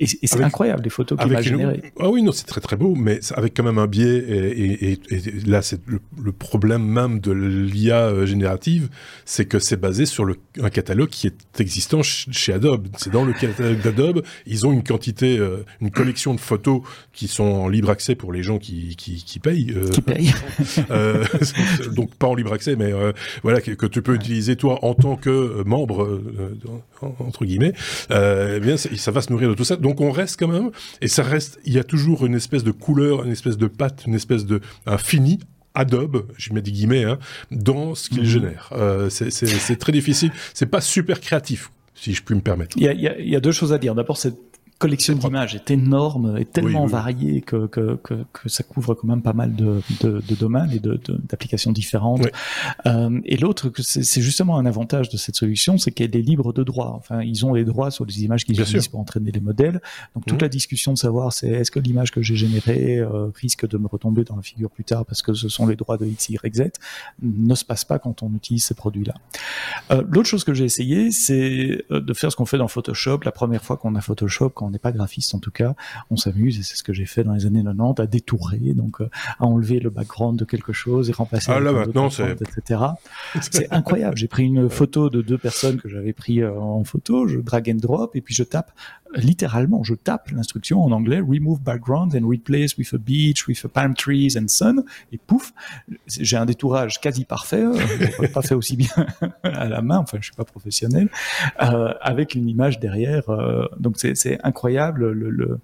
[0.00, 1.92] et, c'est incroyable les photos qu'il a générées.
[2.00, 4.18] Ah oui, non, c'est très très beau, mais avec quand même un biais.
[4.18, 8.88] Et, et, et là, c'est le, problème même de l'IA euh, générative,
[9.24, 12.88] c'est que c'est basé sur le, un catalogue qui est existant chez Adobe.
[12.98, 17.28] C'est dans le catalogue d'Adobe, ils ont une quantité, euh, une collection de photos qui
[17.28, 19.72] sont en libre accès pour les gens qui, qui, qui payent.
[19.76, 20.34] Euh, qui payent.
[20.90, 21.24] euh,
[21.94, 22.92] donc pas en libre accès, mais
[23.44, 26.20] voilà que, que, tu peux utiliser toi en tant que membre
[27.00, 27.74] entre guillemets.
[28.10, 29.76] eh bien, ça va se nourrir de tout ça.
[29.84, 30.70] Donc on reste quand même,
[31.02, 34.04] et ça reste, il y a toujours une espèce de couleur, une espèce de patte,
[34.06, 35.40] une espèce de un fini
[35.74, 37.18] Adobe, je mets des guillemets, hein,
[37.50, 38.24] dans ce qu'il mmh.
[38.24, 38.70] génère.
[38.72, 42.74] Euh, c'est très difficile, c'est pas super créatif, si je puis me permettre.
[42.78, 43.94] Il y y a deux choses à dire.
[43.94, 44.34] D'abord, c'est
[44.78, 49.22] collection d'images est énorme, est tellement variée que, que, que, que, ça couvre quand même
[49.22, 52.26] pas mal de, de, de domaines et d'applications de, différentes.
[52.86, 56.62] Euh, et l'autre, c'est justement un avantage de cette solution, c'est qu'elle est libre de
[56.62, 56.92] droit.
[56.96, 59.80] Enfin, ils ont les droits sur les images qu'ils utilisent pour entraîner les modèles.
[60.14, 60.42] Donc toute mmh.
[60.42, 63.86] la discussion de savoir c'est est-ce que l'image que j'ai générée euh, risque de me
[63.86, 66.54] retomber dans la figure plus tard parce que ce sont les droits de X, Y,
[66.56, 66.62] Z
[67.22, 69.14] ne se passe pas quand on utilise ces produits-là.
[69.90, 73.20] Euh, L'autre chose que j'ai essayé, c'est de faire ce qu'on fait dans Photoshop.
[73.24, 75.74] La première fois qu'on a Photoshop, quand on n'est pas graphiste en tout cas,
[76.10, 79.00] on s'amuse et c'est ce que j'ai fait dans les années 90 à détourer, donc
[79.00, 82.80] euh, à enlever le background de quelque chose et remplacer ah, là maintenant c'est etc.
[83.40, 84.16] C'est incroyable.
[84.16, 87.70] J'ai pris une photo de deux personnes que j'avais pris euh, en photo, je drag
[87.70, 88.72] and drop et puis je tape
[89.16, 93.68] littéralement, je tape l'instruction en anglais remove background and replace with a beach, with a
[93.68, 95.52] palm trees and sun, et pouf,
[96.06, 98.88] j'ai un détourage quasi parfait, euh, pas fait aussi bien
[99.42, 101.08] à la main, enfin je suis pas professionnel,
[101.62, 103.28] euh, avec une image derrière.
[103.30, 105.58] Euh, donc c'est incroyable le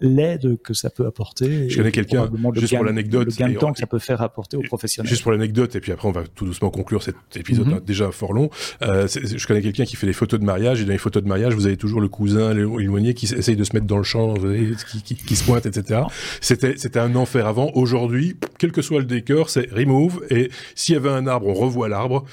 [0.00, 1.68] l'aide que ça peut apporter.
[1.68, 4.56] Je connais quelqu'un, juste pour l'anecdote, le gain de temps que ça peut faire apporter
[4.56, 5.08] aux professionnels.
[5.08, 7.84] Juste pour l'anecdote, et puis après on va tout doucement conclure cet épisode mm-hmm.
[7.84, 8.50] déjà fort long.
[8.80, 11.54] Je connais quelqu'un qui fait des photos de mariage, et dans les photos de mariage,
[11.54, 15.36] vous avez toujours le cousin, éloigné qui essaye de se mettre dans le champ, qui,
[15.36, 16.02] se pointe, etc.
[16.40, 17.70] C'était un enfer avant.
[17.74, 21.54] Aujourd'hui, quel que soit le décor, c'est remove et s'il y avait un arbre, on
[21.54, 22.24] revoit l'arbre.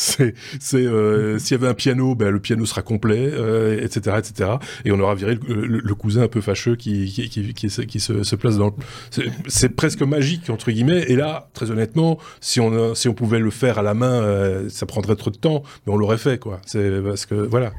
[0.20, 4.50] euh, s'il y avait un piano, ben, le piano sera complet, etc., euh, etc.
[4.84, 7.10] Et on aura viré le, cousin un peu fâcheux qui,
[7.68, 8.74] se, se, se, place dans.
[9.48, 11.04] C'est, presque magique entre guillemets.
[11.08, 15.30] Et là, très honnêtement, si on, pouvait le faire à la main, ça prendrait trop
[15.30, 16.60] de temps, mais on l'aurait fait, quoi.
[16.66, 17.72] C'est parce que voilà,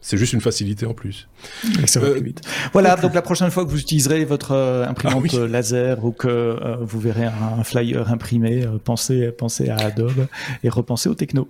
[0.00, 1.19] c'est juste une facilité en plus.
[1.96, 2.20] Euh,
[2.72, 6.28] voilà, donc la prochaine fois que vous utiliserez votre euh, imprimante ah laser ou que
[6.28, 10.26] euh, vous verrez un, flyer imprimé, pensez, pensez à Adobe
[10.62, 11.48] et repensez au techno.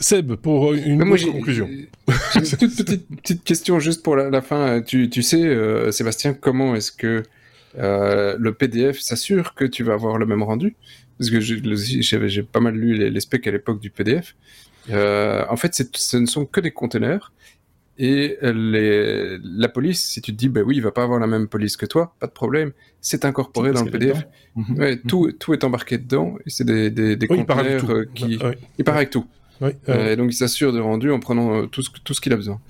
[0.00, 1.68] Seb, pour une conclusion.
[2.34, 4.80] J'ai une toute petite, petite, question juste pour la, fin.
[4.80, 7.22] Tu, tu sais, Sébastien, comment est-ce que
[7.76, 10.74] le PDF s'assure que tu vas avoir le même rendu?
[11.18, 14.34] Parce que j'ai pas mal lu les, les specs à l'époque du PDF.
[14.90, 17.32] en fait, ce ne sont que des conteneurs
[18.04, 21.28] et les, la police, si tu te dis, ben oui, il va pas avoir la
[21.28, 24.26] même police que toi, pas de problème, c'est incorporé dans le PDF.
[24.56, 24.76] Mhm.
[24.76, 25.02] ouais, mhm.
[25.02, 28.40] tout, tout est embarqué dedans, et c'est des, des, des conteneurs euh, qui...
[28.76, 29.24] Il part avec tout.
[29.62, 32.32] Euh, et donc il s'assure de rendu en prenant euh, tout ce, tout ce qu'il
[32.32, 32.60] a besoin.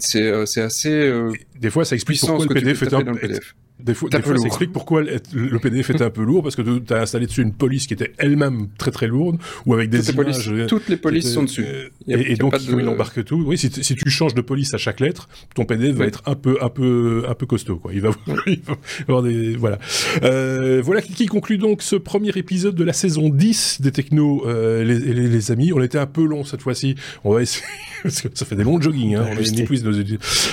[0.00, 1.12] c'est assez...
[1.60, 3.14] des fois, ça explique pourquoi le PDF est un...
[3.14, 3.54] PDF.
[3.80, 7.02] Des fois, ça explique pourquoi le PDF était un peu lourd, parce que tu as
[7.02, 10.50] installé dessus une police qui était elle-même très très lourde, ou avec des toutes images...
[10.50, 11.66] Les toutes les polices sont dessus.
[12.06, 13.42] et, donc, il embarque tout.
[13.44, 16.36] Oui, si, si, tu changes de police à chaque lettre, ton PDF va être un
[16.36, 17.92] peu, un peu, un peu costaud, quoi.
[17.92, 18.10] Il va,
[18.46, 18.76] il va
[19.08, 19.56] avoir des...
[19.56, 19.78] Voilà.
[20.22, 24.84] Euh, voilà qui conclut donc ce premier épisode de la saison 10 des Technos, euh,
[24.84, 25.72] les, les, les, amis.
[25.72, 26.94] On était un peu long cette fois-ci.
[27.24, 27.64] On va essayer...
[28.04, 29.26] parce que ça fait des longs jogging, hein.
[29.30, 30.04] on nos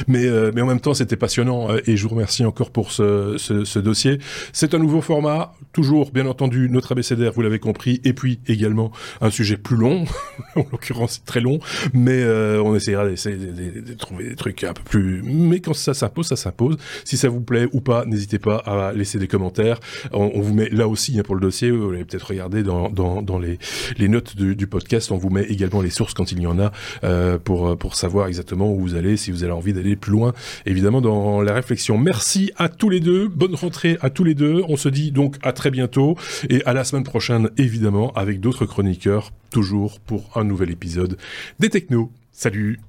[0.08, 2.92] mais, euh, mais en même temps, c'était passionnant, euh, et je vous remercie encore pour
[2.94, 3.04] ce
[3.38, 4.20] ce, dossier.
[4.54, 8.92] C'est un nouveau format, toujours bien entendu notre abécédaire, vous l'avez compris, et puis également
[9.22, 10.06] un sujet plus long,
[10.56, 11.60] en l'occurrence très long,
[11.94, 15.22] mais euh, on essaiera d'essayer de, trouver des trucs un peu plus...
[15.24, 16.78] Mais quand ça s'impose, ça s'impose.
[17.04, 19.80] Si ça vous plaît ou pas, n'hésitez pas à laisser des commentaires.
[20.12, 23.40] On, vous met là aussi hein, pour le dossier, vous l'avez peut-être regardé dans, dans,
[23.40, 23.60] les,
[23.98, 26.72] les notes du, podcast, on vous met également les sources quand il y en a
[27.04, 30.34] euh, pour, pour savoir exactement où vous allez, si vous avez envie d'aller plus loin,
[30.66, 31.98] évidemment dans la réflexion.
[31.98, 34.64] Merci à tous les Bonne rentrée à tous les deux.
[34.68, 36.16] On se dit donc à très bientôt
[36.50, 41.18] et à la semaine prochaine, évidemment, avec d'autres chroniqueurs, toujours pour un nouvel épisode
[41.60, 42.12] des Technos.
[42.32, 42.80] Salut